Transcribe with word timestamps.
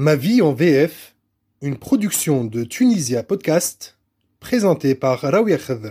Ma 0.00 0.14
vie 0.14 0.42
en 0.42 0.52
VF, 0.52 1.16
une 1.60 1.76
production 1.76 2.44
de 2.44 2.62
Tunisia 2.62 3.24
Podcast, 3.24 3.98
présentée 4.38 4.94
par 4.94 5.22
Rawia 5.22 5.58
Khadr. 5.58 5.90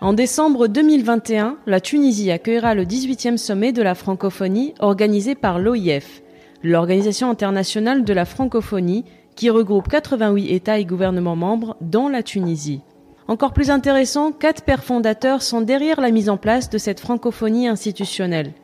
En 0.00 0.14
décembre 0.14 0.66
2021, 0.66 1.58
la 1.66 1.80
Tunisie 1.82 2.30
accueillera 2.30 2.74
le 2.74 2.86
18e 2.86 3.36
sommet 3.36 3.72
de 3.72 3.82
la 3.82 3.94
francophonie 3.94 4.72
organisé 4.78 5.34
par 5.34 5.58
l'OIF, 5.58 6.22
l'Organisation 6.62 7.28
internationale 7.28 8.04
de 8.04 8.12
la 8.14 8.24
francophonie, 8.24 9.04
qui 9.34 9.50
regroupe 9.50 9.88
88 9.88 10.50
États 10.50 10.78
et 10.78 10.86
gouvernements 10.86 11.36
membres, 11.36 11.76
dont 11.82 12.08
la 12.08 12.22
Tunisie. 12.22 12.80
Encore 13.28 13.52
plus 13.52 13.68
intéressant, 13.68 14.32
quatre 14.32 14.64
pères 14.64 14.82
fondateurs 14.82 15.42
sont 15.42 15.60
derrière 15.60 16.00
la 16.00 16.10
mise 16.10 16.30
en 16.30 16.38
place 16.38 16.70
de 16.70 16.78
cette 16.78 17.00
francophonie 17.00 17.68
institutionnelle. 17.68 18.54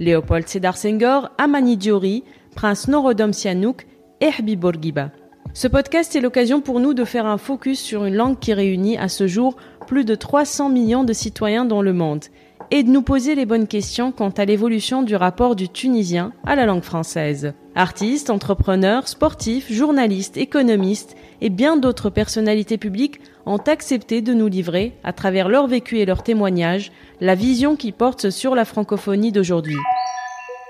Léopold 0.00 0.48
Sédar 0.48 0.76
Senghor, 0.76 1.30
Amani 1.38 1.76
Diori, 1.76 2.24
Prince 2.54 2.88
Norodom 2.88 3.32
Sihanouk 3.32 3.86
et 4.20 4.30
Habib 4.38 4.60
Bourguiba. 4.60 5.10
Ce 5.54 5.66
podcast 5.66 6.14
est 6.14 6.20
l'occasion 6.20 6.60
pour 6.60 6.80
nous 6.80 6.94
de 6.94 7.04
faire 7.04 7.26
un 7.26 7.38
focus 7.38 7.80
sur 7.80 8.04
une 8.04 8.14
langue 8.14 8.38
qui 8.38 8.52
réunit 8.52 8.98
à 8.98 9.08
ce 9.08 9.26
jour 9.26 9.56
plus 9.86 10.04
de 10.04 10.14
300 10.14 10.68
millions 10.68 11.04
de 11.04 11.12
citoyens 11.12 11.64
dans 11.64 11.82
le 11.82 11.92
monde 11.92 12.24
et 12.70 12.82
de 12.82 12.90
nous 12.90 13.02
poser 13.02 13.34
les 13.34 13.46
bonnes 13.46 13.66
questions 13.66 14.12
quant 14.12 14.30
à 14.30 14.44
l'évolution 14.44 15.02
du 15.02 15.16
rapport 15.16 15.56
du 15.56 15.68
tunisien 15.68 16.32
à 16.44 16.54
la 16.54 16.66
langue 16.66 16.82
française. 16.82 17.54
Artistes, 17.74 18.30
entrepreneurs, 18.30 19.08
sportifs, 19.08 19.72
journalistes, 19.72 20.36
économistes 20.36 21.16
et 21.40 21.50
bien 21.50 21.76
d'autres 21.76 22.10
personnalités 22.10 22.76
publiques 22.76 23.20
ont 23.46 23.56
accepté 23.56 24.20
de 24.20 24.34
nous 24.34 24.48
livrer, 24.48 24.94
à 25.04 25.12
travers 25.12 25.48
leur 25.48 25.66
vécu 25.66 25.98
et 25.98 26.06
leurs 26.06 26.22
témoignages, 26.22 26.92
la 27.20 27.34
vision 27.34 27.76
qui 27.76 27.92
porte 27.92 28.30
sur 28.30 28.54
la 28.54 28.64
francophonie 28.64 29.32
d'aujourd'hui. 29.32 29.78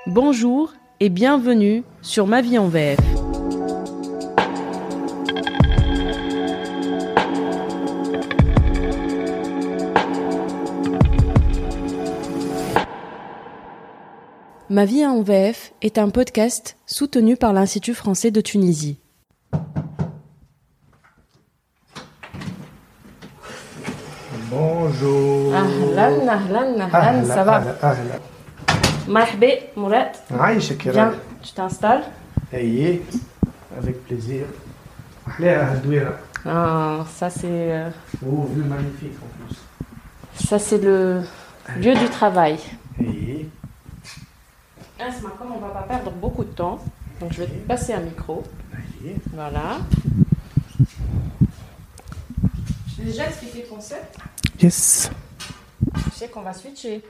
Bonjour 0.06 0.72
et 1.00 1.10
bienvenue 1.10 1.84
sur 2.02 2.26
Ma 2.26 2.42
vie 2.42 2.58
en 2.58 2.68
VF. 2.68 2.98
Ma 14.70 14.84
vie 14.84 15.06
en 15.06 15.22
VF 15.22 15.72
est 15.82 15.98
un 15.98 16.10
podcast 16.10 16.76
soutenu 16.86 17.36
par 17.36 17.52
l'Institut 17.52 17.94
français 17.94 18.30
de 18.30 18.40
Tunisie. 18.40 18.98
Bonjour. 24.50 25.54
Ahlan, 25.54 26.28
ahlan, 26.28 26.80
ahlan, 26.92 27.24
ça 27.24 27.44
va? 27.44 27.62
Marhaba, 29.08 29.46
Mourad. 29.76 30.12
Aïcha 30.38 30.74
Viens, 30.92 31.14
tu 31.42 31.52
t'installes. 31.52 32.04
Ayez, 32.52 33.02
avec 33.76 34.04
plaisir. 34.06 34.44
Ah, 36.44 37.04
ça 37.14 37.28
c'est 37.30 37.46
euh, 37.46 37.90
Oh, 38.24 38.48
vue 38.54 38.62
magnifique 38.64 39.12
en 39.22 39.44
plus. 39.46 39.56
ça 40.46 40.58
c'est 40.58 40.78
le 40.78 41.22
lieu 41.76 41.94
du 41.94 42.08
travail. 42.10 42.58
Ayez. 43.00 43.48
Asma, 45.00 45.30
comme 45.38 45.52
on 45.52 45.58
va 45.58 45.68
pas 45.68 45.82
perdre 45.82 46.10
beaucoup 46.12 46.44
de 46.44 46.50
temps, 46.50 46.78
donc 47.20 47.32
je 47.32 47.40
vais 47.42 47.46
te 47.46 47.66
passer 47.66 47.92
un 47.94 48.00
micro. 48.00 48.42
Ayez. 48.72 49.16
Voilà. 49.32 49.78
J'ai 52.96 53.04
déjà 53.04 53.26
expliqué 53.26 53.62
le 53.68 53.74
concept. 53.74 54.16
Yes. 54.60 55.10
Tu 56.04 56.10
sais 56.10 56.28
qu'on 56.28 56.42
va 56.42 56.52
switcher. 56.52 57.02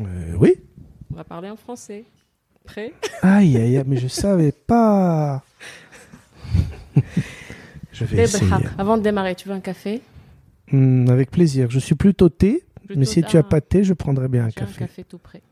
Euh, 0.00 0.34
oui. 0.38 0.54
On 1.12 1.16
va 1.16 1.24
parler 1.24 1.50
en 1.50 1.56
français. 1.56 2.04
Prêt? 2.64 2.92
Aïe, 3.22 3.56
aïe, 3.56 3.76
aïe, 3.78 3.84
mais 3.86 3.96
je 3.96 4.08
savais 4.08 4.52
pas. 4.52 5.42
je 7.92 8.04
vais 8.04 8.24
essayer. 8.24 8.50
Avant 8.76 8.98
de 8.98 9.02
démarrer, 9.02 9.34
tu 9.34 9.48
veux 9.48 9.54
un 9.54 9.60
café? 9.60 10.02
Hmm, 10.70 11.08
avec 11.08 11.30
plaisir. 11.30 11.70
Je 11.70 11.78
suis 11.78 11.94
plutôt 11.94 12.28
thé, 12.28 12.64
mais 12.94 13.04
si 13.04 13.22
tu 13.22 13.36
as 13.36 13.42
pas 13.42 13.60
thé, 13.60 13.84
je 13.84 13.94
prendrai 13.94 14.28
bien 14.28 14.44
un 14.44 14.50
café. 14.50 14.84
un 14.84 14.86
café 14.86 15.04
tout 15.04 15.18
prêt. 15.18 15.42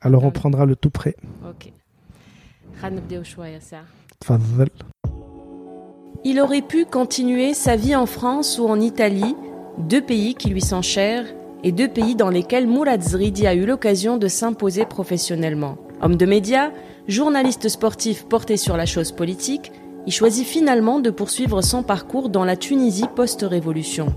Alors 0.00 0.24
on 0.24 0.30
prendra 0.30 0.64
le 0.64 0.76
tout 0.76 0.90
prêt. 0.90 1.16
Ok. 1.48 1.72
Il 6.24 6.40
aurait 6.40 6.62
pu 6.62 6.84
continuer 6.86 7.54
sa 7.54 7.76
vie 7.76 7.94
en 7.96 8.06
France 8.06 8.58
ou 8.58 8.66
en 8.66 8.80
Italie, 8.80 9.34
deux 9.78 10.00
pays 10.00 10.34
qui 10.34 10.48
lui 10.48 10.62
sont 10.62 10.82
chers, 10.82 11.26
et 11.64 11.72
deux 11.72 11.88
pays 11.88 12.14
dans 12.14 12.30
lesquels 12.30 12.66
Mourad 12.66 13.02
Zridi 13.02 13.46
a 13.46 13.54
eu 13.54 13.66
l'occasion 13.66 14.16
de 14.16 14.28
s'imposer 14.28 14.84
professionnellement. 14.84 15.76
Homme 16.02 16.16
de 16.16 16.26
médias, 16.26 16.70
journaliste 17.08 17.68
sportif 17.68 18.24
porté 18.24 18.56
sur 18.56 18.76
la 18.76 18.86
chose 18.86 19.12
politique, 19.12 19.72
il 20.06 20.12
choisit 20.12 20.46
finalement 20.46 21.00
de 21.00 21.10
poursuivre 21.10 21.62
son 21.62 21.82
parcours 21.82 22.30
dans 22.30 22.44
la 22.44 22.56
Tunisie 22.56 23.06
post-révolution. 23.14 24.14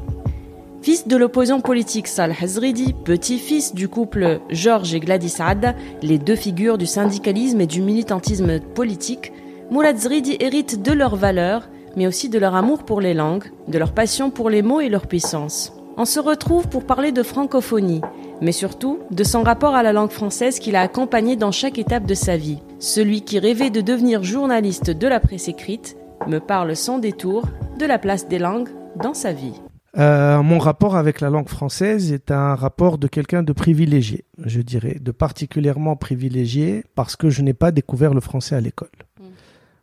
Fils 0.81 1.07
de 1.07 1.15
l'opposant 1.15 1.61
politique 1.61 2.07
Salah 2.07 2.45
Zridi, 2.45 2.93
petit-fils 2.93 3.73
du 3.73 3.87
couple 3.87 4.39
Georges 4.49 4.93
et 4.93 4.99
Gladys 4.99 5.35
Adda, 5.39 5.75
les 6.01 6.17
deux 6.17 6.35
figures 6.35 6.77
du 6.77 6.85
syndicalisme 6.85 7.61
et 7.61 7.67
du 7.67 7.81
militantisme 7.81 8.59
politique, 8.59 9.31
Mourad 9.71 9.97
Zridi 9.97 10.37
hérite 10.39 10.81
de 10.81 10.91
leurs 10.91 11.15
valeurs, 11.15 11.69
mais 11.95 12.07
aussi 12.07 12.29
de 12.29 12.39
leur 12.39 12.55
amour 12.55 12.83
pour 12.83 13.01
les 13.01 13.13
langues, 13.13 13.51
de 13.67 13.77
leur 13.77 13.93
passion 13.93 14.29
pour 14.29 14.49
les 14.49 14.61
mots 14.61 14.81
et 14.81 14.89
leur 14.89 15.07
puissance. 15.07 15.73
On 15.95 16.05
se 16.05 16.19
retrouve 16.19 16.67
pour 16.69 16.87
parler 16.87 17.11
de 17.11 17.21
francophonie, 17.21 18.01
mais 18.41 18.51
surtout 18.51 18.99
de 19.11 19.23
son 19.23 19.43
rapport 19.43 19.75
à 19.75 19.83
la 19.83 19.93
langue 19.93 20.09
française 20.09 20.57
qui 20.57 20.71
l'a 20.71 20.81
accompagné 20.81 21.35
dans 21.35 21.51
chaque 21.51 21.77
étape 21.77 22.07
de 22.07 22.15
sa 22.15 22.35
vie. 22.35 22.57
Celui 22.79 23.21
qui 23.21 23.37
rêvait 23.37 23.69
de 23.69 23.79
devenir 23.79 24.23
journaliste 24.23 24.89
de 24.89 25.07
la 25.07 25.19
presse 25.19 25.47
écrite 25.47 25.95
me 26.27 26.39
parle 26.39 26.75
sans 26.75 26.97
détour 26.97 27.47
de 27.77 27.85
la 27.85 27.99
place 27.99 28.27
des 28.27 28.39
langues 28.39 28.69
dans 28.95 29.13
sa 29.13 29.33
vie. 29.33 29.61
Euh, 29.95 30.41
mon 30.41 30.57
rapport 30.57 30.95
avec 30.95 31.21
la 31.21 31.29
langue 31.29 31.47
française 31.47 32.11
est 32.11 32.31
un 32.31 32.55
rapport 32.55 32.97
de 32.97 33.07
quelqu'un 33.07 33.43
de 33.43 33.53
privilégié, 33.53 34.25
je 34.43 34.61
dirais, 34.61 34.97
de 34.99 35.11
particulièrement 35.11 35.95
privilégié 35.95 36.83
parce 36.95 37.15
que 37.15 37.29
je 37.29 37.43
n'ai 37.43 37.53
pas 37.53 37.71
découvert 37.71 38.15
le 38.15 38.21
français 38.21 38.55
à 38.55 38.61
l'école. 38.61 38.89
Mm. 39.19 39.25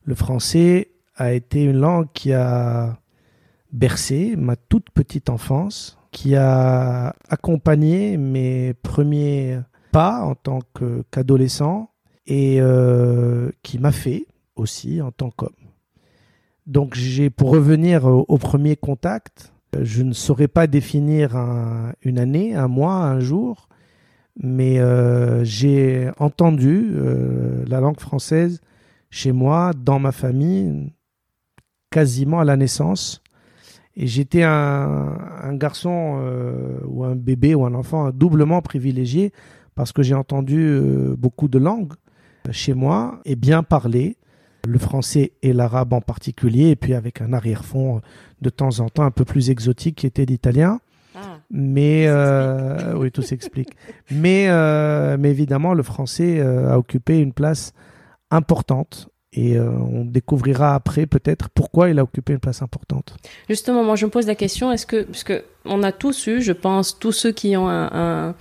Le 0.06 0.14
français 0.16 0.88
a 1.14 1.32
été 1.32 1.62
une 1.62 1.78
langue 1.78 2.08
qui 2.12 2.32
a 2.32 2.98
bercé 3.72 4.34
ma 4.36 4.56
toute 4.56 4.90
petite 4.90 5.30
enfance, 5.30 5.99
qui 6.10 6.34
a 6.36 7.14
accompagné 7.28 8.16
mes 8.16 8.74
premiers 8.74 9.60
pas 9.92 10.22
en 10.22 10.34
tant 10.34 10.60
qu'adolescent 11.10 11.90
et 12.26 12.60
euh, 12.60 13.50
qui 13.62 13.78
m'a 13.78 13.92
fait 13.92 14.26
aussi 14.56 15.00
en 15.00 15.10
tant 15.12 15.30
qu'homme. 15.30 15.50
Donc 16.66 16.94
j'ai, 16.94 17.30
pour 17.30 17.50
revenir 17.50 18.04
au- 18.06 18.38
premier 18.38 18.76
contact, 18.76 19.52
Je 19.80 20.02
ne 20.02 20.12
saurais 20.12 20.48
pas 20.48 20.66
définir 20.66 21.36
un- 21.36 21.92
une 22.02 22.18
année, 22.18 22.56
un 22.56 22.66
mois, 22.66 22.94
un 22.96 23.20
jour, 23.20 23.68
mais 24.36 24.80
euh, 24.80 25.44
j'ai 25.44 26.10
entendu 26.18 26.90
euh, 26.96 27.64
la 27.68 27.78
langue 27.80 28.00
française 28.00 28.60
chez 29.10 29.30
moi, 29.30 29.70
dans 29.76 30.00
ma 30.00 30.10
famille, 30.10 30.92
quasiment 31.90 32.40
à 32.40 32.44
la 32.44 32.56
naissance. 32.56 33.22
Et 33.96 34.06
j'étais 34.06 34.42
un, 34.42 35.18
un 35.42 35.54
garçon 35.54 36.20
euh, 36.20 36.78
ou 36.86 37.04
un 37.04 37.16
bébé 37.16 37.54
ou 37.54 37.64
un 37.66 37.74
enfant 37.74 38.10
doublement 38.10 38.62
privilégié 38.62 39.32
parce 39.74 39.92
que 39.92 40.02
j'ai 40.02 40.14
entendu 40.14 40.58
euh, 40.58 41.14
beaucoup 41.16 41.48
de 41.48 41.58
langues 41.58 41.94
chez 42.50 42.74
moi 42.74 43.20
et 43.24 43.36
bien 43.36 43.62
parler, 43.62 44.16
le 44.66 44.78
français 44.78 45.32
et 45.42 45.52
l'arabe 45.52 45.92
en 45.92 46.00
particulier, 46.00 46.68
et 46.68 46.76
puis 46.76 46.94
avec 46.94 47.20
un 47.20 47.32
arrière-fond 47.32 48.00
de 48.40 48.50
temps 48.50 48.80
en 48.80 48.88
temps 48.88 49.04
un 49.04 49.10
peu 49.10 49.24
plus 49.24 49.50
exotique 49.50 49.96
qui 49.96 50.06
était 50.06 50.24
l'italien. 50.24 50.80
Ah, 51.14 51.38
Mais 51.50 52.04
Tout 52.04 52.12
euh, 52.12 52.94
oui, 52.96 53.10
tout 53.10 53.22
s'explique. 53.22 53.76
mais, 54.10 54.46
euh, 54.48 55.16
mais 55.18 55.30
évidemment, 55.30 55.74
le 55.74 55.82
français 55.82 56.38
euh, 56.38 56.72
a 56.72 56.78
occupé 56.78 57.18
une 57.18 57.32
place 57.32 57.72
importante. 58.30 59.08
Et 59.32 59.56
euh, 59.56 59.70
on 59.70 60.04
découvrira 60.04 60.74
après 60.74 61.06
peut-être 61.06 61.48
pourquoi 61.50 61.88
il 61.88 61.98
a 62.00 62.02
occupé 62.02 62.32
une 62.32 62.40
place 62.40 62.62
importante. 62.62 63.14
Justement, 63.48 63.84
moi 63.84 63.94
je 63.94 64.06
me 64.06 64.10
pose 64.10 64.26
la 64.26 64.34
question, 64.34 64.72
est-ce 64.72 64.86
que, 64.86 65.02
parce 65.02 65.24
on 65.64 65.82
a 65.84 65.92
tous 65.92 66.26
eu, 66.26 66.40
je 66.42 66.52
pense, 66.52 66.98
tous 66.98 67.12
ceux 67.12 67.30
qui 67.30 67.56
ont 67.56 67.68
un, 67.68 67.90
un- 67.92 68.34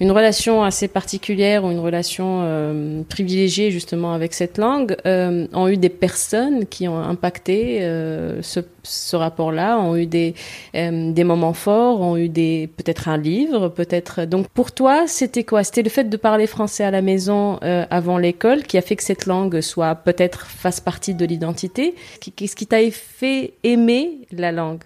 une 0.00 0.12
relation 0.12 0.62
assez 0.62 0.88
particulière 0.88 1.64
ou 1.64 1.70
une 1.70 1.78
relation 1.80 2.40
euh, 2.42 3.02
privilégiée 3.08 3.70
justement 3.70 4.12
avec 4.12 4.32
cette 4.34 4.58
langue, 4.58 4.96
euh, 5.06 5.46
ont 5.52 5.68
eu 5.68 5.76
des 5.76 5.88
personnes 5.88 6.66
qui 6.66 6.86
ont 6.86 6.98
impacté 6.98 7.82
euh, 7.82 8.40
ce, 8.42 8.60
ce 8.84 9.16
rapport-là, 9.16 9.78
ont 9.78 9.96
eu 9.96 10.06
des, 10.06 10.34
euh, 10.74 11.12
des 11.12 11.24
moments 11.24 11.52
forts, 11.52 12.00
ont 12.00 12.16
eu 12.16 12.28
des 12.28 12.68
peut-être 12.76 13.08
un 13.08 13.16
livre, 13.16 13.68
peut-être. 13.68 14.24
Donc 14.24 14.48
pour 14.48 14.72
toi, 14.72 15.06
c'était 15.06 15.44
quoi? 15.44 15.64
C'était 15.64 15.82
le 15.82 15.90
fait 15.90 16.04
de 16.04 16.16
parler 16.16 16.46
français 16.46 16.84
à 16.84 16.90
la 16.90 17.02
maison 17.02 17.58
euh, 17.62 17.84
avant 17.90 18.18
l'école 18.18 18.62
qui 18.62 18.78
a 18.78 18.82
fait 18.82 18.96
que 18.96 19.02
cette 19.02 19.26
langue 19.26 19.60
soit 19.60 19.94
peut-être 19.94 20.46
fasse 20.46 20.80
partie 20.80 21.14
de 21.14 21.24
l'identité. 21.24 21.94
Qu'est-ce 22.36 22.56
qui 22.56 22.66
t'a 22.66 22.78
fait 22.90 23.54
aimer 23.64 24.20
la 24.30 24.52
langue? 24.52 24.82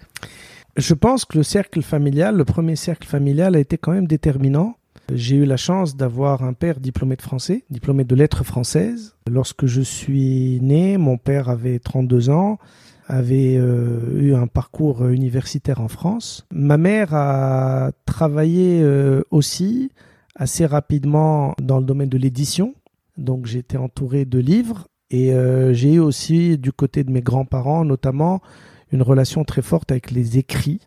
Je 0.75 0.95
pense 0.95 1.25
que 1.25 1.37
le 1.37 1.43
cercle 1.43 1.83
familial, 1.83 2.35
le 2.35 2.45
premier 2.45 2.75
cercle 2.75 3.07
familial 3.07 3.55
a 3.55 3.59
été 3.59 3.77
quand 3.77 3.91
même 3.91 4.07
déterminant 4.07 4.75
J'ai 5.11 5.35
eu 5.35 5.45
la 5.45 5.57
chance 5.57 5.95
d'avoir 5.95 6.43
un 6.43 6.53
père 6.53 6.79
diplômé 6.79 7.15
de 7.15 7.21
français, 7.21 7.65
diplômé 7.69 8.03
de 8.03 8.15
lettres 8.15 8.43
françaises. 8.43 9.15
Lorsque 9.29 9.65
je 9.65 9.81
suis 9.81 10.59
né, 10.61 10.97
mon 10.97 11.17
père 11.17 11.49
avait 11.49 11.79
32 11.79 12.29
ans 12.29 12.57
avait 13.07 13.57
euh, 13.57 13.99
eu 14.19 14.33
un 14.33 14.47
parcours 14.47 15.07
universitaire 15.07 15.81
en 15.81 15.87
France. 15.87 16.45
Ma 16.51 16.77
mère 16.77 17.13
a 17.13 17.91
travaillé 18.05 18.81
euh, 18.81 19.23
aussi 19.31 19.91
assez 20.35 20.65
rapidement 20.65 21.53
dans 21.61 21.79
le 21.79 21.85
domaine 21.85 22.09
de 22.09 22.17
l'édition. 22.17 22.73
Donc 23.17 23.45
j'étais 23.45 23.77
entouré 23.77 24.25
de 24.25 24.39
livres 24.39 24.87
et 25.09 25.33
euh, 25.33 25.73
j'ai 25.73 25.93
eu 25.93 25.99
aussi 25.99 26.57
du 26.57 26.71
côté 26.71 27.03
de 27.03 27.11
mes 27.11 27.21
grands-parents 27.21 27.85
notamment 27.85 28.41
une 28.93 29.01
relation 29.01 29.43
très 29.43 29.61
forte 29.61 29.91
avec 29.91 30.11
les 30.11 30.37
écrits. 30.37 30.79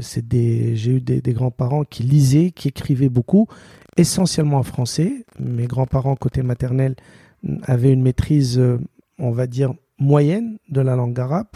c'est 0.00 0.26
des, 0.26 0.76
j'ai 0.76 0.92
eu 0.92 1.00
des, 1.00 1.32
grands-parents 1.32 1.84
qui 1.84 2.02
lisaient, 2.02 2.50
qui 2.50 2.68
écrivaient 2.68 3.08
beaucoup, 3.08 3.48
essentiellement 3.96 4.58
en 4.58 4.62
français. 4.62 5.24
Mes 5.40 5.66
grands-parents 5.66 6.14
côté 6.14 6.42
maternel 6.42 6.94
avaient 7.62 7.92
une 7.92 8.02
maîtrise, 8.02 8.62
on 9.18 9.30
va 9.30 9.46
dire, 9.46 9.74
moyenne 9.98 10.58
de 10.68 10.80
la 10.80 10.96
langue 10.96 11.18
arabe. 11.18 11.48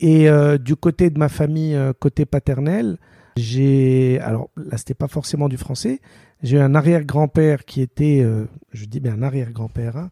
Et 0.00 0.28
euh, 0.28 0.58
du 0.58 0.76
côté 0.76 1.10
de 1.10 1.18
ma 1.18 1.28
famille, 1.28 1.74
euh, 1.74 1.92
côté 1.98 2.26
paternel, 2.26 2.98
j'ai. 3.36 4.18
Alors 4.20 4.50
là, 4.56 4.76
c'était 4.76 4.94
pas 4.94 5.08
forcément 5.08 5.48
du 5.48 5.56
français. 5.56 6.00
J'ai 6.42 6.60
un 6.60 6.74
arrière-grand-père 6.74 7.64
qui 7.64 7.80
était, 7.80 8.20
euh, 8.22 8.44
je 8.72 8.84
dis 8.84 9.00
bien 9.00 9.14
un 9.14 9.22
arrière-grand-père, 9.22 9.96
hein, 9.96 10.10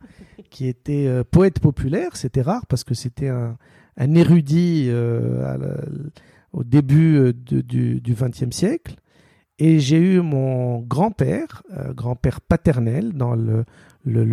qui 0.48 0.68
était 0.68 1.22
poète 1.30 1.60
populaire. 1.60 2.16
C'était 2.16 2.40
rare 2.40 2.66
parce 2.66 2.82
que 2.82 2.94
c'était 2.94 3.28
un, 3.28 3.58
un, 3.96 4.14
érudit 4.14 4.90
au 6.52 6.64
début 6.64 7.32
du 7.34 8.14
XXe 8.14 8.54
siècle. 8.54 8.96
Et 9.58 9.78
j'ai 9.78 9.98
eu 9.98 10.20
mon 10.20 10.80
grand-père, 10.80 11.62
grand-père 11.90 12.40
paternel, 12.40 13.12
dans 13.12 13.34
le, 13.34 13.64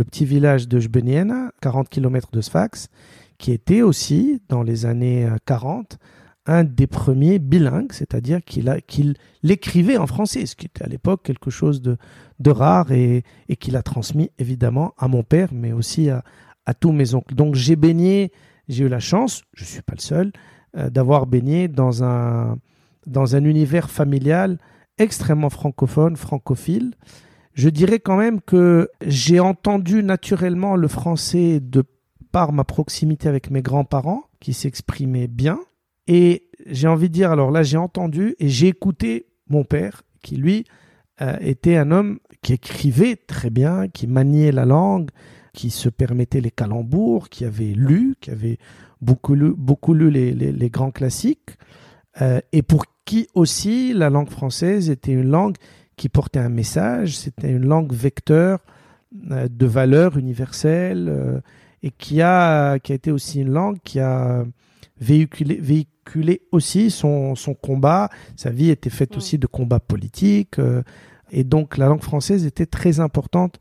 petit 0.03 0.25
village 0.25 0.67
de 0.67 0.79
Jbeniena, 0.79 1.51
40 1.61 1.89
km 1.89 2.29
de 2.31 2.41
Sfax, 2.41 2.89
qui 3.37 3.51
était 3.51 3.81
aussi, 3.81 4.41
dans 4.49 4.63
les 4.63 4.85
années 4.85 5.27
40, 5.45 5.93
euh, 5.93 6.05
un 6.47 6.63
des 6.63 6.87
premiers 6.87 7.37
bilingues, 7.37 7.91
c'est-à-dire 7.91 8.43
qu'il 8.43 9.13
l'écrivait 9.43 9.97
en 9.97 10.07
français, 10.07 10.47
ce 10.47 10.55
qui 10.55 10.65
était 10.65 10.83
à 10.83 10.87
l'époque 10.87 11.21
quelque 11.23 11.51
chose 11.51 11.81
de, 11.81 11.97
rare 12.47 12.91
et, 12.91 13.23
qu'il 13.59 13.75
a 13.75 13.83
transmis 13.83 14.31
évidemment 14.39 14.93
à 14.97 15.07
mon 15.07 15.21
père, 15.21 15.49
mais 15.53 15.71
aussi 15.71 16.09
à 16.09 16.73
tous 16.73 16.91
mes 16.91 17.13
oncles. 17.13 17.35
Donc 17.35 17.53
j'ai 17.53 17.75
baigné, 17.75 18.31
j'ai 18.71 18.85
eu 18.85 18.89
la 18.89 19.00
chance, 19.00 19.44
je 19.53 19.63
ne 19.63 19.68
suis 19.68 19.81
pas 19.81 19.94
le 19.95 20.01
seul, 20.01 20.31
euh, 20.77 20.89
d'avoir 20.89 21.27
baigné 21.27 21.68
dans 21.68 22.03
un, 22.03 22.57
dans 23.06 23.35
un 23.35 23.44
univers 23.44 23.89
familial 23.89 24.57
extrêmement 24.97 25.50
francophone, 25.50 26.15
francophile. 26.15 26.94
Je 27.53 27.69
dirais 27.69 28.00
quand 28.00 28.18
même 28.18 28.39
que 28.41 28.89
j'ai 29.06 29.39
entendu 29.39 30.03
naturellement 30.03 30.75
le 30.75 30.88
français 30.88 31.59
de 31.59 31.83
par 32.31 32.53
ma 32.53 32.63
proximité 32.63 33.27
avec 33.27 33.51
mes 33.51 33.62
grands-parents 33.62 34.23
qui 34.39 34.53
s'exprimaient 34.53 35.27
bien. 35.27 35.59
Et 36.07 36.50
j'ai 36.65 36.88
envie 36.88 37.09
de 37.09 37.13
dire, 37.13 37.31
alors 37.31 37.51
là, 37.51 37.63
j'ai 37.63 37.77
entendu 37.77 38.35
et 38.39 38.47
j'ai 38.47 38.68
écouté 38.68 39.27
mon 39.50 39.63
père 39.63 40.03
qui, 40.23 40.38
lui, 40.38 40.65
euh, 41.21 41.35
était 41.41 41.75
un 41.75 41.91
homme 41.91 42.19
qui 42.41 42.53
écrivait 42.53 43.18
très 43.18 43.50
bien, 43.50 43.88
qui 43.89 44.07
maniait 44.07 44.51
la 44.51 44.65
langue, 44.65 45.09
qui 45.53 45.69
se 45.69 45.89
permettait 45.89 46.42
les 46.42 46.51
calembours, 46.51 47.30
qui 47.30 47.45
avait 47.45 47.74
lu, 47.74 48.15
qui 48.21 48.31
avait 48.31 48.57
beaucoup 49.01 49.36
lu, 49.36 49.53
beaucoup 49.56 49.94
lu 49.94 50.09
les, 50.09 50.33
les, 50.33 50.69
grands 50.69 50.92
classiques, 50.92 51.57
euh, 52.21 52.39
et 52.51 52.62
pour 52.62 52.86
qui 53.06 53.27
aussi 53.33 53.94
la 53.94 54.09
langue 54.09 54.30
française 54.30 54.89
était 54.89 55.12
une 55.12 55.30
langue 55.30 55.56
qui 55.95 56.09
portait 56.09 56.39
un 56.39 56.50
message, 56.50 57.18
c'était 57.18 57.51
une 57.51 57.65
langue 57.65 57.94
vecteur 57.94 58.59
euh, 59.31 59.48
de 59.50 59.65
valeurs 59.65 60.18
universelles 60.18 61.42
et 61.83 61.92
qui 61.92 62.21
a, 62.21 62.80
qui 62.80 62.92
a 62.92 62.95
été 62.95 63.12
aussi 63.12 63.42
une 63.42 63.51
langue 63.51 63.77
qui 63.83 64.00
a 64.00 64.45
véhiculé, 65.01 65.56
véhiculé 65.56 66.42
aussi 66.51 66.92
son, 66.92 67.36
son 67.36 67.54
combat. 67.54 68.09
Sa 68.38 68.51
vie 68.51 68.69
était 68.69 68.89
faite 68.89 69.18
aussi 69.18 69.38
de 69.38 69.47
combats 69.47 69.80
politiques. 69.80 70.59
Euh, 70.59 70.83
et 71.31 71.44
donc 71.44 71.77
la 71.77 71.88
langue 71.88 72.04
française 72.04 72.45
était 72.45 72.65
très 72.65 73.00
importante 73.00 73.59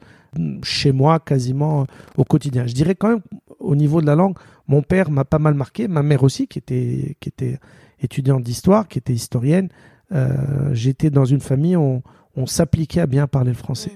chez 0.63 0.93
moi 0.93 1.21
quasiment 1.21 1.87
au 2.17 2.25
quotidien. 2.25 2.67
Je 2.67 2.75
dirais 2.75 2.95
quand 2.95 3.09
même 3.09 3.23
au 3.59 3.75
niveau 3.77 4.01
de 4.01 4.07
la 4.07 4.15
langue, 4.15 4.37
mon 4.69 4.83
père 4.83 5.11
m'a 5.11 5.25
pas 5.25 5.39
mal 5.39 5.55
marqué, 5.55 5.89
ma 5.89 6.03
mère 6.03 6.23
aussi 6.23 6.47
qui 6.47 6.59
était, 6.59 7.17
qui 7.21 7.29
était 7.29 7.59
étudiante 8.01 8.43
d'histoire, 8.43 8.89
qui 8.89 8.99
était 8.99 9.13
historienne. 9.13 9.69
Euh, 10.13 10.73
J'étais 10.73 11.11
dans 11.11 11.25
une 11.25 11.41
famille 11.41 11.77
où 11.77 11.83
on, 11.83 12.03
on 12.37 12.47
s'appliquait 12.47 13.01
à 13.01 13.07
bien 13.07 13.27
parler 13.27 13.51
le 13.51 13.57
français. 13.57 13.93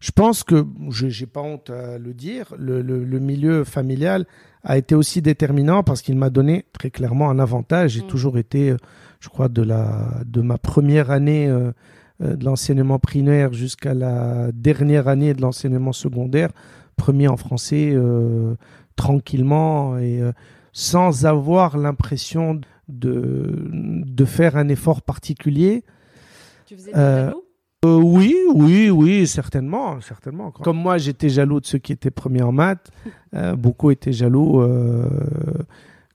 Je 0.00 0.12
pense 0.12 0.44
que, 0.44 0.64
je 0.88 1.06
n'ai 1.06 1.26
pas 1.26 1.42
honte 1.42 1.68
à 1.68 1.98
le 1.98 2.14
dire, 2.14 2.54
le, 2.58 3.18
milieu 3.18 3.64
familial 3.64 4.26
a 4.64 4.78
été 4.78 4.94
aussi 4.94 5.20
déterminant 5.20 5.82
parce 5.82 6.00
qu'il 6.00 6.16
m'a 6.16 6.30
donné 6.30 6.64
très 6.72 6.90
clairement 6.90 7.30
un 7.30 7.38
avantage. 7.38 7.92
J'ai 7.92 8.02
mm. 8.02 8.06
toujours 8.06 8.38
été, 8.38 8.74
je 9.20 9.28
crois, 9.28 9.48
de, 9.48 9.62
la, 9.62 10.22
de 10.24 10.40
ma 10.40 10.56
première 10.56 11.10
année 11.10 11.48
euh, 11.48 11.58
euh, 11.58 11.72
de 12.20 12.44
l'enseignement 12.44 12.98
primaire 12.98 13.52
jusqu'à 13.52 13.94
la 13.94 14.52
dernière 14.52 15.08
année 15.08 15.34
de 15.34 15.40
l'enseignement 15.40 15.92
secondaire, 15.92 16.50
premier 16.96 17.28
en 17.28 17.36
français, 17.36 17.90
euh, 17.92 18.54
tranquillement 18.96 19.98
et 19.98 20.20
sans 20.72 21.24
avoir 21.26 21.78
l'impression 21.78 22.60
de, 22.88 23.68
de 23.70 24.24
faire 24.24 24.56
un 24.56 24.68
effort 24.68 25.02
particulier. 25.02 25.84
Tu 26.66 26.76
faisais 26.76 26.92
des 26.92 26.98
euh, 26.98 27.32
oui, 27.82 28.36
oui, 28.54 28.90
oui, 28.90 29.26
certainement, 29.26 30.00
certainement. 30.02 30.50
Comme 30.50 30.76
moi, 30.76 30.98
j'étais 30.98 31.30
jaloux 31.30 31.60
de 31.60 31.66
ceux 31.66 31.78
qui 31.78 31.92
étaient 31.92 32.10
premiers 32.10 32.42
en 32.42 32.52
maths. 32.52 32.90
Euh, 33.34 33.56
beaucoup 33.56 33.90
étaient 33.90 34.12
jaloux, 34.12 34.60
euh, 34.60 35.08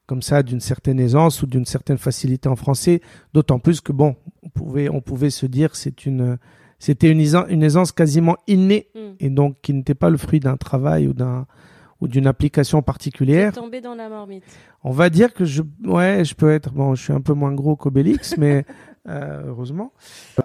comme 0.07 0.21
ça, 0.21 0.43
d'une 0.43 0.59
certaine 0.59 0.99
aisance 0.99 1.41
ou 1.41 1.47
d'une 1.47 1.65
certaine 1.65 1.97
facilité 1.97 2.47
en 2.49 2.55
français. 2.55 3.01
D'autant 3.33 3.59
plus 3.59 3.81
que 3.81 3.91
bon, 3.91 4.15
on 4.43 4.49
pouvait, 4.49 4.89
on 4.89 5.01
pouvait 5.01 5.29
se 5.29 5.45
dire 5.45 5.75
c'est 5.75 6.05
une, 6.05 6.37
c'était 6.79 7.09
une, 7.09 7.21
une, 7.49 7.63
aisance 7.63 7.91
quasiment 7.91 8.37
innée 8.47 8.87
hmm. 8.95 9.15
et 9.19 9.29
donc 9.29 9.57
qui 9.61 9.73
n'était 9.73 9.95
pas 9.95 10.09
le 10.09 10.17
fruit 10.17 10.39
d'un 10.39 10.57
travail 10.57 11.07
ou 11.07 11.13
d'un 11.13 11.47
ou 12.01 12.07
d'une 12.07 12.27
application 12.27 12.81
particulière. 12.81 13.53
Tombé 13.53 13.81
dans 13.81 13.95
la 13.95 14.09
marmite. 14.09 14.43
On 14.83 14.91
va 14.91 15.09
dire 15.09 15.33
que 15.33 15.45
je, 15.45 15.63
ouais, 15.85 16.25
je 16.25 16.35
peux 16.35 16.51
être, 16.51 16.71
bon, 16.73 16.93
je 16.93 17.01
suis 17.01 17.13
un 17.13 17.21
peu 17.21 17.33
moins 17.33 17.53
gros 17.53 17.75
qu'Obélix, 17.75 18.37
mais 18.37 18.65
euh, 19.07 19.43
heureusement. 19.47 19.93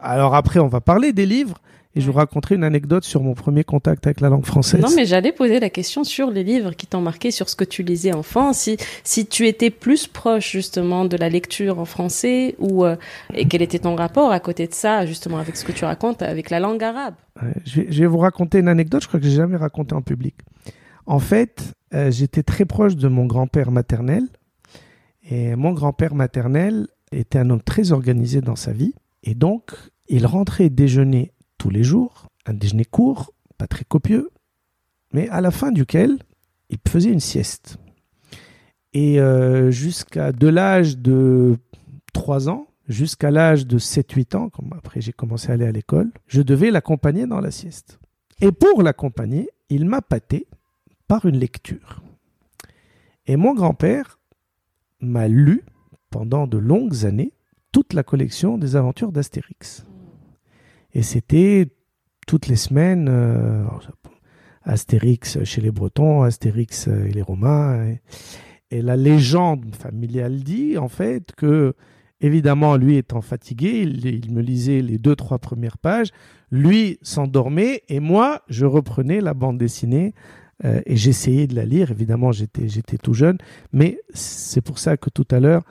Alors 0.01 0.35
après, 0.35 0.61
on 0.61 0.69
va 0.69 0.81
parler 0.81 1.13
des 1.13 1.27
livres 1.27 1.61
et 1.97 2.01
je 2.01 2.07
vous 2.07 2.17
raconterai 2.17 2.55
une 2.55 2.63
anecdote 2.63 3.05
sur 3.05 3.23
mon 3.23 3.35
premier 3.35 3.65
contact 3.65 4.07
avec 4.07 4.21
la 4.21 4.29
langue 4.29 4.47
française. 4.47 4.81
Non, 4.81 4.91
mais 4.95 5.07
j'allais 5.07 5.33
poser 5.33 5.59
la 5.59 5.71
question 5.71 6.05
sur 6.05 6.31
les 6.31 6.45
livres 6.45 6.73
qui 6.73 6.87
t'ont 6.87 7.01
marqué, 7.01 7.33
sur 7.33 7.49
ce 7.49 7.57
que 7.57 7.65
tu 7.65 7.83
lisais 7.83 8.13
enfant, 8.13 8.53
si, 8.53 8.77
si 9.03 9.27
tu 9.27 9.49
étais 9.49 9.71
plus 9.71 10.07
proche 10.07 10.53
justement 10.53 11.05
de 11.05 11.17
la 11.17 11.29
lecture 11.29 11.81
en 11.81 11.85
français 11.85 12.55
ou 12.59 12.85
euh, 12.85 12.97
et 13.35 13.47
quel 13.47 13.63
était 13.63 13.81
ton 13.81 13.97
rapport 13.97 14.31
à 14.31 14.39
côté 14.39 14.69
de 14.69 14.75
ça, 14.75 15.05
justement, 15.05 15.39
avec 15.39 15.57
ce 15.57 15.65
que 15.65 15.73
tu 15.73 15.85
racontes, 15.85 16.23
avec 16.23 16.51
la 16.51 16.61
langue 16.61 16.83
arabe? 16.83 17.15
je, 17.65 17.81
vais, 17.81 18.07
vous 18.07 18.19
raconter 18.19 18.59
une 18.59 18.69
anecdote, 18.69 19.03
je 19.03 19.09
crois 19.09 19.19
que 19.19 19.27
j'ai 19.27 19.35
jamais 19.35 19.57
raconté 19.57 19.95
en 19.95 20.03
public. 20.03 20.35
En 21.07 21.19
fait, 21.19 21.73
euh, 21.95 22.11
j'étais 22.11 22.43
très 22.43 22.67
proche 22.67 22.95
de 22.95 23.09
mon 23.09 23.27
grand-père 23.27 23.73
maternel 23.73 24.25
et 25.29 25.57
mon 25.57 25.73
grand-père 25.73 26.15
maternel 26.15 26.87
était 27.11 27.39
un 27.39 27.51
homme 27.51 27.63
très 27.63 27.91
organisé 27.91 28.41
dans 28.41 28.57
sa 28.57 28.73
vie. 28.73 28.95
Et 29.25 29.35
donc, 29.35 29.73
il 30.09 30.27
rentrait 30.27 30.71
déjeuner 30.71 31.33
tous 31.61 31.71
les 31.71 31.85
jours, 31.85 32.31
un 32.47 32.55
déjeuner 32.55 32.87
court, 32.87 33.35
pas 33.59 33.67
très 33.67 33.85
copieux, 33.85 34.31
mais 35.13 35.29
à 35.29 35.43
la 35.43 35.51
fin 35.51 35.73
duquel 35.73 36.19
il 36.71 36.79
faisait 36.89 37.13
une 37.13 37.21
sieste. 37.21 37.77
Et 38.95 39.21
euh, 39.21 39.71
jusqu'à 39.71 40.33
de 40.33 40.49
l'âge 40.49 40.97
de 40.97 41.59
3 42.15 42.49
ans, 42.49 42.67
jusqu'à 42.89 43.31
l'âge 43.31 43.67
de 43.67 43.79
7-8 43.79 44.37
ans, 44.37 44.49
comme 44.49 44.73
après 44.73 45.03
j'ai 45.03 45.13
commencé 45.13 45.51
à 45.51 45.53
aller 45.53 45.67
à 45.67 45.71
l'école, 45.71 46.11
je 46.27 46.41
devais 46.41 46.71
l'accompagner 46.71 47.27
dans 47.27 47.41
la 47.41 47.51
sieste. 47.51 48.01
Et 48.41 48.53
pour 48.53 48.83
l'accompagner, 48.83 49.51
il 49.69 49.85
m'a 49.85 50.01
pâté 50.01 50.47
par 51.09 51.27
une 51.27 51.37
lecture. 51.37 52.03
Et 53.27 53.37
mon 53.37 53.53
grand-père 53.53 54.19
m'a 55.01 55.29
lu 55.29 55.63
pendant 56.09 56.47
de 56.47 56.57
longues 56.57 57.05
années 57.05 57.35
toute 57.71 57.93
la 57.93 58.03
collection 58.03 58.57
des 58.57 58.77
aventures 58.77 59.13
d'Astérix. 59.13 59.85
Et 60.95 61.03
c'était 61.03 61.69
toutes 62.27 62.47
les 62.47 62.57
semaines 62.57 63.09
euh, 63.09 63.65
Astérix 64.63 65.43
chez 65.45 65.61
les 65.61 65.71
Bretons, 65.71 66.23
Astérix 66.23 66.89
et 66.89 67.11
les 67.11 67.23
Romains. 67.23 67.87
Et, 68.71 68.83
la 68.83 68.97
légende 68.97 69.75
familiale 69.75 70.45
dit 70.45 70.79
en 70.79 70.87
fait 70.87 71.33
que, 71.37 71.75
évidemment, 72.21 72.77
lui 72.77 72.99
étant 72.99 73.21
fatigué, 73.21 73.81
il, 73.83 74.33
me 74.33 74.43
lisait 74.43 74.81
les 74.81 74.97
deux, 74.97 75.17
trois 75.17 75.41
premières 75.41 75.77
pages, 75.77 76.11
lui 76.53 76.99
s'endormait 77.03 77.83
et 77.89 77.99
moi, 77.99 78.43
je 78.49 78.67
reprenais 78.67 79.21
la 79.21 79.35
bande 79.35 79.59
dessinée 79.59 80.15
euh, 80.65 80.81
et 80.87 80.95
j'essayais 80.95 81.49
de 81.49 81.57
la 81.57 81.65
lire. 81.65 81.91
Évidemment, 81.91 82.31
j'étais, 82.31 82.69
j'étais 82.69 82.97
tout 82.97 83.15
jeune, 83.15 83.39
mais 83.73 83.99
c'est 84.15 84.61
pour 84.61 84.79
ça 84.79 84.97
que 84.97 85.11
tout 85.11 85.27
à 85.33 85.41
l'heure, 85.41 85.65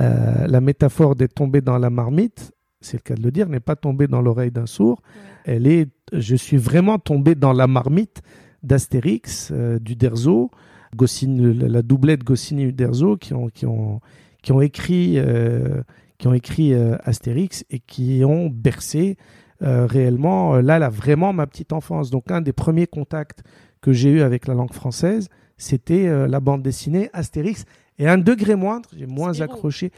euh, 0.00 0.46
la 0.46 0.60
métaphore 0.60 1.16
d'être 1.16 1.34
tombé 1.34 1.60
dans 1.62 1.78
la 1.78 1.90
marmite, 1.90 2.52
c'est 2.82 2.98
le 2.98 3.02
cas 3.02 3.14
de 3.14 3.22
le 3.22 3.30
dire, 3.30 3.48
n'est 3.48 3.60
pas 3.60 3.76
tombée 3.76 4.06
dans 4.06 4.20
l'oreille 4.20 4.50
d'un 4.50 4.66
sourd. 4.66 5.02
Elle 5.44 5.66
est, 5.66 5.88
je 6.12 6.36
suis 6.36 6.56
vraiment 6.56 6.98
tombé 6.98 7.34
dans 7.34 7.52
la 7.52 7.66
marmite 7.66 8.22
d'Astérix, 8.62 9.50
euh, 9.52 9.78
du 9.78 9.96
Derzo, 9.96 10.50
Goscinny, 10.94 11.54
la 11.54 11.82
doublette 11.82 12.22
Goscinny-Uderzo 12.22 13.16
qui 13.16 13.34
ont, 13.34 13.48
qui 13.48 13.66
ont, 13.66 14.00
qui 14.42 14.52
ont 14.52 14.60
écrit, 14.60 15.14
euh, 15.16 15.82
qui 16.18 16.28
ont 16.28 16.34
écrit 16.34 16.74
euh, 16.74 16.96
Astérix 17.04 17.64
et 17.70 17.78
qui 17.78 18.22
ont 18.24 18.48
bercé 18.48 19.16
réellement, 19.64 20.56
là, 20.56 20.80
là, 20.80 20.88
vraiment 20.88 21.32
ma 21.32 21.46
petite 21.46 21.72
enfance. 21.72 22.10
Donc, 22.10 22.32
un 22.32 22.40
des 22.40 22.52
premiers 22.52 22.88
contacts 22.88 23.44
que 23.80 23.92
j'ai 23.92 24.10
eu 24.10 24.20
avec 24.22 24.48
la 24.48 24.54
langue 24.54 24.72
française, 24.72 25.28
c'était 25.56 26.26
la 26.26 26.40
bande 26.40 26.64
dessinée 26.64 27.10
Astérix. 27.12 27.64
Et 27.96 28.08
un 28.08 28.18
degré 28.18 28.56
moindre, 28.56 28.88
j'ai 28.96 29.06
moins 29.06 29.40
accroché, 29.40 29.92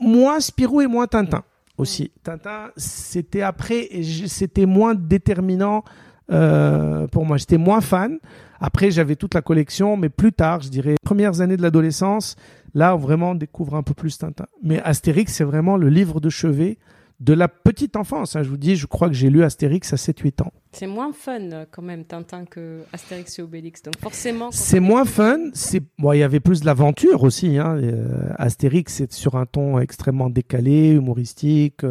moins 0.00 0.40
Spirou 0.40 0.80
et 0.80 0.86
moins 0.86 1.06
Tintin 1.06 1.44
aussi. 1.80 2.12
Tintin, 2.22 2.70
c'était 2.76 3.42
après 3.42 3.88
c'était 4.26 4.66
moins 4.66 4.94
déterminant 4.94 5.82
euh, 6.30 7.06
pour 7.08 7.26
moi. 7.26 7.36
J'étais 7.36 7.58
moins 7.58 7.80
fan. 7.80 8.18
Après, 8.60 8.90
j'avais 8.90 9.16
toute 9.16 9.34
la 9.34 9.42
collection, 9.42 9.96
mais 9.96 10.10
plus 10.10 10.32
tard, 10.32 10.60
je 10.60 10.68
dirais, 10.68 10.94
premières 11.02 11.40
années 11.40 11.56
de 11.56 11.62
l'adolescence, 11.62 12.36
là, 12.74 12.94
vraiment, 12.94 13.30
on 13.30 13.34
découvre 13.34 13.74
un 13.74 13.82
peu 13.82 13.94
plus 13.94 14.18
Tintin. 14.18 14.46
Mais 14.62 14.80
Astérix, 14.82 15.32
c'est 15.32 15.44
vraiment 15.44 15.76
le 15.76 15.88
livre 15.88 16.20
de 16.20 16.28
chevet 16.28 16.78
de 17.20 17.34
la 17.34 17.48
petite 17.48 17.96
enfance. 17.96 18.34
Hein. 18.34 18.42
Je 18.42 18.48
vous 18.48 18.56
dis, 18.56 18.76
je 18.76 18.86
crois 18.86 19.08
que 19.08 19.14
j'ai 19.14 19.28
lu 19.28 19.44
Astérix 19.44 19.92
à 19.92 19.96
7-8 19.96 20.42
ans. 20.42 20.52
C'est 20.72 20.86
moins 20.86 21.12
fun 21.12 21.52
euh, 21.52 21.66
quand 21.70 21.82
même 21.82 22.04
Tintin 22.04 22.46
que 22.46 22.80
Astérix 22.92 23.38
et 23.38 23.42
Obélix. 23.42 23.82
Donc 23.82 23.98
forcément. 24.00 24.50
C'est 24.50 24.80
moins 24.80 25.04
fun. 25.04 25.38
C'est 25.52 25.82
bon, 25.98 26.12
il 26.12 26.18
y 26.18 26.22
avait 26.22 26.40
plus 26.40 26.60
de 26.60 26.66
l'aventure 26.66 27.22
aussi. 27.22 27.58
Hein. 27.58 27.76
Euh, 27.76 28.32
Astérix, 28.38 28.94
c'est 28.94 29.12
sur 29.12 29.36
un 29.36 29.44
ton 29.44 29.78
extrêmement 29.78 30.30
décalé, 30.30 30.92
humoristique, 30.92 31.82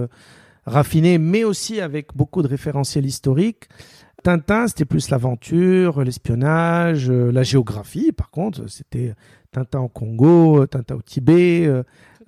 raffiné, 0.66 1.20
mais 1.20 1.44
aussi 1.44 1.80
avec 1.80 2.16
beaucoup 2.16 2.42
de 2.42 2.48
référentiels 2.48 3.06
historiques. 3.06 3.70
Tintin, 4.24 4.68
c'était 4.68 4.86
plus 4.86 5.12
l'aventure, 5.12 6.04
l'espionnage, 6.04 7.10
euh, 7.10 7.32
la 7.32 7.44
géographie. 7.44 8.12
Par 8.12 8.32
contre, 8.32 8.68
c'était 8.68 9.14
Tintin 9.52 9.80
au 9.80 9.90
Congo, 9.90 10.66
Tintin 10.66 10.96
au 10.96 11.02
Tibet, 11.02 11.70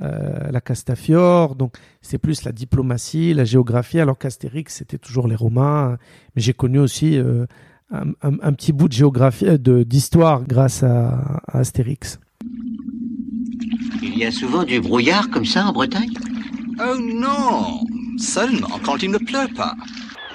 euh, 0.01 0.11
euh, 0.11 0.51
la 0.51 0.61
Castafiore. 0.61 1.55
Donc, 1.55 1.77
c'est 2.01 2.17
plus 2.17 2.43
la 2.43 2.51
diplomatie, 2.51 3.33
la 3.33 3.45
géographie. 3.45 3.99
Alors 3.99 4.17
qu'Astérix, 4.17 4.75
c'était 4.75 4.97
toujours 4.97 5.27
les 5.27 5.35
Romains. 5.35 5.97
Mais 6.35 6.41
j'ai 6.41 6.53
connu 6.53 6.79
aussi 6.79 7.19
un, 7.91 8.53
petit 8.53 8.73
bout 8.73 8.87
de 8.87 8.93
géographie, 8.93 9.59
d'histoire 9.59 10.43
grâce 10.43 10.83
à, 10.83 11.41
à 11.47 11.59
Astérix. 11.59 12.19
Il 14.01 14.17
y 14.17 14.25
a 14.25 14.31
souvent 14.31 14.63
du 14.63 14.79
brouillard 14.79 15.29
comme 15.29 15.45
ça 15.45 15.65
en 15.65 15.73
Bretagne? 15.73 16.13
Oh 16.79 16.97
non, 16.97 17.81
seulement 18.17 18.79
quand 18.83 19.03
il 19.03 19.11
ne 19.11 19.17
pleut 19.17 19.53
pas. 19.55 19.75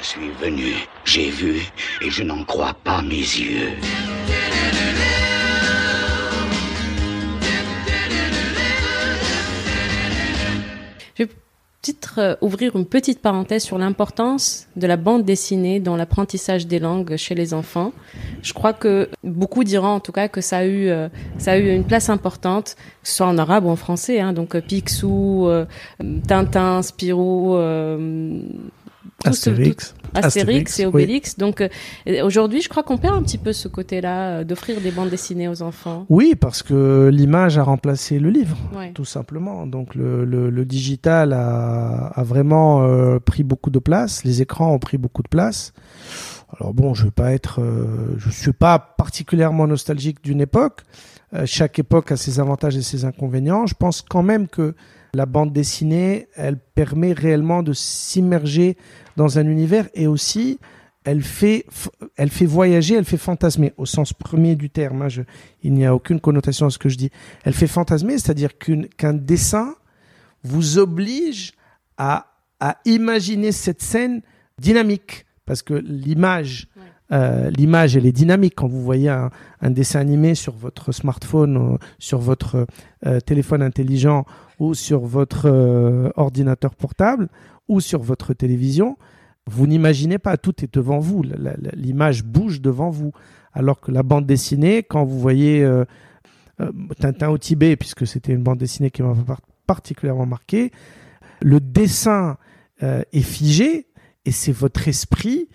Je 0.01 0.07
suis 0.07 0.31
venu, 0.41 0.73
j'ai 1.05 1.31
vu, 1.31 1.57
et 2.01 2.11
je 2.11 2.23
n'en 2.23 2.45
crois 2.45 2.75
pas 2.85 3.03
mes 3.03 3.17
yeux. 3.17 3.71
Peut-être 11.93 12.19
euh, 12.19 12.35
ouvrir 12.41 12.77
une 12.77 12.87
petite 12.87 13.21
parenthèse 13.21 13.63
sur 13.63 13.79
l'importance 13.79 14.67
de 14.77 14.87
la 14.87 14.97
bande 14.97 15.25
dessinée 15.25 15.81
dans 15.81 15.97
l'apprentissage 15.97 16.67
des 16.67 16.79
langues 16.79 17.17
chez 17.17 17.35
les 17.35 17.55
enfants. 17.55 17.93
Je 18.43 18.53
crois 18.53 18.73
que 18.73 19.09
beaucoup 19.25 19.65
diront 19.65 19.89
en 19.89 20.01
tout 20.01 20.13
cas 20.13 20.29
que 20.29 20.41
ça 20.41 20.59
a 20.59 20.65
eu, 20.65 20.89
euh, 20.89 21.09
ça 21.39 21.53
a 21.53 21.59
eu 21.59 21.69
une 21.75 21.85
place 21.85 22.09
importante, 22.09 22.77
que 23.03 23.09
ce 23.09 23.17
soit 23.17 23.27
en 23.27 23.39
arabe 23.39 23.65
ou 23.65 23.71
en 23.71 23.77
français. 23.77 24.21
Hein, 24.21 24.33
donc 24.33 24.55
euh, 24.55 24.61
Picsou, 24.61 25.49
Tintin, 26.27 26.83
Spirou 26.83 27.57
Astérix. 29.25 29.95
Astérix, 30.15 30.81
et 30.81 30.87
Obélix. 30.87 31.37
Donc 31.37 31.61
euh, 31.61 31.69
aujourd'hui, 32.23 32.61
je 32.61 32.69
crois 32.69 32.83
qu'on 32.83 32.99
perd 32.99 33.15
un 33.15 33.23
petit 33.23 33.39
peu 33.39 33.53
ce 33.53 33.69
côté-là 33.69 34.29
euh, 34.29 34.45
d'offrir 34.45 34.81
des 34.81 34.91
bandes 34.91 35.11
dessinées 35.11 35.49
aux 35.49 35.63
enfants. 35.63 36.07
Oui, 36.09 36.35
parce 36.35 36.63
que 36.63 37.11
l'image 37.13 37.59
a 37.59 37.63
remplacé 37.63 38.19
le 38.19 38.31
livre, 38.31 38.57
tout 38.95 39.05
simplement. 39.05 39.67
Donc 39.67 39.95
le, 39.95 40.25
le, 40.25 40.65
digital 40.65 41.33
a, 41.33 42.13
a 42.15 42.23
vraiment 42.23 42.83
euh, 42.83 43.19
pris 43.19 43.45
beaucoup 43.45 43.71
de 43.71 43.79
place, 43.79 44.25
les 44.25 44.43
écrans 44.43 44.73
ont 44.73 44.79
pris 44.79 44.99
beaucoup 44.99 45.23
de 45.23 45.29
place. 45.29 45.73
Alors 46.59 46.75
bon, 46.75 46.95
je 46.95 47.05
veux 47.05 47.11
pas 47.11 47.33
être, 47.33 47.61
je 48.17 48.31
suis 48.31 48.53
pas 48.53 48.79
particulièrement 48.79 49.67
nostalgique 49.67 50.23
d'une 50.23 50.41
époque. 50.41 50.83
chaque 51.45 51.79
époque 51.79 52.13
a 52.13 52.17
ses 52.17 52.39
avantages 52.39 52.77
et 52.77 52.83
ses 52.83 53.05
inconvénients. 53.05 53.67
Je 53.67 53.75
pense 53.75 54.01
quand 54.01 54.23
même 54.23 54.47
que 54.47 54.75
la 55.17 55.27
bande 55.27 55.53
dessinée, 55.53 56.29
elle 56.35 56.59
permet 56.59 57.13
réellement 57.13 57.63
de 57.63 57.73
s'immerger 57.73 58.77
dans 59.17 59.39
un 59.39 59.47
univers 59.47 59.89
et 59.95 60.07
aussi 60.07 60.59
elle 61.05 61.23
fait, 61.23 61.65
elle 62.17 62.31
fait 62.31 62.47
voyager, 62.47 62.97
elle 62.97 63.05
fait 63.05 63.17
fantasmer 63.17 63.73
au 63.77 63.87
sens 63.87 64.13
premier 64.13 64.57
du 64.57 64.71
terme. 64.71 65.03
Hein, 65.03 65.09
il 65.63 65.73
n'y 65.73 65.87
a 65.87 65.95
aucune 65.95 66.21
connotation 66.21 66.67
à 66.67 66.71
ce 66.71 66.79
que 66.79 66.89
je 66.89 66.97
dis. 66.97 67.11
Elle 67.45 67.55
fait 67.55 67.69
fantasmer, 67.69 68.19
c'est-à-dire 68.19 68.51
qu'un 68.59 69.15
dessin 69.15 69.77
vous 70.43 70.79
oblige 70.79 71.53
à, 71.97 72.35
à 72.61 72.79
imaginer 72.85 73.53
cette 73.53 73.83
scène 73.83 74.21
dynamique 74.59 75.27
parce 75.47 75.63
que 75.63 75.75
l'image 75.75 76.67
euh, 77.13 77.51
l'image, 77.51 77.97
elle 77.97 78.07
est 78.07 78.13
dynamique. 78.13 78.55
Quand 78.57 78.67
vous 78.67 78.83
voyez 78.83 79.09
un, 79.09 79.31
dessin 79.63 80.01
animé 80.01 80.35
sur 80.35 80.55
votre 80.55 80.93
smartphone, 80.93 81.79
sur 81.99 82.19
votre 82.19 82.67
euh, 83.07 83.21
téléphone 83.21 83.63
intelligent 83.63 84.25
ou 84.59 84.75
sur 84.75 85.01
votre 85.01 85.47
euh, 85.47 86.11
ordinateur 86.17 86.75
portable 86.75 87.29
ou 87.69 87.81
sur 87.81 88.03
votre 88.03 88.35
télévision, 88.35 88.97
vous 89.47 89.67
n'imaginez 89.67 90.19
pas, 90.19 90.37
tout 90.37 90.65
est 90.65 90.73
devant 90.75 90.99
vous. 90.99 91.23
L'image 91.75 92.25
bouge 92.25 92.61
devant 92.61 92.91
vous. 92.91 93.13
Alors 93.53 93.81
que 93.81 93.93
la 93.93 94.03
bande 94.03 94.27
dessinée, 94.27 94.83
quand 94.83 95.05
vous 95.05 95.21
voyez 95.21 95.67
Tintin 96.99 97.29
au 97.29 97.39
Tibet, 97.39 97.77
puisque 97.77 98.07
c'était 98.07 98.33
une 98.33 98.43
bande 98.43 98.59
dessinée 98.59 98.91
qui 98.91 99.03
m'a 99.03 99.15
particulièrement 99.67 100.27
marqué, 100.27 100.73
le 101.41 101.61
dessin 101.61 102.39
est 102.83 103.23
figé 103.23 103.87
et 104.25 104.33
c'est 104.33 104.53
votre 104.53 104.89
esprit 104.89 105.49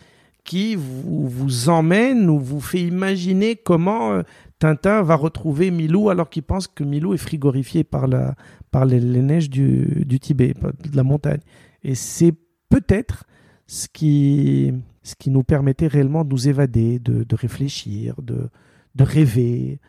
qui 0.43 0.75
vous, 0.75 1.27
vous 1.27 1.69
emmène 1.69 2.29
ou 2.29 2.39
vous 2.39 2.61
fait 2.61 2.81
imaginer 2.81 3.55
comment 3.55 4.13
euh, 4.13 4.21
Tintin 4.59 5.01
va 5.01 5.15
retrouver 5.15 5.71
Milou 5.71 6.09
alors 6.09 6.29
qu'il 6.29 6.43
pense 6.43 6.67
que 6.67 6.83
Milou 6.83 7.13
est 7.13 7.17
frigorifié 7.17 7.83
par, 7.83 8.07
la, 8.07 8.35
par 8.71 8.85
les, 8.85 8.99
neiges 8.99 9.49
du, 9.49 10.03
du, 10.05 10.19
Tibet, 10.19 10.53
de 10.53 10.95
la 10.95 11.03
montagne. 11.03 11.41
Et 11.83 11.95
c'est 11.95 12.33
peut-être 12.69 13.25
ce 13.67 13.87
qui, 13.87 14.73
ce 15.03 15.15
qui 15.15 15.29
nous 15.29 15.43
permettait 15.43 15.87
réellement 15.87 16.23
de 16.23 16.29
nous 16.29 16.47
évader, 16.47 16.99
de, 16.99 17.23
de 17.23 17.35
réfléchir, 17.35 18.21
de, 18.21 18.49
de 18.95 19.03
rêver, 19.03 19.79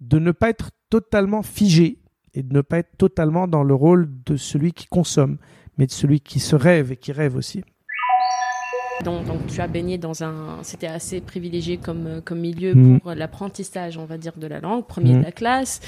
de 0.00 0.18
ne 0.18 0.30
pas 0.30 0.50
être 0.50 0.70
totalement 0.90 1.42
figé 1.42 1.98
et 2.34 2.42
de 2.42 2.54
ne 2.54 2.60
pas 2.60 2.78
être 2.78 2.96
totalement 2.96 3.46
dans 3.46 3.62
le 3.62 3.74
rôle 3.74 4.08
de 4.24 4.36
celui 4.36 4.72
qui 4.72 4.86
consomme, 4.86 5.38
mais 5.78 5.86
de 5.86 5.92
celui 5.92 6.20
qui 6.20 6.40
se 6.40 6.56
rêve 6.56 6.92
et 6.92 6.96
qui 6.96 7.12
rêve 7.12 7.36
aussi. 7.36 7.64
Donc, 9.04 9.46
tu 9.48 9.60
as 9.60 9.66
baigné 9.66 9.98
dans 9.98 10.22
un, 10.22 10.58
c'était 10.62 10.86
assez 10.86 11.20
privilégié 11.20 11.76
comme 11.76 12.06
euh, 12.06 12.20
comme 12.20 12.38
milieu 12.38 12.74
mm. 12.74 13.00
pour 13.00 13.14
l'apprentissage, 13.14 13.98
on 13.98 14.04
va 14.04 14.18
dire, 14.18 14.32
de 14.36 14.46
la 14.46 14.60
langue, 14.60 14.84
premier 14.86 15.14
de 15.14 15.18
mm. 15.18 15.22
la 15.22 15.32
classe, 15.32 15.80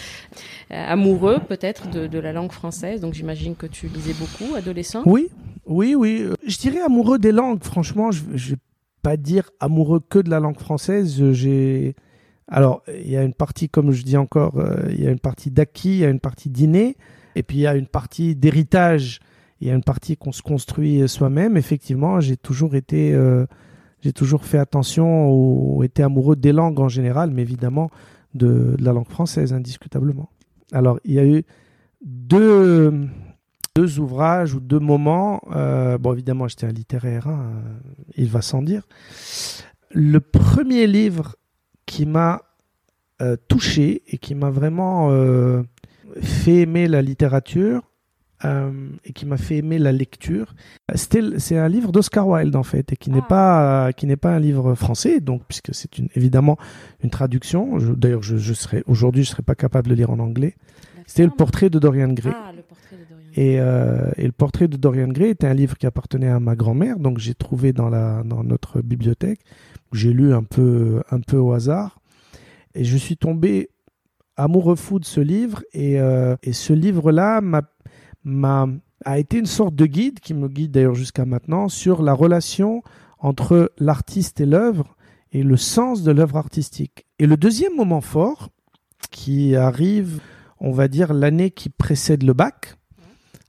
euh, 0.70 0.84
amoureux 0.88 1.38
peut-être 1.46 1.90
de, 1.90 2.06
de, 2.06 2.18
la 2.18 2.32
langue 2.32 2.52
française. 2.52 3.00
Donc 3.00 3.14
j'imagine 3.14 3.54
que 3.54 3.66
tu 3.66 3.88
lisais 3.88 4.14
beaucoup, 4.14 4.54
adolescent. 4.54 5.02
Oui, 5.06 5.28
oui, 5.66 5.94
oui. 5.94 6.22
Euh, 6.22 6.34
je 6.46 6.58
dirais 6.58 6.80
amoureux 6.80 7.18
des 7.18 7.32
langues. 7.32 7.62
Franchement, 7.62 8.10
je, 8.10 8.22
je 8.34 8.50
vais 8.50 8.60
pas 9.02 9.16
dire 9.16 9.50
amoureux 9.60 10.00
que 10.00 10.18
de 10.18 10.30
la 10.30 10.40
langue 10.40 10.58
française. 10.58 11.32
J'ai 11.32 11.94
alors, 12.48 12.82
il 12.88 13.10
y 13.10 13.16
a 13.16 13.22
une 13.22 13.32
partie, 13.32 13.70
comme 13.70 13.92
je 13.92 14.02
dis 14.02 14.18
encore, 14.18 14.62
il 14.90 15.02
y 15.02 15.06
a 15.06 15.10
une 15.10 15.18
partie 15.18 15.50
d'acquis, 15.50 15.94
il 15.94 15.98
y 16.00 16.04
a 16.04 16.10
une 16.10 16.20
partie 16.20 16.50
d'inné, 16.50 16.98
et 17.36 17.42
puis 17.42 17.56
il 17.56 17.60
y 17.60 17.66
a 17.66 17.74
une 17.74 17.86
partie 17.86 18.36
d'héritage 18.36 19.20
il 19.60 19.68
y 19.68 19.70
a 19.70 19.74
une 19.74 19.82
partie 19.82 20.16
qu'on 20.16 20.32
se 20.32 20.42
construit 20.42 21.08
soi-même. 21.08 21.56
Effectivement, 21.56 22.20
j'ai 22.20 22.36
toujours 22.36 22.74
été, 22.74 23.14
euh, 23.14 23.46
j'ai 24.00 24.12
toujours 24.12 24.44
fait 24.44 24.58
attention 24.58 25.30
ou 25.30 25.82
été 25.82 26.02
amoureux 26.02 26.36
des 26.36 26.52
langues 26.52 26.80
en 26.80 26.88
général, 26.88 27.30
mais 27.30 27.42
évidemment 27.42 27.90
de, 28.34 28.76
la 28.78 28.92
langue 28.92 29.08
française, 29.08 29.52
indiscutablement. 29.52 30.28
Alors, 30.72 30.98
il 31.04 31.14
y 31.14 31.18
a 31.18 31.24
eu 31.24 31.44
deux, 32.04 32.92
deux 33.76 34.00
ouvrages 34.00 34.54
ou 34.54 34.60
deux 34.60 34.80
moments. 34.80 35.40
Euh, 35.52 35.98
bon, 35.98 36.12
évidemment, 36.12 36.48
j'étais 36.48 36.66
un 36.66 36.72
littéraire, 36.72 37.28
hein, 37.28 37.52
il 38.16 38.28
va 38.28 38.42
sans 38.42 38.60
dire. 38.60 38.82
Le 39.90 40.18
premier 40.20 40.88
livre 40.88 41.36
qui 41.86 42.06
m'a 42.06 42.42
euh, 43.22 43.36
touché 43.48 44.02
et 44.08 44.18
qui 44.18 44.34
m'a 44.34 44.50
vraiment 44.50 45.10
fait 46.20 46.56
aimer 46.56 46.88
la 46.88 47.02
littérature, 47.02 47.82
euh, 48.44 48.70
et 49.04 49.12
qui 49.12 49.26
m'a 49.26 49.36
fait 49.36 49.58
aimer 49.58 49.78
la 49.78 49.92
lecture. 49.92 50.54
C'est 50.94 51.56
un 51.56 51.68
livre 51.68 51.92
d'Oscar 51.92 52.28
Wilde 52.28 52.56
en 52.56 52.62
fait 52.62 52.92
et 52.92 52.96
qui 52.96 53.10
n'est 53.10 53.20
ah. 53.22 53.28
pas 53.28 53.92
qui 53.92 54.06
n'est 54.06 54.16
pas 54.16 54.34
un 54.34 54.38
livre 54.38 54.74
français 54.74 55.20
donc 55.20 55.42
puisque 55.48 55.74
c'est 55.74 55.98
une, 55.98 56.08
évidemment 56.14 56.58
une 57.02 57.10
traduction. 57.10 57.78
D'ailleurs, 57.78 58.22
je, 58.22 58.36
je 58.36 58.52
serais 58.52 58.82
aujourd'hui 58.86 59.24
je 59.24 59.30
serais 59.30 59.42
pas 59.42 59.54
capable 59.54 59.88
de 59.88 59.94
lire 59.94 60.10
en 60.10 60.18
anglais. 60.18 60.54
C'était 61.06 61.24
le 61.24 61.30
portrait 61.30 61.70
de 61.70 61.78
Dorian 61.78 62.08
Gray. 62.08 62.34
Ah, 62.34 62.52
le 62.54 62.62
portrait 62.62 62.96
de 62.96 63.04
Dorian 63.04 63.30
Et, 63.34 63.60
euh, 63.60 64.10
et, 64.16 64.26
le 64.26 64.32
portrait 64.32 64.68
de 64.68 64.76
Dorian 64.76 65.08
Gray 65.08 65.30
était 65.30 65.46
un 65.46 65.54
livre 65.54 65.76
qui 65.76 65.86
appartenait 65.86 66.28
à 66.28 66.40
ma 66.40 66.56
grand-mère, 66.56 66.98
donc 66.98 67.18
j'ai 67.18 67.34
trouvé 67.34 67.72
dans, 67.72 67.90
la, 67.90 68.22
dans 68.24 68.42
notre 68.42 68.80
bibliothèque. 68.80 69.40
J'ai 69.92 70.12
lu 70.12 70.32
un 70.32 70.42
peu, 70.42 71.02
un 71.10 71.20
peu 71.20 71.36
au 71.36 71.52
hasard. 71.52 72.00
Et 72.74 72.84
je 72.84 72.96
suis 72.96 73.16
tombé 73.16 73.68
amoureux 74.36 74.76
fou 74.76 74.98
de 74.98 75.04
ce 75.04 75.20
livre. 75.20 75.62
Et, 75.72 76.00
euh, 76.00 76.36
et 76.42 76.52
ce 76.52 76.72
livre-là 76.72 77.40
m'a, 77.40 77.62
a 79.04 79.18
été 79.18 79.38
une 79.38 79.46
sorte 79.46 79.74
de 79.74 79.86
guide, 79.86 80.20
qui 80.20 80.34
me 80.34 80.48
guide 80.48 80.72
d'ailleurs 80.72 80.94
jusqu'à 80.94 81.24
maintenant, 81.24 81.68
sur 81.68 82.02
la 82.02 82.14
relation 82.14 82.82
entre 83.18 83.72
l'artiste 83.78 84.40
et 84.40 84.46
l'œuvre 84.46 84.96
et 85.32 85.42
le 85.42 85.56
sens 85.56 86.02
de 86.02 86.12
l'œuvre 86.12 86.36
artistique. 86.36 87.06
Et 87.18 87.26
le 87.26 87.36
deuxième 87.36 87.74
moment 87.74 88.00
fort, 88.00 88.50
qui 89.10 89.56
arrive, 89.56 90.20
on 90.60 90.72
va 90.72 90.88
dire, 90.88 91.12
l'année 91.12 91.50
qui 91.50 91.68
précède 91.68 92.22
le 92.22 92.32
bac, 92.32 92.76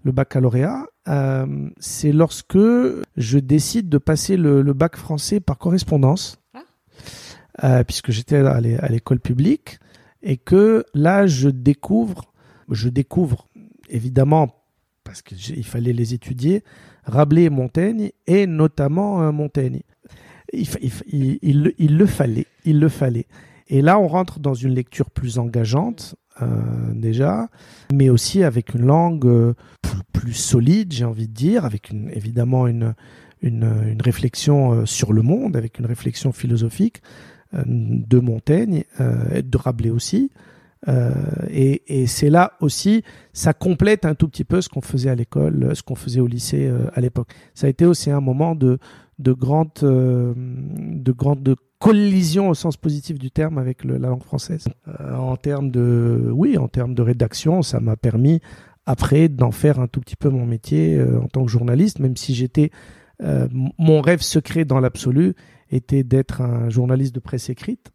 le 0.04 0.12
baccalauréat, 0.12 0.86
euh, 1.08 1.70
c'est 1.80 2.12
lorsque 2.12 2.58
je 2.58 3.40
décide 3.40 3.90
de 3.90 3.98
passer 3.98 4.38
le, 4.38 4.62
bac 4.74 4.96
français 4.96 5.40
par 5.40 5.58
correspondance, 5.58 6.40
ah. 6.54 6.60
euh, 7.64 7.84
puisque 7.84 8.12
j'étais 8.12 8.38
à 8.38 8.60
l'école 8.90 9.20
publique, 9.20 9.80
et 10.22 10.38
que 10.38 10.86
là, 10.94 11.28
je 11.28 11.50
découvre, 11.50 12.34
je 12.70 12.90
découvre 12.90 13.48
évidemment, 13.90 14.55
parce 15.16 15.22
qu'il 15.22 15.64
fallait 15.64 15.94
les 15.94 16.14
étudier, 16.14 16.62
Rabelais 17.06 17.44
et 17.44 17.50
Montaigne, 17.50 18.12
et 18.28 18.48
notamment 18.48 19.22
euh, 19.22 19.32
Montaigne. 19.32 19.80
Il, 20.52 21.74
le 21.98 22.06
fallait, 22.06 22.48
il 22.66 22.80
le 22.82 22.90
fallait. 22.90 23.28
Et 23.70 23.82
là, 23.82 23.98
on 23.98 24.08
rentre 24.08 24.40
dans 24.40 24.54
une 24.54 24.74
lecture 24.74 25.10
plus 25.10 25.40
engageante, 25.40 26.16
euh, 26.42 26.48
déjà, 26.94 27.48
mais 27.94 28.10
aussi 28.10 28.44
avec 28.44 28.74
une 28.74 28.86
langue 28.86 29.26
euh, 29.26 29.54
plus, 30.12 30.34
solide, 30.34 30.92
j'ai 30.92 31.06
envie 31.06 31.30
de 31.30 31.34
dire, 31.34 31.64
avec 31.64 31.92
évidemment 32.12 32.68
une, 32.68 32.94
réflexion 34.04 34.86
sur 34.86 35.14
le 35.14 35.22
monde, 35.22 35.56
avec 35.56 35.80
une 35.80 35.86
réflexion 35.86 36.34
philosophique 36.34 37.02
de 37.54 38.20
Montaigne, 38.20 38.84
de 39.00 39.58
Rabelais 39.58 39.92
aussi. 39.92 40.32
Et, 41.50 42.02
et 42.02 42.08
c'est 42.08 42.30
là 42.30 42.54
aussi, 42.62 43.04
ça 43.34 43.54
complète 43.54 44.06
un 44.06 44.16
tout 44.16 44.28
petit 44.28 44.44
peu 44.44 44.62
ce 44.62 44.70
qu'on 44.70 44.82
faisait 44.82 45.10
à 45.10 45.16
l'école, 45.16 45.76
ce 45.76 45.82
qu'on 45.82 45.96
faisait 45.96 46.20
au 46.20 46.28
lycée 46.28 46.72
à 46.94 47.02
l'époque. 47.02 47.30
Ça 47.54 47.68
a 47.68 47.70
été 47.70 47.86
aussi 47.86 48.12
un 48.12 48.22
moment 48.22 48.56
de, 48.56 48.78
de 49.20 49.34
grande, 49.34 49.72
de 49.82 51.12
grande 51.12 51.56
collision 51.80 52.50
au 52.50 52.54
sens 52.54 52.78
positif 52.78 53.20
du 53.20 53.32
terme 53.32 53.58
avec 53.58 53.84
la 53.84 53.98
langue 54.00 54.24
française. 54.24 54.66
Euh, 54.88 55.16
en 55.16 55.36
termes 55.36 55.72
de, 55.72 56.30
oui, 56.34 56.58
en 56.58 56.68
termes 56.68 56.96
de 56.96 57.02
rédaction, 57.02 57.62
ça 57.62 57.80
m'a 57.80 57.96
permis 57.96 58.42
après 58.86 59.30
d'en 59.30 59.52
faire 59.52 59.80
un 59.80 59.88
tout 59.88 60.00
petit 60.00 60.16
peu 60.16 60.30
mon 60.30 60.46
métier 60.46 60.96
euh, 60.96 61.20
en 61.20 61.28
tant 61.28 61.46
que 61.46 61.52
journaliste, 61.52 62.00
même 62.00 62.18
si 62.18 62.34
j'étais, 62.34 62.72
euh, 63.22 63.48
mon 63.78 64.02
rêve 64.02 64.22
secret 64.22 64.66
dans 64.66 64.80
l'absolu 64.80 65.36
était 65.70 66.04
d'être 66.04 66.42
un 66.42 66.70
journaliste 66.70 67.14
de 67.14 67.20
presse 67.20 67.50
écrite. 67.50 67.92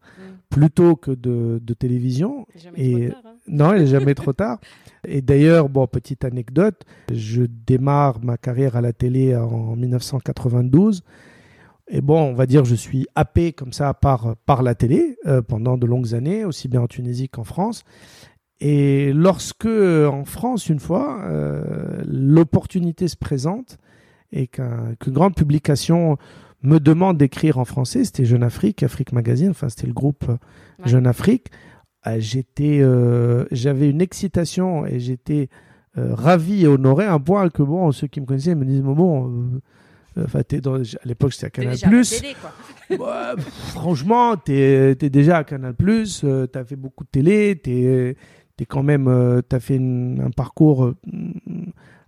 Plutôt 0.50 0.96
que 0.96 1.12
de, 1.12 1.60
de 1.62 1.74
télévision. 1.74 2.46
Et 2.76 3.08
tard, 3.08 3.22
hein. 3.24 3.36
non, 3.48 3.74
il 3.74 3.82
n'est 3.82 3.86
jamais 3.86 4.14
trop 4.14 4.32
tard. 4.34 4.58
Et 5.06 5.22
d'ailleurs, 5.22 5.68
bon, 5.68 5.86
petite 5.86 6.24
anecdote, 6.24 6.82
je 7.12 7.42
démarre 7.42 8.22
ma 8.22 8.36
carrière 8.36 8.76
à 8.76 8.80
la 8.80 8.92
télé 8.92 9.34
en 9.34 9.76
1992. 9.76 11.02
Et 11.92 12.00
bon, 12.00 12.20
on 12.20 12.34
va 12.34 12.46
dire, 12.46 12.64
je 12.64 12.74
suis 12.74 13.06
happé 13.14 13.52
comme 13.52 13.72
ça 13.72 13.94
par, 13.94 14.36
par 14.46 14.62
la 14.62 14.74
télé 14.74 15.16
euh, 15.26 15.40
pendant 15.42 15.78
de 15.78 15.86
longues 15.86 16.14
années, 16.14 16.44
aussi 16.44 16.68
bien 16.68 16.82
en 16.82 16.86
Tunisie 16.86 17.28
qu'en 17.28 17.44
France. 17.44 17.84
Et 18.60 19.12
lorsque, 19.12 19.66
en 19.66 20.24
France, 20.24 20.68
une 20.68 20.80
fois, 20.80 21.20
euh, 21.22 22.02
l'opportunité 22.06 23.08
se 23.08 23.16
présente 23.16 23.78
et 24.32 24.46
qu'une 24.46 24.96
grande 25.08 25.34
publication 25.34 26.18
me 26.62 26.78
demande 26.78 27.16
d'écrire 27.18 27.58
en 27.58 27.64
français, 27.64 28.04
c'était 28.04 28.24
Jeune 28.24 28.42
Afrique, 28.42 28.82
Afrique 28.82 29.12
Magazine, 29.12 29.50
enfin 29.50 29.68
c'était 29.68 29.86
le 29.86 29.92
groupe 29.92 30.30
Jeune 30.84 31.06
Afrique, 31.06 31.48
euh, 32.06 32.16
j'étais, 32.18 32.82
j'avais 33.50 33.88
une 33.88 34.00
excitation 34.00 34.86
et 34.86 35.00
j'étais 35.00 35.48
ravi 35.96 36.64
et 36.64 36.66
honoré, 36.68 37.06
à 37.06 37.14
un 37.14 37.20
point 37.20 37.48
que 37.48 37.62
bon, 37.62 37.90
ceux 37.92 38.06
qui 38.06 38.20
me 38.20 38.26
connaissaient 38.26 38.54
me 38.54 38.64
disent, 38.64 38.82
bon 38.82 39.60
Enfin, 40.18 40.40
dans, 40.62 40.76
à 40.76 41.04
l'époque, 41.04 41.32
c'était 41.32 41.46
à 41.46 41.50
Canal+. 41.50 41.78
Plus. 41.78 42.22
franchement, 43.74 44.36
tu 44.36 44.52
es, 44.52 44.94
déjà 44.94 45.38
à 45.38 45.44
Canal+, 45.44 45.74
Plus. 45.74 46.22
Euh, 46.24 46.46
tu 46.52 46.58
as 46.58 46.64
fait 46.64 46.76
beaucoup 46.76 47.04
de 47.04 47.10
télé, 47.10 47.60
tu 47.62 47.70
es, 47.70 48.16
quand 48.68 48.82
même, 48.82 49.08
euh, 49.08 49.40
tu 49.48 49.56
as 49.56 49.60
fait 49.60 49.78
un 49.78 50.30
parcours 50.30 50.84
euh, 50.84 50.96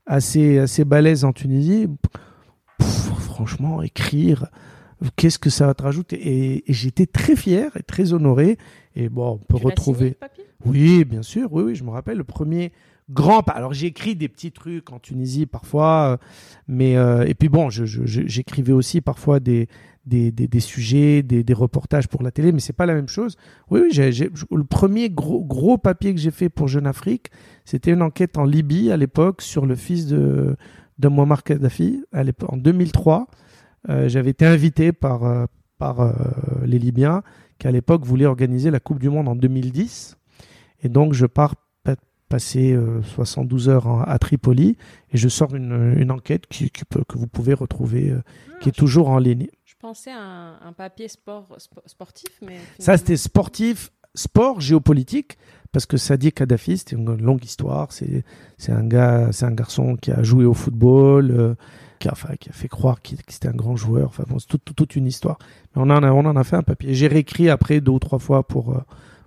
assez, 0.06 0.58
assez 0.58 0.84
balèze 0.84 1.24
en 1.24 1.32
Tunisie. 1.32 1.88
Franchement, 3.32 3.82
écrire, 3.82 4.46
qu'est-ce 5.16 5.38
que 5.38 5.50
ça 5.50 5.66
va 5.66 5.74
te 5.74 5.82
rajouter? 5.82 6.16
Et, 6.16 6.70
et 6.70 6.72
j'étais 6.72 7.06
très 7.06 7.36
fier 7.36 7.70
et 7.76 7.82
très 7.82 8.12
honoré. 8.12 8.58
Et 8.94 9.08
bon, 9.08 9.32
on 9.32 9.38
peut 9.38 9.58
tu 9.58 9.66
retrouver. 9.66 10.16
Oui, 10.64 11.04
bien 11.04 11.22
sûr. 11.22 11.52
Oui, 11.52 11.62
oui, 11.62 11.74
je 11.74 11.84
me 11.84 11.90
rappelle 11.90 12.18
le 12.18 12.24
premier 12.24 12.72
grand. 13.10 13.48
Alors 13.50 13.72
j'écris 13.72 14.16
des 14.16 14.28
petits 14.28 14.52
trucs 14.52 14.92
en 14.92 14.98
Tunisie 14.98 15.46
parfois, 15.46 16.12
euh, 16.12 16.16
mais 16.68 16.96
euh, 16.96 17.24
et 17.26 17.34
puis 17.34 17.48
bon, 17.48 17.68
j'écrivais 17.70 18.72
aussi 18.72 19.00
parfois 19.00 19.40
des 19.40 19.68
des, 20.04 20.32
des, 20.32 20.58
sujets, 20.58 21.22
des, 21.22 21.44
des, 21.44 21.54
reportages 21.54 22.08
pour 22.08 22.24
la 22.24 22.32
télé, 22.32 22.50
mais 22.50 22.58
c'est 22.58 22.72
pas 22.72 22.86
la 22.86 22.94
même 22.94 23.06
chose. 23.06 23.36
Oui, 23.70 23.82
oui, 23.84 23.88
j'ai 23.92 24.10
le 24.50 24.64
premier 24.64 25.10
gros 25.10 25.44
gros 25.44 25.78
papier 25.78 26.12
que 26.12 26.20
j'ai 26.20 26.32
fait 26.32 26.48
pour 26.48 26.66
Jeune 26.66 26.88
Afrique, 26.88 27.30
c'était 27.64 27.92
une 27.92 28.02
enquête 28.02 28.36
en 28.36 28.44
Libye 28.44 28.90
à 28.90 28.96
l'époque 28.96 29.42
sur 29.42 29.64
le 29.64 29.76
fils 29.76 30.06
de 30.06 30.56
de 31.02 31.08
Muammar 31.08 31.42
Kadhafi 31.42 32.04
en 32.48 32.56
2003. 32.56 33.26
Euh, 33.88 34.08
j'avais 34.08 34.30
été 34.30 34.46
invité 34.46 34.92
par 34.92 35.48
par 35.78 36.14
les 36.64 36.78
Libyens 36.78 37.22
qui 37.58 37.66
à 37.66 37.72
l'époque 37.72 38.04
voulaient 38.04 38.26
organiser 38.26 38.70
la 38.70 38.80
Coupe 38.80 39.00
du 39.00 39.10
Monde 39.10 39.28
en 39.28 39.34
2010. 39.34 40.16
Et 40.84 40.88
donc 40.88 41.12
je 41.12 41.26
pars 41.26 41.54
passer 42.32 42.74
72 43.14 43.68
euh, 43.68 43.72
heures 43.72 44.08
à 44.08 44.18
Tripoli 44.18 44.78
et 45.10 45.18
je 45.18 45.28
sors 45.28 45.54
une, 45.54 46.10
enquête 46.10 46.46
qui, 46.46 46.70
peut, 46.88 47.04
que 47.06 47.18
vous 47.18 47.26
pouvez 47.26 47.52
retrouver, 47.52 48.08
euh, 48.08 48.22
qui 48.62 48.70
est 48.70 48.74
ah, 48.74 48.80
toujours 48.80 49.10
en 49.10 49.18
ligne. 49.18 49.48
Je 49.66 49.74
pensais 49.78 50.12
à 50.12 50.56
un, 50.64 50.72
papier 50.72 51.08
sport, 51.08 51.54
sportif, 51.84 52.30
mais... 52.40 52.58
Ça, 52.78 52.96
c'était 52.96 53.18
sportif, 53.18 53.92
sport, 54.14 54.60
géopolitique, 54.60 55.38
parce 55.72 55.86
que 55.86 55.96
Sadi 55.96 56.32
Kadhafi, 56.32 56.78
c'était 56.78 56.96
une 56.96 57.16
longue 57.16 57.44
histoire. 57.44 57.92
C'est 57.92 58.24
un, 58.68 58.84
gars, 58.84 59.28
c'est 59.32 59.46
un 59.46 59.52
garçon 59.52 59.96
qui 59.96 60.10
a 60.10 60.22
joué 60.22 60.44
au 60.44 60.54
football, 60.54 61.30
euh, 61.30 61.54
qui, 61.98 62.08
a, 62.08 62.14
qui 62.38 62.50
a 62.50 62.52
fait 62.52 62.68
croire 62.68 63.00
qu'il 63.00 63.18
était 63.20 63.48
un 63.48 63.54
grand 63.54 63.76
joueur. 63.76 64.08
Enfin, 64.08 64.24
c'est 64.38 64.58
toute 64.64 64.96
une 64.96 65.06
histoire. 65.06 65.38
Mais 65.74 65.82
on 65.82 65.90
en, 65.90 66.02
a, 66.02 66.12
on 66.12 66.36
a 66.36 66.44
fait 66.44 66.56
un 66.56 66.62
papier. 66.62 66.94
J'ai 66.94 67.06
réécrit 67.06 67.48
après 67.48 67.80
deux 67.80 67.92
ou 67.92 67.98
trois 67.98 68.18
fois 68.18 68.46
pour 68.46 68.76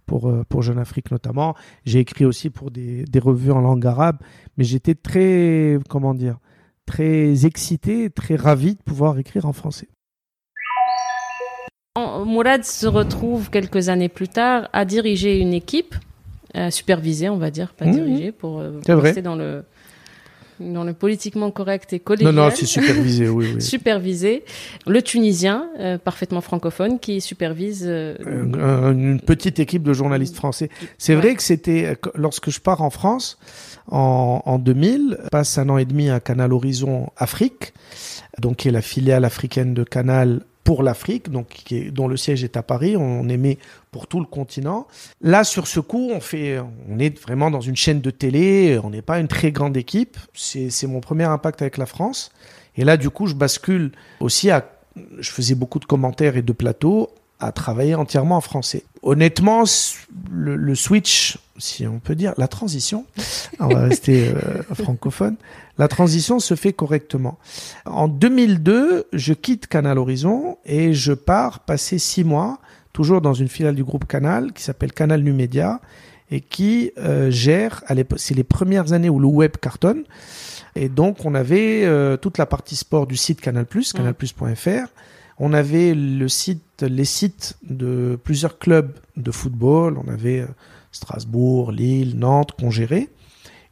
pour, 0.06 0.30
euh, 0.30 0.44
pour 0.48 0.62
Jeune 0.62 0.78
Afrique 0.78 1.12
notamment. 1.12 1.56
J'ai 1.86 2.00
écrit 2.00 2.26
aussi 2.26 2.50
pour 2.50 2.72
des, 2.72 3.06
des, 3.06 3.20
revues 3.20 3.52
en 3.52 3.62
langue 3.62 3.86
arabe, 3.86 4.18
mais 4.58 4.64
j'étais 4.64 4.96
très, 4.96 5.78
comment 5.90 6.14
dire, 6.14 6.38
très 6.86 7.46
excité, 7.46 8.10
très 8.10 8.36
ravi 8.36 8.76
de 8.76 8.82
pouvoir 8.82 9.18
écrire 9.18 9.46
en 9.46 9.54
français. 9.54 9.88
Mourad 12.26 12.64
se 12.64 12.88
retrouve 12.88 13.50
quelques 13.50 13.90
années 13.90 14.10
plus 14.10 14.28
tard 14.28 14.68
à 14.74 14.86
diriger 14.86 15.40
une 15.40 15.54
équipe, 15.54 15.96
euh, 16.56 16.72
supervisée, 16.72 17.30
on 17.30 17.38
va 17.38 17.52
dire, 17.52 17.74
pas 17.74 17.86
mmh, 17.86 17.92
dirigée, 17.92 18.32
pour 18.32 18.60
euh, 18.60 18.80
rester 18.88 19.22
dans 19.22 19.36
le, 19.36 19.64
dans 20.60 20.84
le 20.84 20.94
politiquement 20.94 21.52
correct 21.52 21.94
et 21.94 22.00
collégial. 22.00 22.34
Non, 22.34 22.46
non, 22.46 22.50
c'est 22.54 22.66
supervisé, 22.66 23.28
oui, 23.28 23.52
oui. 23.56 23.62
supervisé. 23.62 24.44
Le 24.88 25.02
Tunisien, 25.02 25.70
euh, 25.80 25.98
parfaitement 25.98 26.42
francophone, 26.42 27.00
qui 27.00 27.22
supervise... 27.22 27.86
Euh, 27.88 28.16
une 28.92 29.20
petite 29.20 29.60
équipe 29.60 29.84
de 29.84 29.94
journalistes 29.94 30.36
français. 30.36 30.70
C'est 30.98 31.16
vrai 31.16 31.36
que 31.36 31.44
c'était, 31.44 31.98
lorsque 32.16 32.50
je 32.50 32.60
pars 32.60 32.82
en 32.82 32.90
France, 32.90 33.38
en, 33.88 34.42
en 34.46 34.60
2000, 34.60 35.20
passe 35.32 35.58
un 35.58 35.70
an 35.70 35.78
et 35.78 35.86
demi 35.86 36.10
à 36.10 36.20
Canal 36.20 36.54
Horizon 36.54 37.10
Afrique, 37.18 37.74
donc 38.40 38.58
qui 38.58 38.70
est 38.70 38.72
la 38.72 38.82
filiale 38.82 39.26
africaine 39.26 39.74
de 39.74 39.84
Canal 39.84 40.42
pour 40.66 40.82
l'Afrique, 40.84 41.30
donc 41.30 41.48
qui 41.48 41.78
est, 41.78 41.92
dont 41.92 42.10
le 42.10 42.18
siège 42.18 42.44
est 42.44 42.58
à 42.58 42.64
Paris. 42.64 42.98
On 42.98 43.30
émet 43.30 43.60
pour 43.92 44.08
tout 44.08 44.20
le 44.20 44.26
continent. 44.26 44.88
Là, 45.22 45.46
sur 45.46 45.68
ce 45.68 45.80
coup, 45.80 46.10
on 46.14 46.20
fait, 46.20 46.60
on 46.90 47.00
est 47.00 47.18
vraiment 47.22 47.52
dans 47.52 47.62
une 47.62 47.76
chaîne 47.78 48.02
de 48.02 48.10
télé. 48.10 48.78
On 48.84 48.90
n'est 48.90 49.04
pas 49.04 49.20
une 49.20 49.28
très 49.30 49.52
grande 49.52 49.78
équipe. 49.78 50.18
C'est 50.34 50.88
mon 50.88 51.00
premier 51.00 51.24
impact 51.24 51.62
avec 51.62 51.78
la 51.78 51.86
France. 51.86 52.32
Et 52.76 52.84
là, 52.84 52.98
du 52.98 53.12
coup, 53.12 53.28
je 53.28 53.36
bascule 53.36 53.92
aussi 54.20 54.50
à, 54.50 54.68
je 55.20 55.30
faisais 55.30 55.56
beaucoup 55.56 55.80
de 55.80 55.86
commentaires 55.86 56.36
et 56.36 56.42
de 56.42 56.52
plateaux 56.52 57.10
à 57.40 57.52
travailler 57.52 57.94
entièrement 57.94 58.38
en 58.38 58.42
français. 58.42 58.84
Honnêtement, 59.06 59.64
le, 60.32 60.76
switch, 60.76 61.38
si 61.58 61.86
on 61.86 62.00
peut 62.00 62.16
dire, 62.16 62.34
la 62.38 62.48
transition, 62.48 63.06
on 63.60 63.68
va 63.68 63.82
rester 63.82 64.30
euh, 64.30 64.64
francophone, 64.74 65.36
la 65.78 65.88
transition 65.88 66.40
se 66.40 66.56
fait 66.56 66.74
correctement. 66.74 67.38
En 67.86 68.08
2002, 68.08 69.06
je 69.14 69.34
quitte 69.34 69.68
Canal 69.68 70.00
Horizon 70.00 70.58
et 70.66 70.94
je 70.94 71.14
pars 71.14 71.60
passer 71.60 72.00
six 72.00 72.24
mois 72.24 72.60
toujours 72.94 73.22
dans 73.22 73.34
une 73.34 73.50
filiale 73.50 73.76
du 73.76 73.84
groupe 73.84 74.08
Canal, 74.08 74.54
qui 74.54 74.64
s'appelle 74.64 74.94
Canal 74.94 75.22
Numédia, 75.22 75.82
et 76.32 76.42
qui 76.42 76.92
euh, 76.98 77.30
gère, 77.30 77.84
à 77.88 77.94
l'époque, 77.94 78.20
c'est 78.20 78.34
les 78.34 78.44
premières 78.44 78.94
années 78.94 79.10
où 79.10 79.20
le 79.20 79.28
web 79.28 79.58
cartonne. 79.62 80.04
Et 80.76 80.90
donc, 80.90 81.26
on 81.26 81.36
avait 81.36 81.84
euh, 81.86 82.18
toute 82.18 82.38
la 82.38 82.46
partie 82.46 82.76
sport 82.76 83.06
du 83.06 83.18
site 83.18 83.40
Canal+, 83.42 83.66
canalplus.fr. 83.66 84.88
On 85.38 85.54
avait 85.54 85.94
le 85.94 86.28
site, 86.30 86.82
les 86.82 87.06
sites 87.06 87.58
de 87.68 88.18
plusieurs 88.24 88.58
clubs 88.58 88.94
de 89.18 89.32
football. 89.32 89.98
On 90.04 90.10
avait 90.10 90.42
euh, 90.42 90.48
Strasbourg, 90.92 91.72
Lille, 91.72 92.18
Nantes 92.18 92.54
qu'on 92.54 92.72
gérait. 92.72 93.10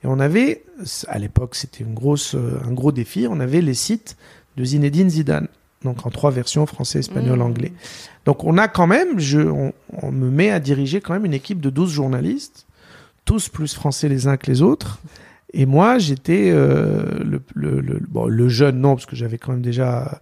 Et 0.03 0.07
on 0.07 0.19
avait, 0.19 0.63
à 1.07 1.19
l'époque, 1.19 1.55
c'était 1.55 1.83
une 1.83 1.93
grosse, 1.93 2.35
euh, 2.35 2.59
un 2.67 2.73
gros 2.73 2.91
défi, 2.91 3.25
on 3.29 3.39
avait 3.39 3.61
les 3.61 3.73
sites 3.73 4.17
de 4.57 4.65
Zinedine 4.65 5.09
Zidane. 5.09 5.47
Donc 5.83 6.05
en 6.05 6.09
trois 6.09 6.31
versions, 6.31 6.65
français, 6.65 6.99
espagnol, 6.99 7.39
Mmh. 7.39 7.41
anglais. 7.41 7.73
Donc 8.25 8.43
on 8.43 8.57
a 8.57 8.67
quand 8.67 8.87
même, 8.87 9.19
je, 9.19 9.39
on, 9.39 9.73
on 10.01 10.11
me 10.11 10.29
met 10.29 10.49
à 10.49 10.59
diriger 10.59 11.01
quand 11.01 11.13
même 11.13 11.25
une 11.25 11.33
équipe 11.33 11.59
de 11.59 11.69
12 11.69 11.91
journalistes, 11.91 12.65
tous 13.25 13.49
plus 13.49 13.73
français 13.73 14.09
les 14.09 14.27
uns 14.27 14.37
que 14.37 14.49
les 14.49 14.61
autres. 14.61 14.99
Et 15.53 15.65
moi, 15.65 15.99
j'étais 15.99 16.49
euh, 16.51 17.19
le, 17.23 17.41
le, 17.53 17.79
le, 17.79 18.01
bon, 18.09 18.27
le 18.27 18.49
jeune, 18.49 18.79
non, 18.79 18.95
parce 18.95 19.05
que 19.05 19.15
j'avais 19.15 19.37
quand 19.37 19.51
même 19.51 19.61
déjà, 19.61 20.21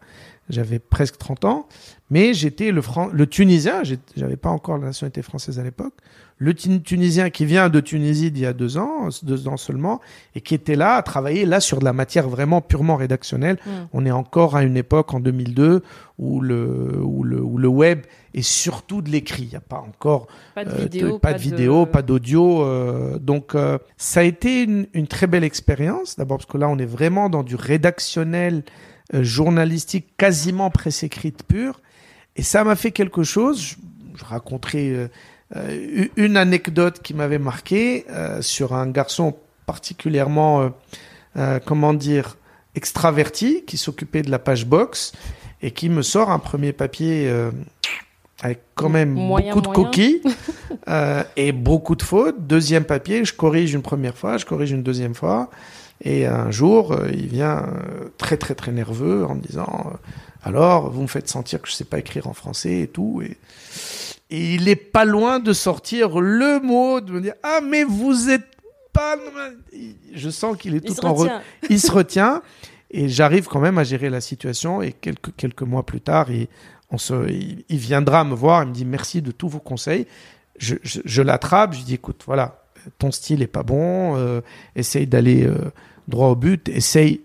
j'avais 0.52 0.80
presque 0.80 1.18
30 1.18 1.46
ans, 1.46 1.68
mais 2.10 2.34
j'étais 2.34 2.72
le, 2.72 2.82
Fran- 2.82 3.10
le 3.12 3.26
Tunisien, 3.28 3.82
j'avais 4.16 4.36
pas 4.38 4.50
encore 4.50 4.78
la 4.78 4.86
nationalité 4.88 5.22
française 5.22 5.60
à 5.60 5.64
l'époque, 5.64 5.94
le 6.38 6.54
Tun- 6.56 6.80
Tunisien 6.80 7.30
qui 7.30 7.46
vient 7.46 7.70
de 7.70 7.80
Tunisie 7.80 8.32
d'il 8.32 8.42
y 8.44 8.46
a 8.48 8.54
deux 8.54 8.78
ans, 8.78 9.10
deux 9.24 9.48
ans 9.48 9.58
seulement, 9.58 10.02
et 10.36 10.42
qui 10.42 10.56
était 10.56 10.76
là 10.76 10.96
à 10.96 11.04
travailler 11.04 11.46
là 11.46 11.60
sur 11.60 11.80
de 11.80 11.86
la 11.86 11.94
matière 11.94 12.28
vraiment 12.28 12.62
purement 12.62 12.96
rédactionnelle. 12.96 13.58
Mm. 13.66 13.70
On 13.94 14.06
est 14.08 14.12
encore 14.12 14.56
à 14.56 14.64
une 14.64 14.76
époque 14.76 15.14
en 15.14 15.20
2002 15.20 15.84
où 16.18 16.42
le, 16.42 17.00
où 17.04 17.24
le, 17.24 17.42
où 17.42 17.58
le 17.60 17.68
web 17.68 18.02
est 18.34 18.42
surtout 18.42 19.02
de 19.04 19.10
l'écrit. 19.12 19.44
Il 19.44 19.50
n'y 19.50 19.56
a 19.56 19.60
pas 19.62 19.78
encore 19.88 20.26
Pas 20.56 20.66
de 20.66 20.72
euh, 20.72 20.76
vidéo. 20.78 21.18
pas, 21.20 21.34
de 22.02 22.08
d'audio. 22.08 22.64
euh, 22.64 23.20
donc, 23.20 23.54
euh, 23.54 23.78
ça 23.98 24.22
a 24.22 24.24
été 24.24 24.64
une, 24.64 24.88
une 24.94 25.08
très 25.08 25.28
belle 25.28 25.44
expérience. 25.44 26.16
D'abord 26.18 26.38
parce 26.40 26.50
que 26.52 26.58
là, 26.58 26.68
on 26.70 26.78
est 26.80 26.86
vraiment 26.86 27.30
dans 27.30 27.44
du 27.44 27.56
rédactionnel, 27.56 28.64
journalistique, 29.14 30.08
quasiment 30.18 30.70
presse 30.70 31.04
écrite 31.04 31.44
pure. 31.48 31.80
Et 32.36 32.44
ça 32.44 32.64
m'a 32.64 32.76
fait 32.76 32.92
quelque 32.92 33.24
chose. 33.24 33.62
Je, 33.62 33.76
je 34.18 34.26
raconterai 34.26 34.90
euh, 34.90 35.08
euh, 35.56 36.06
une 36.16 36.38
anecdote 36.38 37.02
qui 37.02 37.14
m'avait 37.14 37.40
marqué 37.40 38.06
euh, 38.10 38.42
sur 38.42 38.74
un 38.74 38.88
garçon 38.88 39.36
particulièrement, 39.66 40.62
euh, 40.62 40.70
euh, 41.38 41.60
comment 41.66 41.94
dire, 41.94 42.38
extraverti, 42.76 43.64
qui 43.66 43.78
s'occupait 43.78 44.22
de 44.22 44.32
la 44.32 44.40
page 44.40 44.66
box 44.66 45.12
et 45.62 45.72
qui 45.72 45.90
me 45.90 46.02
sort 46.02 46.32
un 46.32 46.40
premier 46.40 46.74
papier 46.74 47.28
euh, 47.30 47.52
avec 48.42 48.62
quand 48.76 48.90
même 48.90 49.12
Moyen, 49.12 49.54
beaucoup 49.54 49.62
de 49.62 49.68
moyen. 49.68 49.84
coquilles 49.86 50.22
euh, 50.88 51.24
et 51.36 51.52
beaucoup 51.52 51.96
de 51.96 52.02
fautes. 52.02 52.36
Deuxième 52.48 52.86
papier, 52.86 53.24
je 53.26 53.34
corrige 53.34 53.74
une 53.74 53.82
première 53.82 54.18
fois, 54.18 54.38
je 54.38 54.46
corrige 54.46 54.72
une 54.72 54.84
deuxième 54.84 55.14
fois. 55.16 55.50
Et 56.04 56.26
un 56.26 56.50
jour, 56.52 56.94
euh, 56.94 57.10
il 57.14 57.28
vient 57.28 57.60
euh, 57.60 58.10
très 58.18 58.38
très 58.38 58.56
très 58.56 58.72
nerveux 58.72 59.26
en 59.26 59.36
me 59.36 59.42
disant 59.42 59.86
euh, 59.94 59.98
alors 60.44 60.90
vous 60.90 61.04
me 61.04 61.08
faites 61.08 61.30
sentir 61.30 61.62
que 61.62 61.68
je 61.70 61.74
sais 61.74 61.84
pas 61.86 62.00
écrire 62.00 62.28
en 62.28 62.34
français 62.34 62.80
et 62.82 62.88
tout 62.88 63.22
et, 63.24 63.38
et 64.32 64.56
il 64.56 64.68
est 64.68 64.76
pas 64.76 65.06
loin 65.06 65.40
de 65.40 65.54
sortir 65.54 66.20
le 66.20 66.60
mot 66.60 67.02
de 67.02 67.12
me 67.12 67.22
dire 67.22 67.34
ah 67.44 67.60
mais 67.64 67.84
vous 67.84 68.30
êtes 68.32 68.48
pas 68.94 69.16
je 70.16 70.30
sens 70.32 70.58
qu'il 70.58 70.74
est 70.76 70.82
Il 70.84 70.96
tout 70.96 71.06
en 71.06 71.14
re- 71.14 71.40
il 71.70 71.80
se 71.80 71.92
retient 71.92 72.42
et 72.90 73.08
j'arrive 73.08 73.46
quand 73.48 73.60
même 73.60 73.78
à 73.78 73.84
gérer 73.84 74.10
la 74.10 74.22
situation 74.22 74.82
et 74.82 74.94
quelques 74.94 75.36
quelques 75.38 75.62
mois 75.62 75.86
plus 75.86 76.02
tard 76.02 76.32
il 76.32 76.48
on 76.90 76.98
se 76.98 77.30
il, 77.30 77.64
il 77.70 77.78
viendra 77.78 78.24
me 78.24 78.34
voir 78.34 78.64
il 78.64 78.70
me 78.70 78.74
dit 78.74 78.86
merci 78.86 79.22
de 79.22 79.32
tous 79.32 79.48
vos 79.50 79.60
conseils. 79.60 80.08
Je, 80.58 80.76
je, 80.84 81.00
je 81.06 81.22
l'attrape 81.22 81.74
je 81.74 81.78
lui 81.78 81.86
dis 81.86 81.94
écoute 81.94 82.24
voilà 82.26 82.64
ton 82.98 83.12
style 83.12 83.44
est 83.44 83.48
pas 83.48 83.64
bon 83.64 84.16
euh, 84.18 84.42
essaye 84.76 85.06
d'aller 85.06 85.46
euh, 85.46 85.56
droit 86.08 86.30
au 86.30 86.36
but 86.36 86.70
essaye 86.70 87.22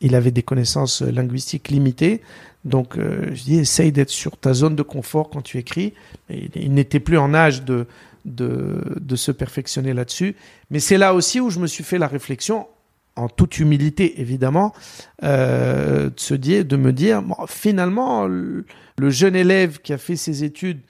il 0.00 0.14
avait 0.14 0.30
des 0.30 0.42
connaissances 0.42 1.02
euh, 1.02 1.10
linguistiques 1.10 1.68
limitées. 1.68 2.22
Donc 2.64 2.98
euh, 2.98 3.30
je 3.34 3.44
dis 3.44 3.58
essaye 3.58 3.92
d'être 3.92 4.10
sur 4.10 4.36
ta 4.36 4.54
zone 4.54 4.74
de 4.74 4.82
confort 4.82 5.30
quand 5.30 5.42
tu 5.42 5.58
écris. 5.58 5.94
Il, 6.30 6.72
n'était 6.72 7.00
plus 7.00 7.18
en 7.18 7.34
âge 7.34 7.64
de 7.64 7.86
de, 8.24 8.82
de 9.00 9.16
se 9.16 9.30
perfectionner 9.30 9.94
là-dessus. 9.94 10.34
Mais 10.70 10.80
c'est 10.80 10.98
là 10.98 11.14
aussi 11.14 11.40
où 11.40 11.50
je 11.50 11.60
me 11.60 11.68
suis 11.68 11.84
fait 11.84 11.98
la 11.98 12.08
réflexion 12.08 12.66
en 13.14 13.28
toute 13.28 13.58
humilité 13.60 14.20
évidemment, 14.20 14.74
euh, 15.22 16.10
de 16.10 16.20
se 16.20 16.34
dire, 16.34 16.64
de 16.64 16.76
me 16.76 16.92
dire, 16.92 17.22
finalement, 17.48 18.26
le, 18.26 18.66
le 18.98 19.10
jeune 19.10 19.36
élève 19.36 19.80
qui 19.80 19.92
a 19.92 19.98
fait 19.98 20.16
ses 20.16 20.44
études 20.44 20.80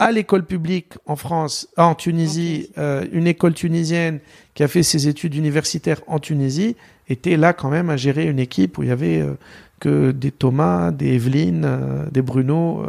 à 0.00 0.10
l'école 0.12 0.44
publique 0.44 0.94
en 1.06 1.14
France, 1.14 1.68
ah, 1.76 1.86
en 1.86 1.94
Tunisie, 1.94 2.70
euh, 2.78 3.04
une 3.12 3.26
école 3.26 3.52
tunisienne 3.52 4.18
qui 4.54 4.62
a 4.62 4.68
fait 4.68 4.82
ses 4.82 5.08
études 5.08 5.34
universitaires 5.34 6.00
en 6.06 6.18
Tunisie, 6.18 6.74
était 7.08 7.36
là 7.36 7.52
quand 7.52 7.68
même 7.68 7.90
à 7.90 7.98
gérer 7.98 8.24
une 8.24 8.38
équipe 8.38 8.78
où 8.78 8.82
il 8.82 8.88
y 8.88 8.92
avait 8.92 9.20
euh, 9.20 9.34
que 9.78 10.10
des 10.10 10.32
Thomas, 10.32 10.90
des 10.90 11.14
Evelyne, 11.14 11.64
euh, 11.66 12.06
des 12.10 12.22
Bruno, 12.22 12.82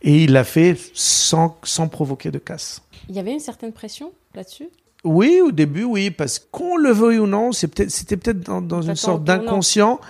et 0.00 0.24
il 0.24 0.32
l'a 0.32 0.44
fait 0.44 0.78
sans, 0.94 1.58
sans 1.62 1.88
provoquer 1.88 2.30
de 2.30 2.38
casse. 2.38 2.82
Il 3.10 3.14
y 3.14 3.18
avait 3.18 3.32
une 3.32 3.40
certaine 3.40 3.72
pression 3.72 4.10
là-dessus? 4.34 4.68
Oui, 5.04 5.42
au 5.42 5.52
début, 5.52 5.84
oui, 5.84 6.10
parce 6.10 6.38
qu'on 6.38 6.78
le 6.78 6.90
veuille 6.90 7.18
ou 7.18 7.26
non, 7.26 7.52
c'était 7.52 8.16
peut-être 8.16 8.40
dans, 8.40 8.62
dans 8.62 8.80
une 8.80 8.96
sorte 8.96 9.24
d'inconscient. 9.24 10.00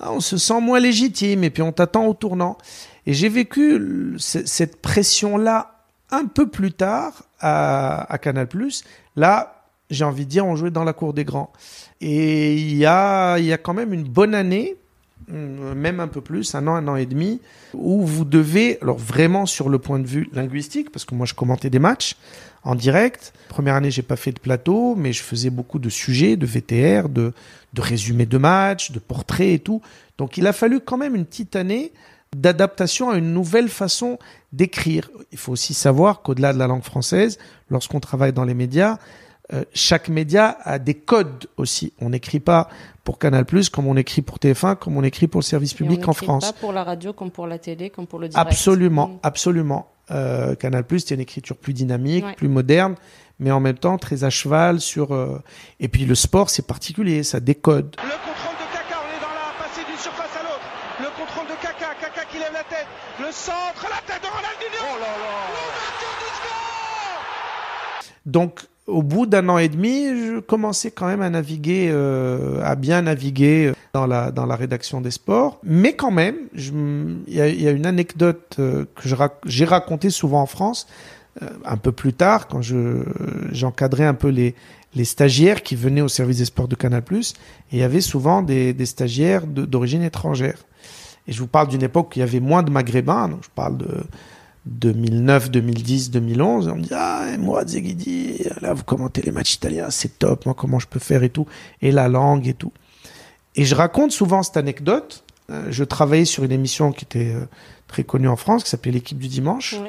Ah, 0.00 0.10
On 0.10 0.20
se 0.20 0.36
sent 0.38 0.60
moins 0.60 0.80
légitime 0.80 1.44
et 1.44 1.50
puis 1.50 1.62
on 1.62 1.70
t'attend 1.70 2.06
au 2.06 2.14
tournant. 2.14 2.58
Et 3.06 3.14
j'ai 3.14 3.28
vécu 3.28 4.16
cette 4.18 4.80
pression-là 4.80 5.72
un 6.10 6.26
peu 6.26 6.48
plus 6.48 6.72
tard 6.72 7.24
à, 7.40 8.18
Canal+. 8.20 8.48
Là, 9.16 9.64
j'ai 9.90 10.04
envie 10.04 10.24
de 10.24 10.30
dire, 10.30 10.46
on 10.46 10.56
jouait 10.56 10.70
dans 10.70 10.84
la 10.84 10.92
cour 10.92 11.12
des 11.12 11.24
grands. 11.24 11.52
Et 12.00 12.54
il 12.54 12.76
y 12.76 12.86
a, 12.86 13.38
y 13.38 13.52
a 13.52 13.58
quand 13.58 13.74
même 13.74 13.92
une 13.92 14.04
bonne 14.04 14.34
année, 14.34 14.76
hum, 15.28 15.74
même 15.74 16.00
un 16.00 16.08
peu 16.08 16.20
plus, 16.20 16.54
un 16.54 16.66
an, 16.68 16.74
un 16.74 16.86
an 16.88 16.96
et 16.96 17.06
demi, 17.06 17.40
où 17.74 18.04
vous 18.04 18.24
devez, 18.24 18.78
alors 18.82 18.98
vraiment 18.98 19.46
sur 19.46 19.68
le 19.68 19.78
point 19.78 19.98
de 19.98 20.06
vue 20.06 20.28
linguistique, 20.32 20.92
parce 20.92 21.04
que 21.04 21.14
moi 21.14 21.26
je 21.26 21.34
commentais 21.34 21.70
des 21.70 21.78
matchs 21.78 22.16
en 22.62 22.74
direct. 22.74 23.32
Première 23.48 23.74
année, 23.74 23.90
j'ai 23.90 24.02
pas 24.02 24.16
fait 24.16 24.32
de 24.32 24.38
plateau, 24.38 24.94
mais 24.94 25.12
je 25.12 25.22
faisais 25.22 25.50
beaucoup 25.50 25.78
de 25.78 25.88
sujets, 25.88 26.36
de 26.36 26.46
VTR, 26.46 27.08
de, 27.08 27.32
de 27.72 27.80
résumés 27.80 28.26
de 28.26 28.38
matchs, 28.38 28.92
de 28.92 28.98
portraits 28.98 29.48
et 29.48 29.58
tout. 29.58 29.82
Donc 30.18 30.36
il 30.36 30.46
a 30.46 30.52
fallu 30.52 30.80
quand 30.80 30.96
même 30.96 31.16
une 31.16 31.24
petite 31.24 31.56
année 31.56 31.92
d'adaptation 32.36 33.10
à 33.10 33.16
une 33.16 33.32
nouvelle 33.32 33.68
façon 33.68 34.18
d'écrire. 34.52 35.10
Il 35.32 35.38
faut 35.38 35.52
aussi 35.52 35.74
savoir 35.74 36.22
qu'au-delà 36.22 36.52
de 36.52 36.58
la 36.58 36.66
langue 36.66 36.82
française, 36.82 37.38
lorsqu'on 37.70 38.00
travaille 38.00 38.32
dans 38.32 38.44
les 38.44 38.54
médias, 38.54 38.98
euh, 39.52 39.64
chaque 39.74 40.08
média 40.08 40.56
a 40.62 40.78
des 40.78 40.94
codes 40.94 41.46
aussi. 41.56 41.92
On 42.00 42.10
n'écrit 42.10 42.40
pas 42.40 42.68
pour 43.04 43.18
Canal+, 43.18 43.44
comme 43.72 43.86
on 43.86 43.96
écrit 43.96 44.22
pour 44.22 44.38
TF1, 44.38 44.76
comme 44.76 44.96
on 44.96 45.02
écrit 45.02 45.26
pour 45.26 45.40
le 45.40 45.44
service 45.44 45.74
public 45.74 46.00
on 46.06 46.10
en 46.10 46.12
France. 46.14 46.52
Pas 46.52 46.58
pour 46.58 46.72
la 46.72 46.84
radio 46.84 47.12
comme 47.12 47.30
pour 47.30 47.46
la 47.46 47.58
télé, 47.58 47.90
comme 47.90 48.06
pour 48.06 48.18
le 48.18 48.28
direct. 48.28 48.46
Absolument, 48.48 49.08
Mm. 49.08 49.18
absolument. 49.22 49.88
Euh, 50.10 50.54
Canal+, 50.54 50.84
c'est 50.90 51.10
une 51.14 51.20
écriture 51.20 51.56
plus 51.56 51.72
dynamique, 51.72 52.24
Ouais. 52.24 52.34
plus 52.34 52.48
moderne, 52.48 52.94
mais 53.38 53.50
en 53.50 53.60
même 53.60 53.78
temps 53.78 53.98
très 53.98 54.24
à 54.24 54.30
cheval 54.30 54.80
sur... 54.80 55.12
euh, 55.14 55.38
Et 55.80 55.88
puis 55.88 56.04
le 56.04 56.14
sport, 56.14 56.48
c'est 56.50 56.66
particulier, 56.66 57.22
ça 57.22 57.40
décode. 57.40 57.96
Le 57.96 58.02
contrôle 58.02 58.56
de 58.56 58.72
Kaka, 58.72 58.96
on 59.00 59.16
est 59.16 59.20
dans 59.20 59.34
la 59.34 59.64
passée 59.64 59.84
d'une 59.88 59.96
surface 59.98 60.30
à 60.38 60.42
l'autre. 60.42 60.66
Le 61.00 61.06
contrôle 61.18 61.46
de 61.46 61.60
Kaka, 61.62 61.94
Kaka 62.00 62.24
qui 62.30 62.38
lève 62.38 62.52
la 62.52 62.64
tête. 62.64 62.86
Le 63.24 63.30
centre, 63.30 63.86
la 63.88 64.00
tête 64.12 64.22
de 64.22 64.26
Ronaldinho. 64.26 64.82
Oh 64.82 64.98
là 64.98 65.06
là. 65.06 65.34
L'ouverture 65.48 66.14
du 66.18 66.28
score. 66.34 68.04
Donc, 68.26 68.60
au 68.88 69.02
bout 69.02 69.26
d'un 69.26 69.48
an 69.48 69.58
et 69.58 69.68
demi, 69.68 70.08
je 70.08 70.40
commençais 70.40 70.90
quand 70.90 71.06
même 71.06 71.22
à 71.22 71.30
naviguer, 71.30 71.88
euh, 71.92 72.60
à 72.64 72.74
bien 72.74 73.02
naviguer 73.02 73.72
dans 73.92 74.06
la, 74.06 74.32
dans 74.32 74.44
la 74.46 74.56
rédaction 74.56 75.00
des 75.00 75.12
sports. 75.12 75.60
Mais 75.62 75.92
quand 75.94 76.10
même, 76.10 76.34
il 76.56 77.22
y, 77.28 77.40
a- 77.40 77.48
il 77.48 77.62
y 77.62 77.68
a 77.68 77.70
une 77.70 77.86
anecdote 77.86 78.56
euh, 78.58 78.86
que 78.96 79.08
j'ai 79.46 79.64
racontée 79.64 80.10
souvent 80.10 80.42
en 80.42 80.46
France, 80.46 80.88
euh, 81.42 81.48
un 81.64 81.76
peu 81.76 81.92
plus 81.92 82.12
tard, 82.14 82.48
quand 82.48 82.60
je 82.60 83.04
j'encadrais 83.52 84.04
un 84.04 84.14
peu 84.14 84.28
les, 84.28 84.54
les 84.96 85.04
stagiaires 85.04 85.62
qui 85.62 85.76
venaient 85.76 86.00
au 86.02 86.08
service 86.08 86.38
des 86.38 86.44
sports 86.46 86.68
de 86.68 86.74
Canal+. 86.74 87.02
Et 87.12 87.22
il 87.72 87.78
y 87.78 87.82
avait 87.84 88.00
souvent 88.00 88.42
des, 88.42 88.72
des 88.72 88.86
stagiaires 88.86 89.46
de- 89.46 89.64
d'origine 89.64 90.02
étrangère. 90.02 90.58
Et 91.26 91.32
je 91.32 91.38
vous 91.40 91.46
parle 91.46 91.68
d'une 91.68 91.82
époque 91.82 92.08
où 92.08 92.12
il 92.16 92.20
y 92.20 92.22
avait 92.22 92.40
moins 92.40 92.62
de 92.62 92.70
maghrébins, 92.70 93.28
donc 93.28 93.44
je 93.44 93.50
parle 93.54 93.76
de 93.78 94.04
2009, 94.66 95.50
2010, 95.50 96.10
2011. 96.10 96.68
On 96.68 96.76
me 96.76 96.82
dit, 96.82 96.90
ah, 96.92 97.26
et 97.32 97.38
moi, 97.38 97.64
Zeguidi, 97.66 98.44
là, 98.60 98.74
vous 98.74 98.84
commentez 98.84 99.22
les 99.22 99.32
matchs 99.32 99.54
italiens, 99.54 99.90
c'est 99.90 100.18
top, 100.18 100.46
moi, 100.46 100.54
comment 100.54 100.78
je 100.78 100.86
peux 100.86 100.98
faire 100.98 101.22
et 101.22 101.30
tout, 101.30 101.46
et 101.80 101.92
la 101.92 102.08
langue 102.08 102.46
et 102.48 102.54
tout. 102.54 102.72
Et 103.54 103.64
je 103.64 103.74
raconte 103.74 104.12
souvent 104.12 104.42
cette 104.42 104.56
anecdote. 104.56 105.24
Euh, 105.50 105.66
je 105.70 105.84
travaillais 105.84 106.24
sur 106.24 106.44
une 106.44 106.52
émission 106.52 106.92
qui 106.92 107.04
était 107.04 107.34
euh, 107.34 107.44
très 107.86 108.04
connue 108.04 108.28
en 108.28 108.36
France, 108.36 108.64
qui 108.64 108.70
s'appelait 108.70 108.92
L'équipe 108.92 109.18
du 109.18 109.28
dimanche. 109.28 109.74
Ouais. 109.74 109.88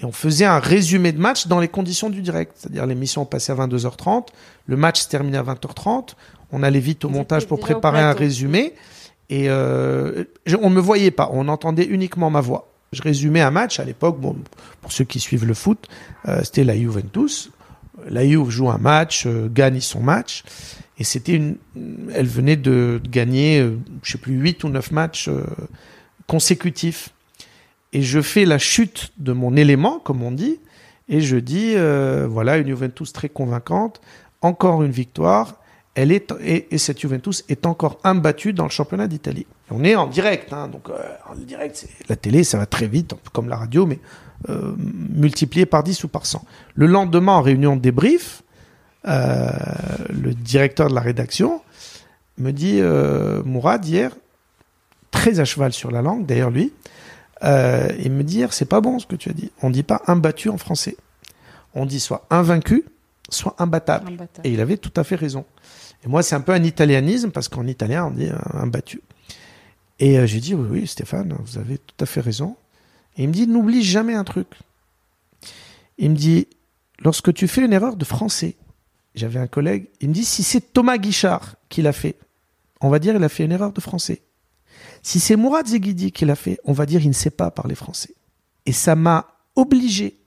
Et 0.00 0.04
on 0.04 0.12
faisait 0.12 0.44
un 0.44 0.58
résumé 0.58 1.12
de 1.12 1.20
match 1.20 1.48
dans 1.48 1.60
les 1.60 1.68
conditions 1.68 2.08
du 2.08 2.22
direct. 2.22 2.52
C'est-à-dire, 2.56 2.86
l'émission 2.86 3.24
passait 3.24 3.52
à 3.52 3.56
22h30, 3.56 4.28
le 4.66 4.76
match 4.76 5.02
se 5.02 5.08
terminait 5.08 5.38
à 5.38 5.42
20h30, 5.42 6.14
on 6.52 6.62
allait 6.62 6.80
vite 6.80 7.04
au 7.04 7.08
montage 7.08 7.46
pour 7.46 7.60
préparer 7.60 8.00
un 8.00 8.12
résumé. 8.12 8.74
Et 9.32 9.48
euh, 9.48 10.24
on 10.60 10.68
me 10.68 10.78
voyait 10.78 11.10
pas, 11.10 11.30
on 11.32 11.48
entendait 11.48 11.86
uniquement 11.86 12.28
ma 12.28 12.42
voix. 12.42 12.68
Je 12.92 13.00
résumais 13.00 13.40
un 13.40 13.50
match 13.50 13.80
à 13.80 13.84
l'époque, 13.84 14.20
bon, 14.20 14.36
pour 14.82 14.92
ceux 14.92 15.06
qui 15.06 15.20
suivent 15.20 15.46
le 15.46 15.54
foot, 15.54 15.88
euh, 16.28 16.42
c'était 16.44 16.64
la 16.64 16.76
Juventus. 16.76 17.50
La 18.10 18.26
Juve 18.28 18.50
joue 18.50 18.68
un 18.68 18.76
match, 18.76 19.24
euh, 19.24 19.48
gagne 19.50 19.80
son 19.80 20.00
match, 20.00 20.44
et 20.98 21.04
c'était 21.04 21.32
une, 21.32 21.56
elle 22.14 22.26
venait 22.26 22.58
de, 22.58 23.00
gagner, 23.08 23.66
je 24.02 24.12
sais 24.12 24.18
plus, 24.18 24.34
8 24.34 24.64
ou 24.64 24.68
9 24.68 24.90
matchs 24.90 25.30
consécutifs. 26.26 27.14
Et 27.94 28.02
je 28.02 28.20
fais 28.20 28.44
la 28.44 28.58
chute 28.58 29.14
de 29.16 29.32
mon 29.32 29.56
élément, 29.56 29.98
comme 29.98 30.22
on 30.22 30.30
dit, 30.30 30.58
et 31.08 31.22
je 31.22 31.38
dis, 31.38 31.74
voilà, 32.28 32.58
une 32.58 32.66
Juventus 32.66 33.14
très 33.14 33.30
convaincante, 33.30 34.02
encore 34.42 34.82
une 34.82 34.92
victoire, 34.92 35.61
elle 35.94 36.12
est, 36.12 36.32
et, 36.40 36.74
et 36.74 36.78
cette 36.78 37.00
Juventus 37.00 37.44
est 37.48 37.66
encore 37.66 37.98
imbattue 38.02 38.52
dans 38.52 38.64
le 38.64 38.70
championnat 38.70 39.08
d'Italie. 39.08 39.46
On 39.70 39.84
est 39.84 39.94
en 39.94 40.06
direct, 40.06 40.52
hein, 40.52 40.68
donc 40.68 40.88
euh, 40.88 40.94
en 41.30 41.34
direct, 41.34 41.86
la 42.08 42.16
télé, 42.16 42.44
ça 42.44 42.58
va 42.58 42.66
très 42.66 42.86
vite, 42.86 43.14
comme 43.32 43.48
la 43.48 43.56
radio, 43.56 43.86
mais 43.86 43.98
euh, 44.48 44.74
multiplié 44.76 45.66
par 45.66 45.82
10 45.82 46.04
ou 46.04 46.08
par 46.08 46.26
100. 46.26 46.44
Le 46.74 46.86
lendemain, 46.86 47.32
en 47.32 47.42
réunion 47.42 47.76
de 47.76 47.80
débrief, 47.80 48.42
euh, 49.06 49.50
le 50.10 50.34
directeur 50.34 50.88
de 50.88 50.94
la 50.94 51.00
rédaction 51.00 51.62
me 52.38 52.50
dit 52.50 52.80
Mourad, 53.44 53.84
hier, 53.84 54.12
très 55.10 55.40
à 55.40 55.44
cheval 55.44 55.72
sur 55.72 55.90
la 55.90 56.00
langue, 56.00 56.24
d'ailleurs 56.24 56.50
lui, 56.50 56.72
il 57.42 58.12
me 58.12 58.22
dit 58.22 58.38
hier, 58.38 58.52
c'est 58.52 58.64
pas 58.64 58.80
bon 58.80 58.98
ce 58.98 59.06
que 59.06 59.16
tu 59.16 59.28
as 59.28 59.34
dit. 59.34 59.50
On 59.62 59.70
dit 59.70 59.82
pas 59.82 60.00
imbattu 60.06 60.48
en 60.48 60.56
français. 60.56 60.96
On 61.74 61.86
dit 61.86 62.00
soit 62.00 62.26
invaincu, 62.30 62.84
soit 63.32 63.54
imbattable. 63.58 64.12
Imbattable. 64.12 64.46
Et 64.46 64.52
il 64.52 64.60
avait 64.60 64.76
tout 64.76 64.92
à 64.96 65.04
fait 65.04 65.16
raison. 65.16 65.44
Et 66.04 66.08
moi, 66.08 66.22
c'est 66.22 66.34
un 66.34 66.40
peu 66.40 66.52
un 66.52 66.62
italianisme 66.64 67.30
parce 67.30 67.48
qu'en 67.48 67.66
italien, 67.66 68.06
on 68.06 68.10
dit 68.10 68.28
euh, 68.28 68.36
imbattu. 68.54 69.00
Et 69.98 70.18
euh, 70.18 70.26
j'ai 70.26 70.40
dit 70.40 70.54
oui, 70.54 70.66
oui, 70.70 70.86
Stéphane, 70.86 71.36
vous 71.38 71.58
avez 71.58 71.78
tout 71.78 71.94
à 72.00 72.06
fait 72.06 72.20
raison. 72.20 72.56
Et 73.16 73.22
il 73.22 73.28
me 73.28 73.32
dit 73.32 73.46
n'oublie 73.46 73.82
jamais 73.82 74.14
un 74.14 74.24
truc. 74.24 74.48
Il 75.98 76.10
me 76.10 76.16
dit 76.16 76.48
lorsque 76.98 77.32
tu 77.32 77.46
fais 77.46 77.64
une 77.64 77.72
erreur 77.72 77.96
de 77.96 78.04
français, 78.04 78.56
j'avais 79.14 79.38
un 79.38 79.46
collègue, 79.46 79.88
il 80.00 80.08
me 80.08 80.14
dit 80.14 80.24
si 80.24 80.42
c'est 80.42 80.72
Thomas 80.72 80.98
Guichard 80.98 81.56
qui 81.68 81.82
l'a 81.82 81.92
fait, 81.92 82.16
on 82.80 82.88
va 82.88 82.98
dire 82.98 83.14
il 83.14 83.22
a 83.22 83.28
fait 83.28 83.44
une 83.44 83.52
erreur 83.52 83.72
de 83.72 83.80
français. 83.80 84.22
Si 85.02 85.20
c'est 85.20 85.36
Mourad 85.36 85.66
Zeghidi 85.66 86.12
qui 86.12 86.24
l'a 86.24 86.34
fait, 86.34 86.58
on 86.64 86.72
va 86.72 86.86
dire 86.86 87.02
il 87.02 87.08
ne 87.08 87.14
sait 87.14 87.30
pas 87.30 87.50
parler 87.50 87.74
français. 87.74 88.14
Et 88.66 88.72
ça 88.72 88.96
m'a 88.96 89.26
obligé 89.54 90.18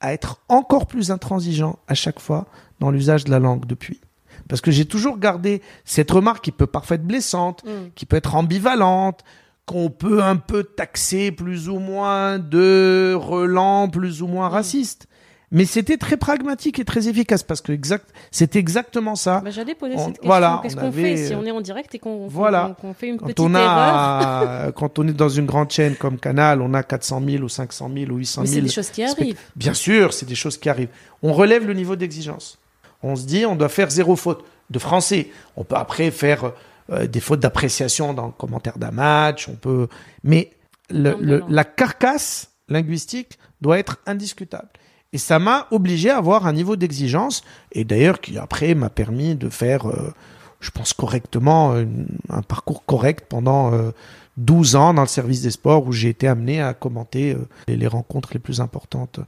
à 0.00 0.12
être 0.12 0.40
encore 0.48 0.86
plus 0.86 1.10
intransigeant 1.10 1.78
à 1.88 1.94
chaque 1.94 2.20
fois 2.20 2.46
dans 2.80 2.90
l'usage 2.90 3.24
de 3.24 3.30
la 3.30 3.38
langue 3.38 3.66
depuis. 3.66 4.00
Parce 4.48 4.60
que 4.60 4.70
j'ai 4.70 4.84
toujours 4.86 5.18
gardé 5.18 5.60
cette 5.84 6.10
remarque 6.10 6.42
qui 6.44 6.52
peut 6.52 6.66
parfois 6.66 6.96
être 6.96 7.06
blessante, 7.06 7.62
Mm. 7.64 7.90
qui 7.94 8.06
peut 8.06 8.16
être 8.16 8.34
ambivalente, 8.34 9.20
qu'on 9.66 9.90
peut 9.90 10.22
un 10.22 10.36
peu 10.36 10.64
taxer 10.64 11.30
plus 11.30 11.68
ou 11.68 11.78
moins 11.78 12.38
de 12.38 13.14
relent, 13.14 13.88
plus 13.88 14.22
ou 14.22 14.26
moins 14.26 14.48
Mm. 14.48 14.52
raciste. 14.52 15.06
Mais 15.52 15.64
c'était 15.64 15.96
très 15.96 16.16
pragmatique 16.16 16.78
et 16.78 16.84
très 16.84 17.08
efficace 17.08 17.42
parce 17.42 17.60
que 17.60 17.72
exact, 17.72 18.08
c'est 18.30 18.54
exactement 18.54 19.16
ça. 19.16 19.40
Bah, 19.40 19.50
J'allais 19.50 19.74
poser 19.74 19.94
On- 19.96 19.98
cette 19.98 20.06
question. 20.14 20.26
voilà, 20.28 20.60
Qu'est-ce 20.62 20.76
on 20.76 20.80
qu'on 20.80 20.86
avait, 20.86 21.16
fait 21.16 21.26
si 21.26 21.34
euh, 21.34 21.38
on 21.40 21.44
est 21.44 21.50
en 21.50 21.60
direct 21.60 21.92
et 21.94 21.98
qu'on 21.98 22.28
voilà. 22.28 22.76
fait 22.96 23.08
une 23.08 23.16
Quand 23.18 23.26
petite 23.26 23.40
on 23.40 23.52
erreur 23.56 24.72
quand 24.74 24.98
on 25.00 25.08
est 25.08 25.12
dans 25.12 25.28
une 25.28 25.46
grande 25.46 25.70
chaîne 25.70 25.96
comme 25.96 26.18
Canal, 26.18 26.62
on 26.62 26.72
a 26.74 26.82
400 26.84 27.20
000 27.26 27.42
ou 27.42 27.48
500 27.48 27.90
000 27.92 28.12
ou 28.12 28.16
800 28.18 28.42
Mais 28.42 28.46
000. 28.46 28.54
c'est 28.56 28.62
des 28.62 28.72
choses 28.72 28.90
qui 28.90 29.02
arrivent. 29.02 29.38
Bien 29.56 29.74
sûr, 29.74 30.12
c'est 30.12 30.26
des 30.26 30.34
choses 30.36 30.56
qui 30.56 30.68
arrivent. 30.68 30.90
On 31.22 31.32
relève 31.32 31.66
le 31.66 31.74
niveau 31.74 31.96
d'exigence. 31.96 32.58
On 33.02 33.16
se 33.16 33.24
dit, 33.26 33.44
on 33.44 33.56
doit 33.56 33.68
faire 33.68 33.90
zéro 33.90 34.14
faute 34.14 34.44
de 34.70 34.78
français. 34.78 35.30
On 35.56 35.64
peut 35.64 35.74
après 35.76 36.12
faire 36.12 36.52
euh, 36.92 37.08
des 37.08 37.18
fautes 37.20 37.40
d'appréciation 37.40 38.14
dans 38.14 38.26
le 38.26 38.32
commentaire 38.32 38.78
d'un 38.78 38.92
match. 38.92 39.48
On 39.48 39.54
peut, 39.56 39.88
mais 40.22 40.50
le- 40.90 41.10
Non, 41.12 41.18
le- 41.20 41.38
non. 41.40 41.46
la 41.48 41.64
carcasse 41.64 42.50
linguistique 42.68 43.38
doit 43.60 43.78
être 43.80 43.98
indiscutable. 44.06 44.68
Et 45.12 45.18
ça 45.18 45.38
m'a 45.40 45.66
obligé 45.72 46.10
à 46.10 46.18
avoir 46.18 46.46
un 46.46 46.52
niveau 46.52 46.76
d'exigence, 46.76 47.42
et 47.72 47.84
d'ailleurs 47.84 48.20
qui 48.20 48.38
après 48.38 48.74
m'a 48.76 48.90
permis 48.90 49.34
de 49.34 49.48
faire, 49.48 49.88
euh, 49.88 50.12
je 50.60 50.70
pense 50.70 50.92
correctement, 50.92 51.76
une- 51.76 52.06
un 52.28 52.42
parcours 52.42 52.84
correct 52.84 53.26
pendant 53.28 53.72
euh, 53.74 53.90
12 54.36 54.76
ans 54.76 54.94
dans 54.94 55.02
le 55.02 55.08
service 55.08 55.42
des 55.42 55.50
sports 55.50 55.84
où 55.86 55.92
j'ai 55.92 56.10
été 56.10 56.28
amené 56.28 56.62
à 56.62 56.74
commenter 56.74 57.32
euh, 57.32 57.38
les, 57.66 57.76
les 57.76 57.88
rencontres 57.88 58.30
les 58.34 58.38
plus 58.38 58.60
importantes. 58.60 59.18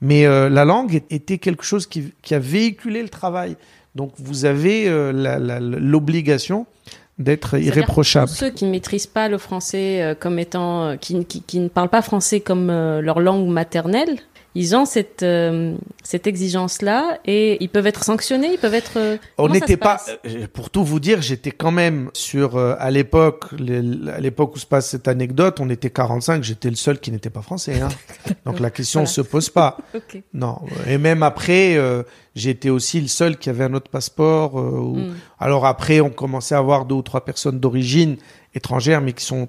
Mais 0.00 0.26
euh, 0.26 0.48
la 0.48 0.64
langue 0.64 1.02
était 1.10 1.38
quelque 1.38 1.64
chose 1.64 1.86
qui, 1.88 2.12
qui 2.22 2.34
a 2.36 2.38
véhiculé 2.38 3.02
le 3.02 3.08
travail. 3.08 3.56
Donc 3.96 4.12
vous 4.18 4.44
avez 4.46 4.88
l'obligation 5.70 6.66
d'être 7.18 7.58
irréprochable. 7.58 8.28
Ceux 8.28 8.50
qui 8.50 8.64
ne 8.64 8.70
maîtrisent 8.70 9.06
pas 9.06 9.28
le 9.28 9.36
français 9.38 10.16
comme 10.18 10.38
étant, 10.38 10.96
qui, 10.96 11.24
qui, 11.26 11.42
qui 11.42 11.58
ne 11.58 11.68
parlent 11.68 11.90
pas 11.90 12.00
français 12.00 12.40
comme 12.40 12.68
leur 12.68 13.20
langue 13.20 13.48
maternelle, 13.48 14.18
ils 14.54 14.76
ont 14.76 14.84
cette, 14.84 15.22
euh, 15.22 15.74
cette 16.02 16.26
exigence-là 16.26 17.18
et 17.24 17.56
ils 17.62 17.68
peuvent 17.68 17.86
être 17.86 18.04
sanctionnés, 18.04 18.52
ils 18.52 18.58
peuvent 18.58 18.74
être. 18.74 18.92
euh, 18.98 19.16
On 19.38 19.48
n'était 19.48 19.76
pas, 19.78 20.00
euh, 20.26 20.46
pour 20.52 20.68
tout 20.70 20.84
vous 20.84 21.00
dire, 21.00 21.22
j'étais 21.22 21.50
quand 21.52 21.70
même 21.70 22.10
sur, 22.12 22.56
euh, 22.56 22.74
à 22.78 22.90
l'époque, 22.90 23.44
à 23.52 24.20
l'époque 24.20 24.54
où 24.56 24.58
se 24.58 24.66
passe 24.66 24.90
cette 24.90 25.08
anecdote, 25.08 25.58
on 25.60 25.70
était 25.70 25.90
45, 25.90 26.42
j'étais 26.42 26.68
le 26.70 26.76
seul 26.76 26.98
qui 27.00 27.10
n'était 27.12 27.30
pas 27.30 27.42
français. 27.42 27.80
Hein. 27.80 27.88
Donc 28.44 28.60
la 28.60 28.70
question 28.70 29.00
Voilà. 29.00 29.10
se 29.12 29.20
pose 29.22 29.48
pas. 29.50 29.78
Non. 30.34 30.58
Et 30.86 30.98
même 30.98 31.22
après, 31.22 31.78
j'étais 32.34 32.68
aussi 32.70 33.00
le 33.00 33.08
seul 33.08 33.36
qui 33.38 33.48
avait 33.50 33.64
un 33.64 33.74
autre 33.74 33.90
passeport. 33.90 34.58
euh, 34.58 34.62
ou- 34.62 34.96
Mm. 34.96 35.14
Alors 35.40 35.64
après, 35.66 36.00
on 36.00 36.10
commençait 36.10 36.54
à 36.54 36.58
avoir 36.58 36.84
deux 36.84 36.94
ou 36.96 37.02
trois 37.02 37.24
personnes 37.24 37.58
d'origine 37.58 38.16
étrangère, 38.54 39.00
mais 39.00 39.12
qui 39.14 39.24
sont 39.24 39.48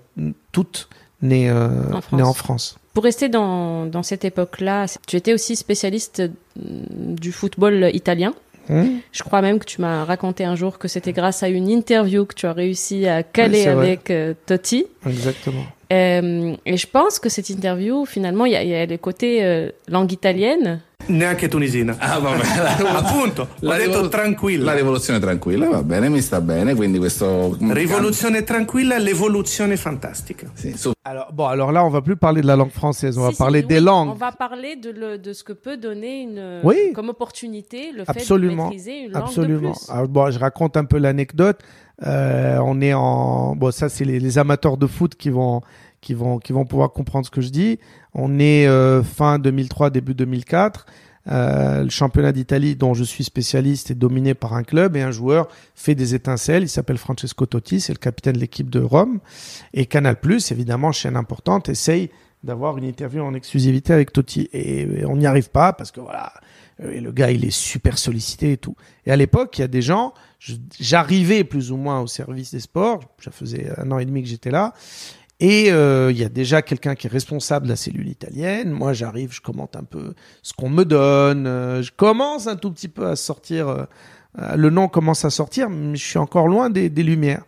toutes 0.51 0.87
nées, 1.21 1.51
En 1.51 2.01
France. 2.01 2.11
nées 2.13 2.23
en 2.23 2.33
France. 2.33 2.77
Pour 2.93 3.03
rester 3.03 3.27
dans, 3.27 3.85
dans 3.87 4.03
cette 4.03 4.23
époque-là, 4.23 4.85
tu 5.07 5.15
étais 5.15 5.33
aussi 5.33 5.55
spécialiste 5.55 6.19
euh, 6.19 6.27
du 6.55 7.31
football 7.31 7.89
italien. 7.93 8.33
Hum 8.69 8.99
Je 9.11 9.23
crois 9.23 9.41
même 9.41 9.59
que 9.59 9.65
tu 9.65 9.81
m'as 9.81 10.05
raconté 10.05 10.45
un 10.45 10.55
jour 10.55 10.77
que 10.77 10.87
c'était 10.87 11.11
grâce 11.11 11.43
à 11.43 11.49
une 11.49 11.67
interview 11.69 12.25
que 12.25 12.35
tu 12.35 12.45
as 12.45 12.53
réussi 12.53 13.07
à 13.07 13.21
caler 13.23 13.63
Oui, 13.63 13.67
avec 13.67 14.09
euh, 14.09 14.33
Totti. 14.45 14.85
Exactement. 15.05 15.65
Euh, 15.93 16.55
et 16.65 16.77
je 16.77 16.87
pense 16.87 17.19
que 17.19 17.29
cette 17.29 17.49
interview, 17.49 18.05
finalement, 18.05 18.45
il 18.45 18.53
y, 18.53 18.55
a- 18.55 18.63
il 18.63 18.69
y 18.69 18.75
a 18.75 18.85
le 18.85 18.97
côté 18.97 19.43
euh, 19.43 19.69
langue 19.87 20.11
italienne. 20.11 20.81
Neanche 21.09 21.49
tunisina. 21.49 21.97
Ah, 21.99 22.17
vabbè, 22.19 22.37
la 22.63 22.75
rivol- 22.77 22.95
Appunto, 22.95 23.47
la 23.59 23.77
detto 23.77 24.07
tranquilla. 24.07 24.63
La 24.71 24.73
rivoluzione 24.73 25.19
tranquilla, 25.19 25.67
va 25.69 25.83
bene, 25.83 26.07
mi 26.09 26.21
sta 26.21 26.39
bene, 26.39 26.73
quindi 26.75 26.97
questo... 26.97 27.57
Rivoluzione 27.59 28.43
tranquilla, 28.45 28.97
l'evoluzione 28.97 29.75
fantastica. 29.75 30.47
Sì, 30.53 30.75
su- 30.77 30.93
Alors, 31.01 31.27
bon, 31.33 31.47
alors 31.47 31.73
là, 31.73 31.83
on 31.83 31.89
va 31.89 32.01
plus 32.01 32.15
parler 32.15 32.39
de 32.41 32.47
la 32.47 32.55
langue 32.55 32.71
française, 32.71 33.17
on 33.17 33.23
va 33.23 33.31
Si, 33.31 33.35
parler 33.37 33.59
oui, 33.59 33.65
des 33.67 33.79
On 33.81 33.83
langues. 33.83 34.17
va 34.17 34.31
parler 34.31 34.77
de, 34.77 34.91
le- 34.91 35.17
de 35.17 35.33
ce 35.33 35.43
que 35.43 35.51
peut 35.53 35.75
donner 35.75 36.21
une, 36.21 36.61
Oui. 36.63 36.93
comme 36.95 37.09
opportunité 37.09 37.91
le 37.91 38.05
fait 38.05 38.25
de 38.25 38.47
maîtriser 38.55 38.99
une 39.05 39.11
langue 39.11 39.23
Absolument. 39.23 39.71
de 39.71 39.75
plus. 39.75 39.89
Alors, 39.89 40.07
bon, 40.07 40.31
je 40.31 40.39
raconte 40.39 40.77
un 40.77 40.85
peu 40.85 40.97
l'anecdote. 40.99 41.59
Euh, 42.07 42.57
on 42.63 42.81
est 42.81 42.93
en 42.93 43.55
bon, 43.55 43.69
ça 43.71 43.87
c'est 43.87 44.03
les, 44.03 44.19
les 44.19 44.37
amateurs 44.39 44.77
de 44.77 44.87
foot 44.87 45.13
qui 45.15 45.29
vont 45.29 45.61
qui 46.03 46.13
vont 46.13 46.37
qui 46.37 46.53
vont 46.53 46.65
pouvoir 46.65 46.91
comprendre 46.91 47.25
ce 47.25 47.31
que 47.31 47.41
je 47.41 47.49
dis. 47.49 47.79
On 48.13 48.37
est 48.37 48.67
euh, 48.67 49.01
fin 49.01 49.39
2003 49.39 49.89
début 49.89 50.13
2004. 50.13 50.85
Euh, 51.31 51.83
le 51.83 51.89
championnat 51.89 52.33
d'Italie 52.33 52.75
dont 52.75 52.93
je 52.93 53.05
suis 53.05 53.23
spécialiste 53.23 53.89
est 53.91 53.95
dominé 53.95 54.33
par 54.33 54.53
un 54.53 54.63
club 54.63 54.97
et 54.97 55.01
un 55.01 55.11
joueur 55.11 55.47
fait 55.73 55.95
des 55.95 56.13
étincelles. 56.15 56.63
Il 56.63 56.69
s'appelle 56.69 56.97
Francesco 56.97 57.45
Totti, 57.45 57.79
c'est 57.79 57.93
le 57.93 57.99
capitaine 57.99 58.33
de 58.33 58.39
l'équipe 58.39 58.69
de 58.69 58.81
Rome. 58.81 59.19
Et 59.73 59.85
Canal+, 59.85 60.17
évidemment, 60.51 60.91
chaîne 60.91 61.15
importante, 61.15 61.69
essaye 61.69 62.09
d'avoir 62.43 62.77
une 62.77 62.83
interview 62.83 63.23
en 63.23 63.33
exclusivité 63.33 63.93
avec 63.93 64.11
Totti. 64.11 64.49
Et 64.51 65.05
on 65.05 65.15
n'y 65.15 65.25
arrive 65.25 65.49
pas 65.49 65.71
parce 65.71 65.91
que 65.91 66.01
voilà, 66.01 66.33
euh, 66.81 66.91
et 66.91 66.99
le 66.99 67.11
gars, 67.11 67.31
il 67.31 67.45
est 67.45 67.51
super 67.51 67.97
sollicité 67.97 68.53
et 68.53 68.57
tout. 68.57 68.75
Et 69.05 69.11
à 69.11 69.15
l'époque, 69.15 69.57
il 69.57 69.61
y 69.61 69.63
a 69.63 69.67
des 69.67 69.81
gens, 69.81 70.13
j'arrivais 70.79 71.43
plus 71.43 71.71
ou 71.71 71.77
moins 71.77 72.01
au 72.01 72.07
service 72.07 72.51
des 72.51 72.59
sports, 72.59 73.01
ça 73.19 73.31
faisait 73.31 73.71
un 73.77 73.91
an 73.91 73.99
et 73.99 74.05
demi 74.05 74.23
que 74.23 74.29
j'étais 74.29 74.51
là, 74.51 74.73
et 75.45 75.73
euh, 75.73 76.09
il 76.09 76.17
y 76.17 76.23
a 76.23 76.29
déjà 76.29 76.61
quelqu'un 76.61 76.95
qui 76.95 77.07
est 77.07 77.09
responsable 77.09 77.65
de 77.65 77.71
la 77.71 77.75
cellule 77.75 78.07
italienne. 78.07 78.71
Moi, 78.71 78.93
j'arrive, 78.93 79.33
je 79.33 79.41
commente 79.41 79.75
un 79.75 79.83
peu 79.83 80.13
ce 80.41 80.53
qu'on 80.53 80.69
me 80.69 80.85
donne, 80.85 81.47
euh, 81.47 81.81
je 81.81 81.91
commence 81.91 82.47
un 82.47 82.55
tout 82.55 82.71
petit 82.71 82.87
peu 82.87 83.07
à 83.07 83.17
sortir, 83.17 83.67
euh, 83.67 83.85
le 84.55 84.69
nom 84.69 84.87
commence 84.87 85.25
à 85.25 85.29
sortir, 85.29 85.69
mais 85.69 85.97
je 85.97 86.05
suis 86.05 86.17
encore 86.17 86.47
loin 86.47 86.69
des, 86.69 86.87
lumières. 86.89 87.43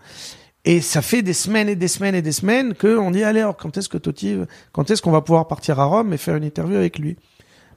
Et 0.65 0.81
ça 0.81 1.01
fait 1.01 1.21
des 1.21 1.31
semaines 1.31 1.69
et 1.69 1.77
des 1.77 1.87
semaines 1.87 2.15
et 2.15 2.21
des 2.21 2.33
semaines 2.33 2.73
qu'on 2.73 3.11
dit, 3.11 3.23
allez, 3.23 3.39
alors, 3.39 3.55
quand 3.55 3.77
est-ce 3.77 3.87
que 3.87 3.97
Totti, 3.97 4.39
quand 4.73 4.91
est-ce 4.91 5.01
qu'on 5.01 5.11
va 5.11 5.21
pouvoir 5.21 5.47
partir 5.47 5.79
à 5.79 5.85
Rome 5.85 6.11
et 6.11 6.17
faire 6.17 6.35
une 6.35 6.43
interview 6.43 6.75
avec 6.75 6.99
lui? 6.99 7.15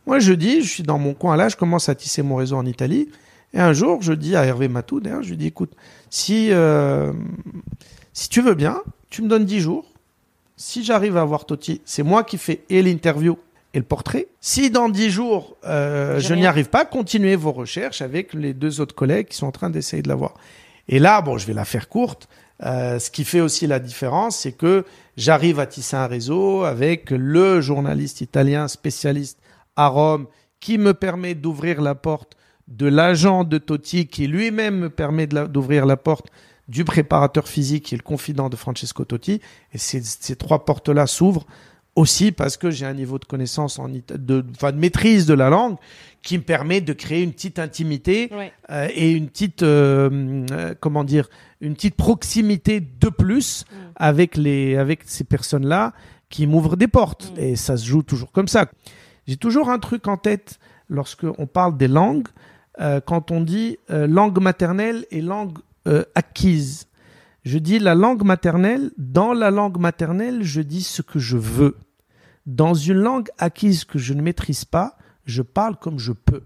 Moi, 0.05 0.19
je 0.19 0.33
dis, 0.33 0.63
je 0.63 0.69
suis 0.69 0.83
dans 0.83 0.99
mon 0.99 1.15
coin 1.15 1.37
là, 1.37 1.49
je 1.49 1.55
commence 1.55 1.89
à 1.89 1.95
tisser 1.95 2.23
mon 2.23 2.35
réseau 2.35 2.57
en 2.57 2.67
Italie. 2.67 3.09
Et 3.55 3.61
un 3.61 3.73
jour, 3.73 4.03
je 4.03 4.15
dis 4.15 4.35
à 4.35 4.45
Hervé 4.45 4.67
Matou, 4.67 5.01
je 5.05 5.29
lui 5.29 5.37
dis, 5.37 5.47
écoute, 5.47 5.77
si, 6.11 6.51
si 8.13 8.29
tu 8.29 8.43
veux 8.43 8.55
bien, 8.55 8.83
tu 9.11 9.23
me 9.23 9.29
donnes 9.29 9.45
10 9.45 9.61
jours. 9.61 9.85
Si 10.61 10.83
j'arrive 10.85 11.17
à 11.17 11.25
voir 11.25 11.47
Totti, 11.47 11.81
c'est 11.85 12.03
moi 12.03 12.25
qui 12.25 12.37
fais 12.37 12.65
et 12.69 12.83
l'interview 12.83 13.39
et 13.75 13.79
le 13.79 13.85
portrait. 13.85 14.27
Si 14.41 14.71
dans 14.71 14.89
10 14.89 15.09
jours, 15.09 15.57
euh, 15.65 16.19
je 16.19 16.35
n'y 16.35 16.47
arrive 16.47 16.69
pas, 16.69 16.85
continuez 16.85 17.37
vos 17.37 17.53
recherches 17.53 18.03
avec 18.03 18.35
les 18.35 18.55
deux 18.55 18.81
autres 18.81 18.95
collègues 18.95 19.29
qui 19.29 19.37
sont 19.37 19.47
en 19.47 19.53
train 19.53 19.71
d'essayer 19.71 20.03
de 20.03 20.09
l'avoir. 20.09 20.35
Et 20.89 20.99
là, 20.99 21.21
bon, 21.23 21.39
je 21.39 21.47
vais 21.47 21.53
la 21.55 21.65
faire 21.65 21.89
courte. 21.89 22.29
Euh, 22.65 22.99
ce 22.99 23.09
qui 23.13 23.23
fait 23.25 23.41
aussi 23.41 23.69
la 23.69 23.79
différence, 23.79 24.39
c'est 24.39 24.51
que 24.53 24.85
j'arrive 25.17 25.61
à 25.61 25.67
tisser 25.67 25.95
un 25.97 26.09
réseau 26.09 26.65
avec 26.65 27.11
le 27.13 27.61
journaliste 27.61 28.21
italien 28.21 28.67
spécialiste 28.67 29.39
à 29.77 29.87
Rome 29.87 30.27
qui 30.59 30.77
me 30.77 30.93
permet 30.93 31.37
d'ouvrir 31.37 31.81
la 31.81 31.95
porte 31.95 32.37
de 32.67 32.87
l'agent 32.89 33.45
de 33.45 33.59
Totti 33.59 34.09
qui 34.09 34.27
lui-même 34.27 34.77
me 34.77 34.91
permet 34.91 35.29
la- 35.31 35.47
d'ouvrir 35.47 35.87
la 35.87 35.97
porte 35.97 36.27
du 36.69 36.85
préparateur 36.85 37.49
physique 37.49 37.85
qui 37.87 37.95
est 37.95 37.99
le 37.99 38.03
confident 38.03 38.49
de 38.49 38.57
Francesco 38.57 39.05
Totti. 39.05 39.41
Et 39.73 39.79
ces, 39.79 40.03
ces 40.03 40.37
trois 40.37 40.65
portes-là 40.65 41.07
s'ouvrent 41.07 41.47
aussi 41.97 42.31
parce 42.31 42.57
que 42.57 42.71
j'ai 42.71 42.87
un 42.87 42.95
niveau 42.95 43.19
de 43.19 43.25
connaissance, 43.25 43.79
en, 43.79 43.89
de, 43.89 44.45
enfin, 44.55 44.71
de 44.73 44.77
maîtrise 44.77 45.27
de 45.27 45.35
la 45.35 45.49
langue 45.51 45.77
qui 46.23 46.37
me 46.39 46.43
permet 46.45 46.81
de 46.81 46.93
créer 46.93 47.23
une 47.23 47.33
petite 47.33 47.59
intimité 47.59 48.29
Ouais. 48.33 48.53
euh, 48.71 48.89
et 48.95 49.11
une 49.13 49.29
petite, 49.29 49.63
euh, 49.63 50.45
euh, 50.53 50.75
comment 50.79 51.03
dire, 51.05 51.29
une 51.61 51.75
petite 51.75 51.97
proximité 51.97 52.81
de 52.81 53.09
plus 53.09 53.65
Mm. 53.71 53.75
avec, 53.97 54.37
les, 54.37 54.77
avec 54.77 55.01
ces 55.07 55.25
personnes-là 55.25 55.93
qui 56.29 56.47
m'ouvrent 56.47 56.77
des 56.77 56.87
portes. 56.89 57.33
Mm. 57.37 57.41
Et 57.41 57.57
ça 57.57 57.77
se 57.77 57.87
joue 57.87 58.03
toujours 58.03 58.31
comme 58.31 58.49
ça. 58.49 58.67
J'ai 59.27 59.37
toujours 59.37 59.69
un 59.71 59.79
truc 59.79 60.07
en 60.07 60.17
tête 60.17 60.59
lorsqu'on 60.89 61.47
parle 61.47 61.77
des 61.77 61.89
langues, 61.89 62.29
euh, 62.81 63.01
quand 63.05 63.31
on 63.33 63.41
dit 63.41 63.79
euh, 63.91 64.07
langue 64.07 64.41
maternelle 64.41 65.05
et 65.11 65.21
langue 65.21 65.59
euh, 65.89 66.05
acquise. 66.15 66.87
Je 67.45 67.59
dis 67.59 67.79
la 67.79 67.95
langue 67.95 68.23
maternelle, 68.25 68.91
dans 68.99 69.33
la 69.33 69.51
langue 69.51 69.79
maternelle, 69.79 70.43
je 70.43 70.61
dis 70.61 70.83
ce 70.83 71.03
que 71.03 71.19
je 71.19 71.37
veux. 71.37 71.79
Dans 72.47 72.75
une 72.75 72.99
langue 72.99 73.29
acquise 73.39 73.85
que 73.85 73.99
je 73.99 74.13
ne 74.15 74.23
maîtrise 74.23 74.65
pas, 74.65 74.99
je 75.25 75.43
parle 75.43 75.77
comme 75.77 75.99
je 75.99 76.13
peux. 76.13 76.43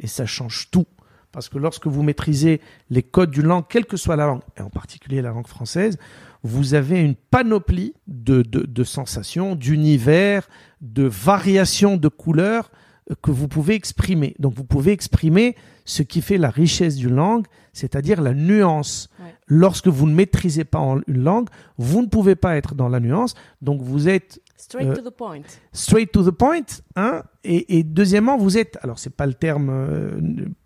Et 0.00 0.06
ça 0.06 0.26
change 0.26 0.70
tout. 0.70 0.86
Parce 1.30 1.48
que 1.48 1.58
lorsque 1.58 1.88
vous 1.88 2.02
maîtrisez 2.02 2.60
les 2.90 3.02
codes 3.02 3.30
d'une 3.30 3.46
langue, 3.46 3.64
quelle 3.68 3.86
que 3.86 3.96
soit 3.96 4.16
la 4.16 4.26
langue, 4.26 4.42
et 4.56 4.62
en 4.62 4.70
particulier 4.70 5.20
la 5.20 5.30
langue 5.30 5.48
française, 5.48 5.98
vous 6.44 6.74
avez 6.74 7.00
une 7.00 7.16
panoplie 7.16 7.94
de, 8.06 8.42
de, 8.42 8.84
sensations, 8.84 9.56
d'univers, 9.56 10.48
de 10.80 11.04
variations 11.04 11.96
de 11.96 12.08
couleurs 12.08 12.70
euh, 13.10 13.14
que 13.20 13.30
vous 13.30 13.48
pouvez 13.48 13.74
exprimer. 13.74 14.36
Donc 14.38 14.54
vous 14.54 14.64
pouvez 14.64 14.92
exprimer 14.92 15.56
ce 15.84 16.02
qui 16.02 16.22
fait 16.22 16.38
la 16.38 16.50
richesse 16.50 16.96
d'une 16.96 17.16
langue, 17.16 17.46
c'est-à-dire 17.74 18.22
la 18.22 18.32
nuance. 18.32 19.10
Ouais. 19.20 19.34
Lorsque 19.46 19.88
vous 19.88 20.06
ne 20.06 20.14
maîtrisez 20.14 20.64
pas 20.64 20.78
une 21.06 21.22
langue, 21.22 21.48
vous 21.76 22.00
ne 22.00 22.06
pouvez 22.06 22.34
pas 22.36 22.56
être 22.56 22.74
dans 22.74 22.88
la 22.88 23.00
nuance. 23.00 23.34
Donc 23.60 23.82
vous 23.82 24.08
êtes 24.08 24.40
Straight 24.56 24.88
Euh, 24.88 24.94
to 24.94 25.10
the 25.10 25.14
point. 25.14 25.42
straight 25.72 26.10
to 26.10 26.24
the 26.24 26.30
point, 26.34 26.62
hein, 26.96 27.22
et, 27.42 27.78
et 27.78 27.82
deuxièmement, 27.82 28.38
vous 28.38 28.56
êtes, 28.56 28.78
alors 28.82 28.98
c'est 28.98 29.14
pas 29.14 29.26
le 29.26 29.34
terme, 29.34 29.68
euh, 29.68 30.18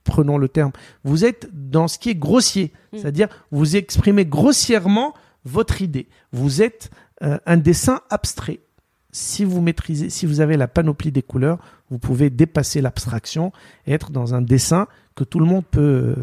prenons 0.04 0.38
le 0.38 0.48
terme, 0.48 0.70
vous 1.02 1.24
êtes 1.24 1.48
dans 1.52 1.88
ce 1.88 1.98
qui 1.98 2.10
est 2.10 2.14
grossier, 2.14 2.72
Mm. 2.92 2.98
c'est-à-dire 2.98 3.28
vous 3.50 3.74
exprimez 3.76 4.24
grossièrement 4.24 5.14
votre 5.44 5.82
idée. 5.82 6.06
Vous 6.32 6.62
êtes 6.62 6.90
euh, 7.24 7.38
un 7.46 7.56
dessin 7.56 8.00
abstrait. 8.10 8.60
Si 9.10 9.42
vous 9.44 9.60
maîtrisez, 9.62 10.10
si 10.10 10.26
vous 10.26 10.40
avez 10.40 10.56
la 10.56 10.68
panoplie 10.68 11.10
des 11.10 11.22
couleurs, 11.22 11.58
vous 11.90 11.98
pouvez 11.98 12.30
dépasser 12.30 12.80
l'abstraction 12.80 13.52
et 13.86 13.92
être 13.94 14.10
dans 14.12 14.34
un 14.34 14.42
dessin 14.42 14.86
que 15.16 15.24
tout 15.24 15.40
le 15.40 15.46
monde 15.46 15.64
peut, 15.68 16.14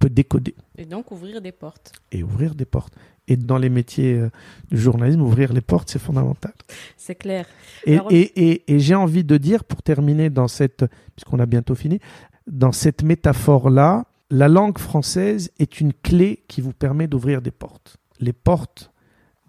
peut 0.00 0.10
décoder 0.10 0.54
Et 0.76 0.84
donc 0.86 1.12
ouvrir 1.12 1.40
des 1.40 1.52
portes. 1.52 1.92
et 2.10 2.22
ouvrir 2.24 2.56
des 2.56 2.64
portes. 2.64 2.94
Et 3.28 3.36
dans 3.36 3.58
les 3.58 3.68
métiers 3.68 4.14
euh, 4.14 4.30
du 4.72 4.78
journalisme, 4.78 5.20
ouvrir 5.20 5.52
les 5.52 5.60
portes, 5.60 5.88
c'est 5.90 6.00
fondamental. 6.00 6.52
C'est 6.96 7.14
clair. 7.14 7.46
Et, 7.86 7.94
Alors- 7.94 8.10
et, 8.10 8.22
et, 8.50 8.74
et 8.74 8.80
j'ai 8.80 8.96
envie 8.96 9.22
de 9.22 9.36
dire, 9.36 9.62
pour 9.62 9.82
terminer 9.82 10.28
dans 10.30 10.48
cette, 10.48 10.84
puisqu'on 11.14 11.38
a 11.38 11.46
bientôt 11.46 11.76
fini, 11.76 12.00
dans 12.48 12.72
cette 12.72 13.04
métaphore-là, 13.04 14.06
la 14.30 14.48
langue 14.48 14.78
française 14.78 15.50
est 15.60 15.80
une 15.80 15.92
clé 15.92 16.42
qui 16.48 16.60
vous 16.60 16.72
permet 16.72 17.06
d'ouvrir 17.06 17.40
des 17.42 17.50
portes. 17.52 17.98
Les 18.20 18.32
portes 18.32 18.90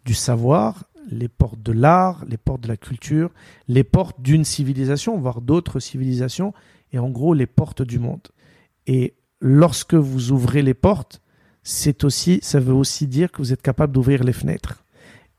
du 0.06 0.14
savoir, 0.14 0.84
les 1.10 1.28
portes 1.30 1.62
de 1.64 1.72
l'art, 1.72 2.26
les 2.28 2.38
portes 2.38 2.62
de 2.62 2.68
la 2.68 2.78
culture, 2.78 3.32
les 3.68 3.84
portes 3.84 4.22
d'une 4.22 4.44
civilisation, 4.44 5.18
voire 5.18 5.42
d'autres 5.42 5.80
civilisations, 5.80 6.54
et 6.94 7.00
en 7.00 7.10
gros 7.10 7.34
les 7.34 7.48
portes 7.48 7.82
du 7.82 7.98
monde. 8.00 8.28
Et 8.86 9.14
lorsque 9.42 9.96
vous 9.96 10.32
ouvrez 10.32 10.62
les 10.62 10.74
portes, 10.74 11.22
c'est 11.64 12.04
aussi, 12.04 12.40
ça 12.42 12.60
veut 12.60 12.74
aussi 12.74 13.08
dire 13.08 13.32
que 13.32 13.40
vous 13.40 13.54
êtes 13.54 13.62
capable 13.62 13.94
d'ouvrir 13.94 14.24
les 14.24 14.34
fenêtres. 14.34 14.84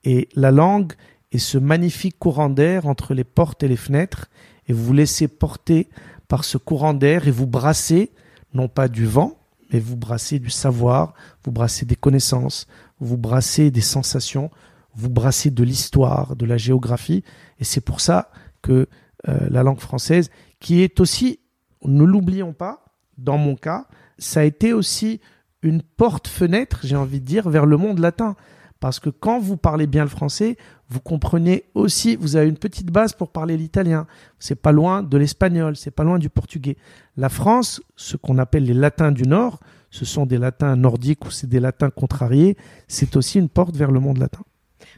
Et 0.05 0.29
la 0.35 0.51
langue 0.51 0.93
est 1.31 1.38
ce 1.38 1.59
magnifique 1.59 2.19
courant 2.19 2.51
d'air 2.51 2.87
entre 2.87 3.15
les 3.15 3.25
portes 3.25 3.62
et 3.62 3.69
les 3.69 3.77
fenêtres, 3.77 4.29
et 4.67 4.73
vous 4.73 4.85
vous 4.85 4.93
laissez 4.93 5.29
porter 5.29 5.88
par 6.29 6.45
ce 6.45 6.59
courant 6.59 6.95
d'air 6.95 7.27
et 7.27 7.31
vous 7.31 7.47
brassez, 7.47 8.11
non 8.55 8.69
pas 8.69 8.88
du 8.88 9.07
vent, 9.07 9.38
mais 9.73 9.81
vous 9.81 9.97
brassez 9.97 10.38
du 10.38 10.51
savoir, 10.51 11.15
vous 11.45 11.53
brassez 11.53 11.87
des 11.87 11.97
connaissances, 11.97 12.67
vous 13.01 13.17
brassez 13.17 13.71
des 13.71 13.81
sensations, 13.81 14.51
vous 14.95 15.09
brassez 15.09 15.51
de 15.51 15.65
l'histoire, 15.65 16.37
de 16.37 16.45
la 16.45 16.59
géographie, 16.59 17.25
et 17.59 17.65
c'est 17.65 17.81
pour 17.81 18.01
ça 18.01 18.31
que 18.61 18.87
euh, 19.29 19.49
la 19.49 19.62
langue 19.62 19.81
française, 19.81 20.31
qui 20.61 20.83
est 20.83 21.01
aussi, 21.01 21.41
ne 21.85 22.05
l'oublions 22.05 22.53
pas, 22.53 22.92
dans 23.23 23.39
mon 23.39 23.57
cas, 23.57 23.87
ça 24.19 24.41
a 24.41 24.45
été 24.45 24.73
aussi 24.73 25.21
une 25.63 25.83
porte-fenêtre, 25.83 26.81
j'ai 26.83 26.97
envie 26.97 27.21
de 27.21 27.25
dire, 27.25 27.49
vers 27.49 27.67
le 27.67 27.77
monde 27.77 27.99
latin. 27.99 28.37
Parce 28.81 28.99
que 28.99 29.11
quand 29.11 29.39
vous 29.39 29.57
parlez 29.57 29.87
bien 29.87 30.03
le 30.03 30.09
français, 30.09 30.57
vous 30.89 30.99
comprenez 30.99 31.65
aussi, 31.75 32.17
vous 32.17 32.35
avez 32.35 32.49
une 32.49 32.59
petite 32.59 32.91
base 32.91 33.13
pour 33.13 33.31
parler 33.31 33.57
l'italien. 33.57 34.07
C'est 34.41 34.61
pas 34.61 34.73
loin 34.73 35.05
de 35.05 35.17
l'espagnol, 35.17 35.77
c'est 35.77 35.93
pas 35.93 36.03
loin 36.03 36.19
du 36.19 36.29
portugais. 36.29 36.77
La 37.17 37.29
France, 37.29 37.81
ce 37.95 38.17
qu'on 38.17 38.39
appelle 38.39 38.65
les 38.65 38.75
latins 38.75 39.13
du 39.13 39.23
Nord, 39.23 39.61
ce 39.91 40.05
sont 40.05 40.27
des 40.27 40.39
latins 40.39 40.75
nordiques 40.75 41.25
ou 41.25 41.31
c'est 41.31 41.47
des 41.47 41.61
latins 41.61 41.91
contrariés, 41.91 42.57
c'est 42.89 43.17
aussi 43.17 43.39
une 43.39 43.49
porte 43.49 43.77
vers 43.77 43.93
le 43.93 44.01
monde 44.01 44.19
latin. 44.19 44.43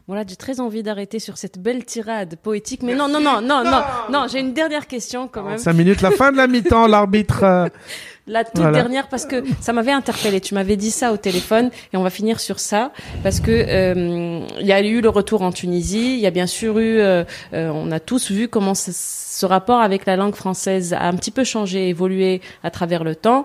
Voilà, 0.07 0.23
j'ai 0.29 0.37
très 0.37 0.61
envie 0.61 0.83
d'arrêter 0.83 1.19
sur 1.19 1.38
cette 1.38 1.59
belle 1.59 1.85
tirade 1.87 2.37
poétique. 2.37 2.83
Mais 2.83 2.95
non, 2.95 3.09
non, 3.09 3.21
non, 3.21 3.40
non, 3.40 3.64
non, 3.64 3.81
non, 4.11 4.27
j'ai 4.31 4.40
une 4.40 4.53
dernière 4.53 4.87
question 4.87 5.29
quand 5.29 5.43
même. 5.45 5.57
5 5.57 5.73
minutes, 5.73 6.03
la 6.03 6.11
fin 6.11 6.31
de 6.31 6.37
la 6.37 6.47
mi-temps, 6.47 6.87
l'arbitre. 6.87 7.43
euh, 7.43 7.69
La 8.27 8.43
toute 8.43 8.57
Voilà. 8.57 8.79
dernière 8.79 9.09
parce 9.09 9.27
que 9.27 9.45
ça 9.61 9.75
m'avait 9.75 9.93
interpellé. 9.93 10.40
Tu 10.40 10.55
m'avais 10.55 10.77
dit 10.77 10.90
ça 10.90 11.12
au 11.12 11.19
téléphone 11.19 11.71
et 11.93 11.99
on 11.99 12.03
va 12.03 12.09
finir 12.09 12.40
sur 12.40 12.59
ça 12.59 12.90
parce 13.23 13.38
que 13.38 13.51
euh, 13.51 14.40
il 14.61 14.67
y 14.67 14.73
a 14.73 14.81
eu 14.81 15.03
le 15.03 15.11
retour 15.11 15.43
en 15.43 15.53
Tunisie. 15.53 16.14
Il 16.14 16.21
y 16.21 16.27
a 16.27 16.31
bien 16.31 16.47
sûr 16.47 16.79
eu, 16.79 17.01
euh, 17.01 17.25
euh, 17.53 17.69
on 17.69 17.93
a 17.93 18.01
tous 18.01 18.31
vu 18.31 18.49
comment 18.49 18.75
ce, 18.75 18.93
ce 18.95 19.45
rapport 19.45 19.81
avec 19.83 20.07
la 20.07 20.17
langue 20.17 20.35
française 20.37 20.95
a 20.95 21.03
un 21.07 21.12
petit 21.17 21.31
peu 21.33 21.45
changé, 21.45 21.90
évolué 21.90 22.40
à 22.62 22.71
travers 22.71 23.05
le 23.05 23.14
temps 23.14 23.45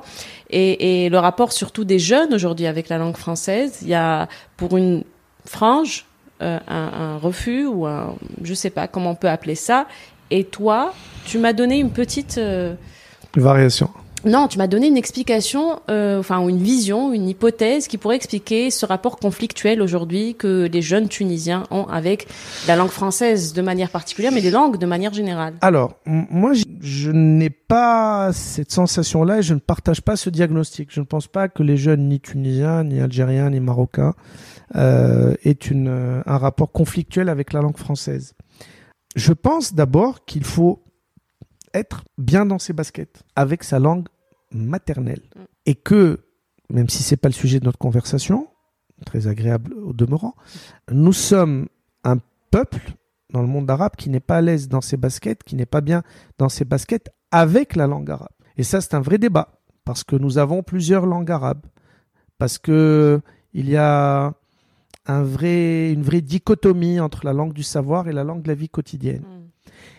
et, 0.50 1.04
et 1.06 1.10
le 1.10 1.20
rapport 1.20 1.52
surtout 1.52 1.84
des 1.84 2.00
jeunes 2.00 2.34
aujourd'hui 2.34 2.66
avec 2.66 2.88
la 2.88 2.98
langue 2.98 3.18
française. 3.18 3.80
Il 3.82 3.90
y 3.90 3.96
a 3.96 4.30
pour 4.56 4.78
une 4.78 5.04
frange 5.46 6.06
euh, 6.42 6.60
un, 6.68 6.92
un 6.94 7.18
refus 7.18 7.66
ou 7.66 7.86
un, 7.86 8.16
je 8.44 8.54
sais 8.54 8.70
pas 8.70 8.88
comment 8.88 9.12
on 9.12 9.16
peut 9.16 9.30
appeler 9.30 9.56
ça. 9.56 9.88
Et 10.32 10.44
toi, 10.44 10.94
tu 11.26 11.38
m'as 11.40 11.54
donné 11.54 11.80
une 11.80 11.92
petite 11.92 12.38
euh, 12.38 12.76
variation. 13.36 13.90
non, 14.26 14.48
tu 14.48 14.58
m'as 14.58 14.68
donné 14.68 14.88
une 14.88 14.98
explication, 14.98 15.80
euh, 15.90 16.20
enfin 16.20 16.46
une 16.48 16.62
vision, 16.62 17.14
une 17.14 17.28
hypothèse 17.28 17.88
qui 17.88 17.98
pourrait 17.98 18.18
expliquer 18.18 18.70
ce 18.70 18.86
rapport 18.86 19.18
conflictuel 19.18 19.82
aujourd'hui 19.82 20.36
que 20.36 20.70
les 20.72 20.82
jeunes 20.82 21.08
Tunisiens 21.08 21.64
ont 21.72 21.86
avec 21.86 22.28
la 22.68 22.76
langue 22.76 22.90
française 22.90 23.54
de 23.54 23.62
manière 23.62 23.90
particulière, 23.90 24.32
mais 24.32 24.42
les 24.42 24.52
langues 24.52 24.78
de 24.78 24.86
manière 24.86 25.14
générale. 25.14 25.54
Alors, 25.62 25.94
moi, 26.06 26.54
je, 26.54 26.64
je 26.82 27.12
n'ai 27.12 27.50
pas 27.50 28.32
cette 28.34 28.72
sensation-là 28.72 29.40
et 29.40 29.42
je 29.42 29.54
ne 29.54 29.60
partage 29.60 30.02
pas 30.02 30.16
ce 30.16 30.30
diagnostic. 30.30 30.90
Je 30.92 31.00
ne 31.00 31.06
pense 31.06 31.28
pas 31.28 31.48
que 31.48 31.64
les 31.64 31.78
jeunes, 31.78 32.08
ni 32.08 32.20
tunisiens, 32.20 32.84
ni 32.84 33.00
algériens, 33.00 33.50
ni 33.50 33.60
marocains, 33.60 34.14
euh, 34.76 35.36
une, 35.70 35.88
euh, 35.88 36.22
un 36.26 36.38
rapport 36.38 36.72
conflictuel 36.72 37.30
avec 37.30 37.54
la 37.54 37.62
langue 37.62 37.78
française. 37.78 38.36
Je 39.16 39.34
pense 39.34 39.74
d'abord 39.74 40.26
qu'il 40.26 40.44
faut 40.44 40.84
être 41.74 42.04
bien 42.18 42.46
dans 42.46 42.60
ses 42.60 42.74
baskets 42.74 43.24
avec 43.36 43.64
sa 43.64 43.80
langue 43.80 44.08
maternelle 44.52 45.22
Mm. 45.36 45.40
et 45.66 45.76
que, 45.76 46.20
même 46.70 46.90
si 46.90 47.04
c'est 47.04 47.18
pas 47.18 47.30
le 47.30 47.34
sujet 47.34 47.60
de 47.60 47.66
notre 47.66 47.78
conversation, 47.78 48.48
très 49.06 49.28
agréable 49.28 49.74
au 49.74 49.94
demeurant, 49.94 50.36
nous 50.92 51.14
sommes 51.14 51.68
un 52.04 52.18
peuple 52.52 52.94
dans 53.32 53.42
le 53.42 53.48
monde 53.48 53.70
arabe 53.70 53.96
qui 53.98 54.10
n'est 54.10 54.20
pas 54.20 54.38
à 54.38 54.42
l'aise 54.42 54.68
dans 54.68 54.82
ses 54.82 54.98
baskets, 54.98 55.44
qui 55.44 55.56
n'est 55.56 55.66
pas 55.66 55.82
bien 55.82 56.04
dans 56.38 56.50
ses 56.50 56.66
baskets 56.66 57.10
avec 57.32 57.76
la 57.76 57.88
langue 57.88 58.10
arabe. 58.10 58.30
Et 58.58 58.64
ça, 58.64 58.82
c'est 58.82 58.96
un 58.96 59.02
vrai 59.02 59.18
débat, 59.18 59.60
parce 59.86 60.04
que 60.04 60.16
nous 60.16 60.38
avons 60.38 60.64
plusieurs 60.64 61.06
langues 61.06 61.32
arabes, 61.32 61.66
parce 62.38 62.58
que 62.58 63.22
il 63.54 63.70
y 63.70 63.78
a 63.78 64.34
un 65.10 65.24
vrai, 65.24 65.92
une 65.92 66.04
vraie 66.04 66.22
dichotomie 66.22 67.00
entre 67.00 67.26
la 67.26 67.34
langue 67.34 67.54
du 67.54 67.64
savoir 67.64 68.08
et 68.08 68.14
la 68.14 68.24
langue 68.24 68.44
de 68.44 68.48
la 68.48 68.54
vie 68.54 68.70
quotidienne. 68.70 69.24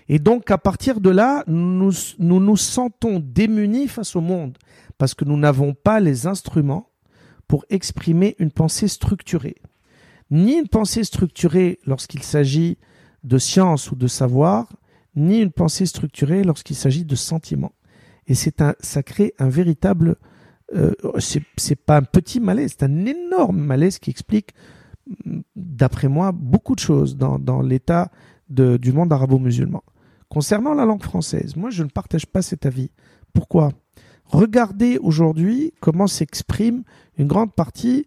Et 0.09 0.19
donc, 0.19 0.51
à 0.51 0.59
partir 0.59 1.01
de 1.01 1.11
là, 1.11 1.43
nous 1.47 1.93
nous, 2.19 2.41
nous 2.41 2.57
sentons 2.57 3.21
démunis 3.21 3.89
face 3.89 4.15
au 4.15 4.21
monde, 4.21 4.57
parce 4.99 5.15
que 5.15 5.25
nous 5.25 5.37
n'avons 5.37 5.75
pas 5.75 5.99
les 5.99 6.27
instruments 6.27 6.89
pour 7.49 7.65
exprimer 7.71 8.37
une 8.39 8.53
pensée 8.53 8.87
structurée. 8.87 9.57
Ni 10.31 10.55
une 10.55 10.69
pensée 10.69 11.03
structurée 11.03 11.81
lorsqu'il 11.87 12.23
s'agit 12.23 12.79
de 13.25 13.39
science 13.39 13.91
ou 13.91 13.97
de 13.97 14.07
savoir, 14.07 14.69
ni 15.17 15.41
une 15.41 15.51
pensée 15.51 15.87
structurée 15.87 16.45
lorsqu'il 16.45 16.77
s'agit 16.77 17.05
de 17.05 17.17
sentiments. 17.17 17.73
Et 18.29 18.35
c'est 18.35 18.63
un, 18.63 18.77
ça 18.79 19.03
crée 19.03 19.35
un 19.41 19.49
véritable, 19.49 20.17
euh, 20.75 20.93
c'est 21.19 21.75
pas 21.75 21.97
un 21.97 22.03
petit 22.03 22.39
malaise, 22.39 22.77
c'est 22.79 22.85
un 22.85 23.07
énorme 23.07 23.59
malaise 23.59 23.99
qui 23.99 24.11
explique 24.11 24.55
d'après 25.57 26.09
moi, 26.09 26.33
beaucoup 26.33 26.75
de 26.75 26.81
choses 26.81 27.17
dans, 27.17 27.63
l'état 27.63 28.11
du 28.49 28.93
monde 28.93 29.13
arabo-musulman. 29.13 29.83
Concernant 30.29 30.75
la 30.75 30.85
langue 30.85 31.03
française, 31.03 31.57
moi, 31.57 31.71
je 31.71 31.83
ne 31.83 31.89
partage 31.89 32.27
pas 32.27 32.43
cet 32.43 32.67
avis. 32.67 32.91
Pourquoi? 33.33 33.73
Regardez 34.25 34.99
aujourd'hui 34.99 35.73
comment 35.81 36.07
s'exprime 36.07 36.85
une 37.19 37.27
grande 37.27 37.53
partie, 37.53 38.07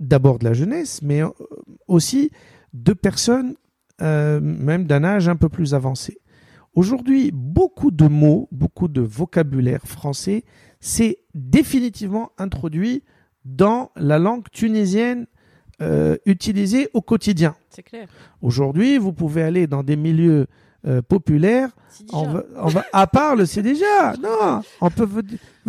d'abord 0.00 0.40
de 0.40 0.44
la 0.44 0.54
jeunesse, 0.54 1.00
mais 1.02 1.22
euh, 1.22 1.28
aussi 1.86 2.30
de 2.72 2.92
personnes, 2.92 3.54
euh, 4.00 4.40
même 4.40 4.86
d'un 4.86 5.04
âge 5.04 5.28
un 5.28 5.36
peu 5.36 5.48
plus 5.48 5.74
avancé. 5.74 6.18
Aujourd'hui, 6.74 7.30
beaucoup 7.32 7.90
de 7.90 8.08
mots, 8.08 8.48
beaucoup 8.50 8.88
de 8.88 9.00
vocabulaire 9.00 9.82
français 9.86 10.44
s'est 10.80 11.18
définitivement 11.34 12.32
introduit 12.38 13.04
dans 13.44 13.90
la 13.94 14.18
langue 14.18 14.48
tunisienne 14.50 15.26
euh, 15.80 16.16
au 16.94 17.00
quotidien. 17.00 17.54
C'est 17.70 17.82
clair. 17.82 18.06
Aujourd'hui, 18.42 18.98
vous 18.98 19.12
pouvez 19.12 19.42
aller 19.42 19.66
dans 19.66 19.82
des 19.82 19.96
milieux 19.96 20.46
euh, 20.86 21.00
populaires, 21.00 21.70
on 22.12 22.24
va, 22.26 22.42
on 22.56 22.66
va- 22.66 22.84
à 22.92 23.06
part 23.06 23.36
le 23.36 23.46
c'est 23.46 23.62
déjà, 23.62 24.14
non, 24.22 24.62
on 24.80 24.90
peut 24.90 25.04
veut, 25.06 25.22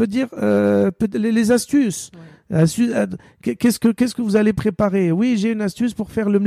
dire 0.07 0.27
euh, 0.37 0.89
les, 1.13 1.31
les 1.31 1.51
astuces. 1.51 2.09
Astu- 2.51 2.91
euh, 2.93 3.05
Qu'est-ce 3.41 3.79
que 3.79 3.89
qu'est-ce 3.89 4.13
que 4.15 4.21
vous 4.23 4.35
allez 4.35 4.53
préparer? 4.53 5.11
Oui, 5.11 5.37
j'ai 5.37 5.51
une 5.51 5.61
astuce 5.61 5.93
pour 5.93 6.11
faire 6.11 6.29
le 6.29 6.39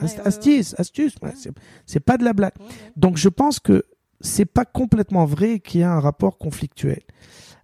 Ast- 0.00 0.16
ouais, 0.16 0.22
ouais. 0.22 0.26
Astuce, 0.28 0.74
astuce, 0.78 1.14
ouais, 1.22 1.32
c'est- 1.36 1.50
c'est 1.86 2.00
pas 2.00 2.16
de 2.16 2.24
la 2.24 2.32
blague. 2.32 2.52
Donc 2.96 3.16
je 3.16 3.28
pense 3.28 3.58
que 3.60 3.84
c'est 4.20 4.44
pas 4.46 4.64
complètement 4.64 5.24
vrai 5.24 5.58
qu'il 5.58 5.80
y 5.80 5.84
a 5.84 5.92
un 5.92 6.00
rapport 6.00 6.38
conflictuel. 6.38 7.00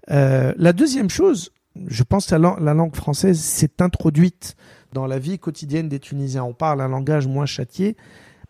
La 0.08 0.72
deuxième 0.72 1.10
chose, 1.10 1.50
je 1.86 2.02
pense 2.02 2.26
que 2.26 2.34
la 2.34 2.74
langue 2.74 2.96
française 2.96 3.38
s'est 3.40 3.80
introduite 3.80 4.56
dans 4.92 5.06
la 5.06 5.18
vie 5.18 5.38
quotidienne 5.38 5.88
des 5.88 5.98
Tunisiens. 5.98 6.44
On 6.44 6.54
parle 6.54 6.80
un 6.80 6.88
langage 6.88 7.26
moins 7.26 7.46
châtié, 7.46 7.96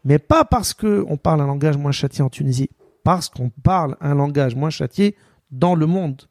mais 0.04 0.18
pas 0.18 0.44
parce 0.44 0.74
que 0.74 1.04
on 1.08 1.16
parle 1.16 1.40
un 1.40 1.46
langage 1.46 1.76
moins 1.76 1.92
châtié 1.92 2.22
en 2.22 2.30
Tunisie, 2.30 2.70
parce 3.04 3.28
qu'on 3.28 3.50
parle 3.50 3.96
un 4.00 4.14
langage 4.14 4.54
moins 4.54 4.70
châtié 4.70 5.16
dans 5.50 5.74
le 5.74 5.86
monde. 5.86 6.22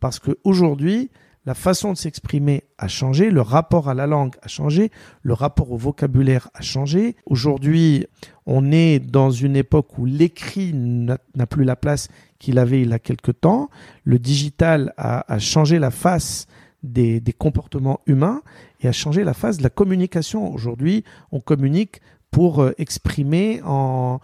Parce 0.00 0.18
qu'aujourd'hui, 0.18 1.10
la 1.46 1.54
façon 1.54 1.92
de 1.92 1.96
s'exprimer 1.96 2.64
a 2.76 2.88
changé, 2.88 3.30
le 3.30 3.40
rapport 3.40 3.88
à 3.88 3.94
la 3.94 4.06
langue 4.08 4.34
a 4.42 4.48
changé, 4.48 4.90
le 5.22 5.32
rapport 5.32 5.70
au 5.70 5.76
vocabulaire 5.76 6.50
a 6.54 6.60
changé. 6.60 7.14
Aujourd'hui, 7.24 8.06
on 8.46 8.72
est 8.72 8.98
dans 8.98 9.30
une 9.30 9.54
époque 9.54 9.96
où 9.96 10.06
l'écrit 10.06 10.72
n'a 10.74 11.18
n'a 11.36 11.46
plus 11.46 11.64
la 11.64 11.76
place 11.76 12.08
qu'il 12.40 12.58
avait 12.58 12.82
il 12.82 12.90
y 12.90 12.92
a 12.92 12.98
quelque 12.98 13.30
temps. 13.30 13.70
Le 14.02 14.18
digital 14.18 14.92
a, 14.96 15.32
a 15.32 15.38
changé 15.38 15.78
la 15.78 15.92
face 15.92 16.48
des, 16.86 17.34
comportements 17.36 18.00
humains 18.06 18.42
et 18.80 18.88
a 18.88 18.92
changé 18.92 19.24
la 19.24 19.34
face 19.34 19.58
de 19.58 19.62
la 19.62 19.70
communication. 19.70 20.52
Aujourd'hui, 20.52 21.04
on 21.32 21.40
communique 21.40 22.00
pour 22.30 22.60
euh, 22.62 22.72
exprimer 22.78 23.60
en, 23.64 24.20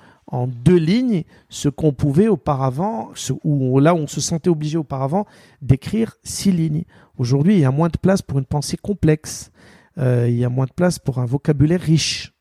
deux 0.64 0.76
lignes 0.76 1.24
ce 1.50 1.68
qu'on 1.68 1.92
pouvait 1.92 2.28
auparavant, 2.28 3.10
ce, 3.14 3.34
où, 3.44 3.78
là 3.80 3.94
où 3.94 3.98
on 3.98 4.06
se 4.06 4.22
sentait 4.22 4.48
obligé 4.48 4.78
auparavant 4.78 5.26
d'écrire 5.60 6.16
six 6.22 6.52
lignes. 6.52 6.84
Aujourd'hui, 7.18 7.54
il 7.54 7.60
y 7.60 7.66
a 7.66 7.70
moins 7.70 7.90
de 7.90 7.98
place 7.98 8.22
pour 8.22 8.38
une 8.38 8.46
pensée 8.46 8.78
complexe. 8.78 9.50
Euh, 9.98 10.26
il 10.30 10.36
y 10.36 10.44
a 10.46 10.48
moins 10.48 10.64
de 10.64 10.72
place 10.72 10.98
pour 10.98 11.18
un 11.18 11.26
vocabulaire 11.26 11.82
riche. 11.82 12.32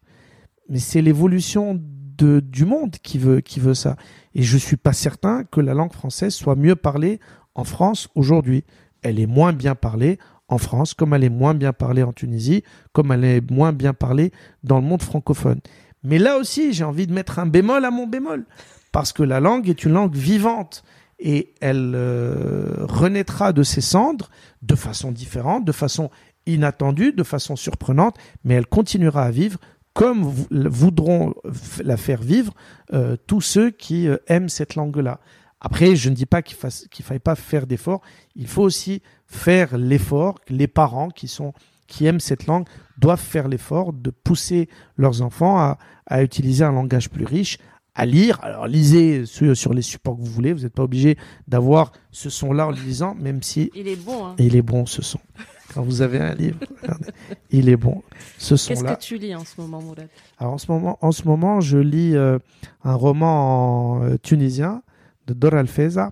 Mais 0.70 0.80
c'est 0.80 1.02
l'évolution 1.02 1.78
du 2.18 2.66
monde 2.66 2.96
qui 3.02 3.18
veut, 3.18 3.42
qui 3.42 3.60
veut 3.60 3.74
ça. 3.74 3.96
Et 4.36 4.44
je 4.44 4.58
suis 4.58 4.78
pas 4.78 4.94
certain 4.94 5.44
que 5.44 5.60
la 5.60 5.74
langue 5.74 5.92
française 5.92 6.34
soit 6.34 6.56
mieux 6.56 6.76
parlée 6.76 7.20
en 7.56 7.64
France 7.64 8.10
aujourd'hui. 8.16 8.64
Elle 9.02 9.20
est 9.20 9.28
moins 9.28 9.54
bien 9.54 9.76
parlée 9.76 10.20
en 10.48 10.58
France, 10.58 10.94
comme 10.94 11.14
elle 11.14 11.24
est 11.24 11.30
moins 11.30 11.54
bien 11.54 11.74
parlée 11.74 12.04
en 12.04 12.12
Tunisie, 12.14 12.64
comme 12.92 13.12
elle 13.12 13.24
est 13.24 13.52
moins 13.52 13.72
bien 13.72 13.94
parlée 13.94 14.32
dans 14.64 14.78
le 14.78 14.86
monde 14.86 15.02
francophone. 15.02 15.60
Mais 16.04 16.20
là 16.20 16.38
aussi, 16.38 16.74
j'ai 16.74 16.84
envie 16.84 17.08
de 17.08 17.14
mettre 17.14 17.40
un 17.40 17.46
bémol 17.46 17.86
à 17.86 17.92
mon 17.92 18.08
bémol, 18.08 18.46
parce 18.92 19.14
que 19.14 19.24
la 19.24 19.40
langue 19.40 19.70
est 19.70 19.86
une 19.86 19.94
langue 19.94 20.16
vivante 20.16 20.84
et 21.20 21.54
elle 21.62 21.94
euh, 21.96 22.86
renaîtra 22.88 23.54
de 23.54 23.64
ses 23.64 23.82
cendres 23.82 24.30
de 24.64 24.76
façon 24.76 25.12
différente, 25.12 25.64
de 25.66 25.72
façon 25.72 26.10
inattendue, 26.48 27.14
de 27.14 27.24
façon 27.24 27.56
surprenante, 27.56 28.18
mais 28.44 28.56
elle 28.56 28.66
continuera 28.66 29.24
à 29.24 29.32
vivre 29.32 29.60
comme 29.94 30.24
vou- 30.24 30.48
voudront 30.52 31.34
la 31.84 31.98
faire 31.98 32.22
vivre 32.22 32.54
euh, 32.94 33.16
tous 33.28 33.42
ceux 33.42 33.70
qui 33.70 34.08
euh, 34.08 34.18
aiment 34.28 34.50
cette 34.50 34.76
langue-là. 34.76 35.20
Après, 35.62 35.96
je 35.96 36.10
ne 36.10 36.16
dis 36.16 36.26
pas 36.26 36.42
qu'il 36.42 36.58
qu'il 36.90 37.06
faille 37.06 37.20
pas 37.20 37.36
faire 37.36 37.68
d'efforts. 37.68 38.02
Il 38.36 38.48
faut 38.48 38.64
aussi 38.64 39.02
faire 39.28 39.78
l'effort. 39.78 40.40
Les 40.50 40.68
parents 40.68 41.10
qui 41.10 41.28
sont 41.28 41.54
qui 41.88 42.06
aiment 42.06 42.20
cette 42.20 42.48
langue 42.48 42.66
doivent 42.98 43.20
faire 43.22 43.48
l'effort 43.48 43.94
de 43.94 44.10
pousser 44.12 44.70
leurs 44.98 45.22
enfants 45.22 45.60
à, 45.60 45.78
à 46.08 46.24
utiliser 46.24 46.64
un 46.64 46.72
langage 46.72 47.10
plus 47.10 47.26
riche, 47.26 47.58
à 47.96 48.06
lire. 48.06 48.40
Alors 48.42 48.66
lisez 48.66 49.26
sur, 49.26 49.56
sur 49.56 49.74
les 49.74 49.82
supports 49.82 50.16
que 50.16 50.22
vous 50.22 50.32
voulez. 50.32 50.54
Vous 50.54 50.62
n'êtes 50.62 50.74
pas 50.74 50.84
obligé 50.84 51.18
d'avoir 51.48 51.92
ce 52.12 52.30
son-là 52.30 52.68
en 52.68 52.72
le 52.72 52.78
lisant, 52.78 53.14
même 53.16 53.44
si 53.44 53.70
Il 53.76 53.88
est 53.88 53.96
bon. 53.98 54.26
Hein. 54.28 54.36
il 54.40 54.56
est 54.56 54.62
bon 54.62 54.86
ce 54.86 55.02
son. 55.02 55.20
Quand 55.74 55.84
vous 55.84 56.02
avez 56.02 56.20
un 56.20 56.34
livre, 56.34 56.60
regardez, 56.82 57.12
il 57.50 57.70
est 57.70 57.78
bon. 57.78 58.02
Ce 58.38 58.56
Qu'est-ce 58.56 58.76
son-là. 58.76 58.96
que 58.96 59.02
tu 59.02 59.18
lis 59.18 59.36
en 59.36 59.46
ce 59.46 59.60
moment, 59.62 59.82
Mourad? 59.82 60.08
Alors 60.38 60.54
en 60.54 60.58
ce 60.58 60.72
moment, 60.72 60.98
en 61.02 61.12
ce 61.12 61.24
moment, 61.26 61.62
je 61.62 61.78
lis 61.78 62.16
euh, 62.16 62.40
un 62.84 62.94
roman 62.96 63.98
en, 64.00 64.04
euh, 64.04 64.18
tunisien 64.18 64.82
de 65.28 65.34
Dor 65.34 65.54
Alfeza 65.54 66.12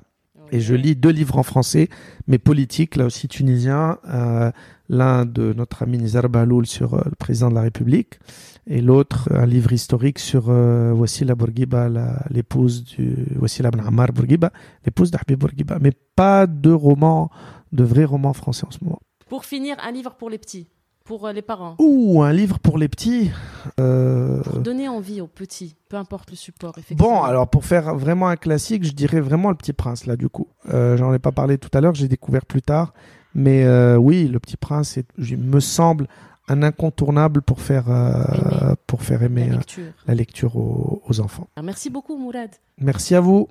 et 0.52 0.60
je 0.60 0.76
lis 0.76 0.96
deux 0.96 1.10
livres 1.10 1.38
en 1.38 1.44
français, 1.44 1.90
mais 2.28 2.38
politiques, 2.38 2.96
là 2.96 3.06
aussi 3.06 3.28
tunisiens. 3.28 3.98
Euh, 4.08 4.52
L'un 4.92 5.24
de 5.24 5.54
notre 5.54 5.84
ami 5.84 6.00
Nizar 6.00 6.28
Baloul 6.30 6.66
sur 6.66 6.96
euh, 6.96 7.02
le 7.06 7.16
président 7.16 7.52
de 7.52 7.54
la 7.54 7.62
République 7.62 8.20
et 8.66 8.82
l'autre 8.82 9.30
un 9.32 9.46
livre 9.46 9.72
historique 9.72 10.18
sur 10.18 10.46
euh, 10.50 10.94
Wassila 10.94 11.36
Bourguiba, 11.36 11.90
l'épouse 12.32 12.84
du 12.84 13.28
Wassila 13.40 13.70
Ben 13.70 13.86
Ammar 13.86 14.12
Bourguiba, 14.12 14.52
l'épouse 14.86 15.12
Bourguiba, 15.12 15.78
mais 15.80 15.92
pas 16.16 16.48
de 16.48 16.72
romans, 16.72 17.30
de 17.72 17.84
vrais 17.84 18.06
romans 18.06 18.34
français 18.34 18.66
en 18.66 18.72
ce 18.72 18.84
moment. 18.84 19.00
Pour 19.28 19.46
finir, 19.46 19.78
un 19.80 19.92
livre 19.92 20.16
pour 20.16 20.32
les 20.32 20.40
petits, 20.40 20.68
pour 21.10 21.26
euh, 21.26 21.34
les 21.34 21.42
parents. 21.42 21.76
Ou 21.80 22.22
un 22.22 22.32
livre 22.32 22.60
pour 22.60 22.78
les 22.78 22.88
petits. 22.88 23.32
Euh, 23.80 24.44
donner 24.60 24.88
envie 24.88 25.22
aux 25.22 25.28
petits, 25.28 25.76
peu 25.90 25.98
importe 25.98 26.30
le 26.30 26.36
support. 26.36 26.76
Bon, 26.92 27.24
alors 27.24 27.50
pour 27.50 27.66
faire 27.66 27.96
vraiment 27.96 28.28
un 28.28 28.36
classique, 28.36 28.84
je 28.84 28.92
dirais 28.92 29.20
vraiment 29.20 29.50
Le 29.50 29.56
Petit 29.56 29.74
Prince, 29.74 30.06
là, 30.06 30.16
du 30.16 30.30
coup. 30.30 30.48
Euh, 30.72 30.98
j'en 30.98 31.12
ai 31.12 31.18
pas 31.18 31.32
parlé 31.32 31.58
tout 31.58 31.76
à 31.76 31.82
l'heure, 31.82 31.96
j'ai 31.96 32.08
découvert 32.08 32.46
plus 32.46 32.62
tard. 32.62 32.94
Mais 33.34 33.68
oui, 33.98 34.28
Le 34.28 34.40
Petit 34.40 34.58
Prince, 34.58 34.98
est, 34.98 35.08
me 35.18 35.60
semble 35.60 36.08
un 36.48 36.62
incontournable 36.62 37.42
pour 37.42 37.60
faire, 37.62 37.86
pour 38.86 39.02
faire 39.02 39.24
aimer 39.24 39.50
la 40.06 40.14
lecture, 40.14 40.56
aux, 40.58 41.20
enfants. 41.20 41.48
Merci 41.64 41.90
beaucoup, 41.90 42.18
Mourad. 42.18 42.52
Merci 42.78 43.16
à 43.16 43.22
vous. 43.22 43.48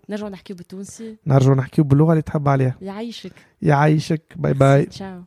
Bye 4.37 4.55
bye. 4.55 4.87
Ciao. 4.87 5.23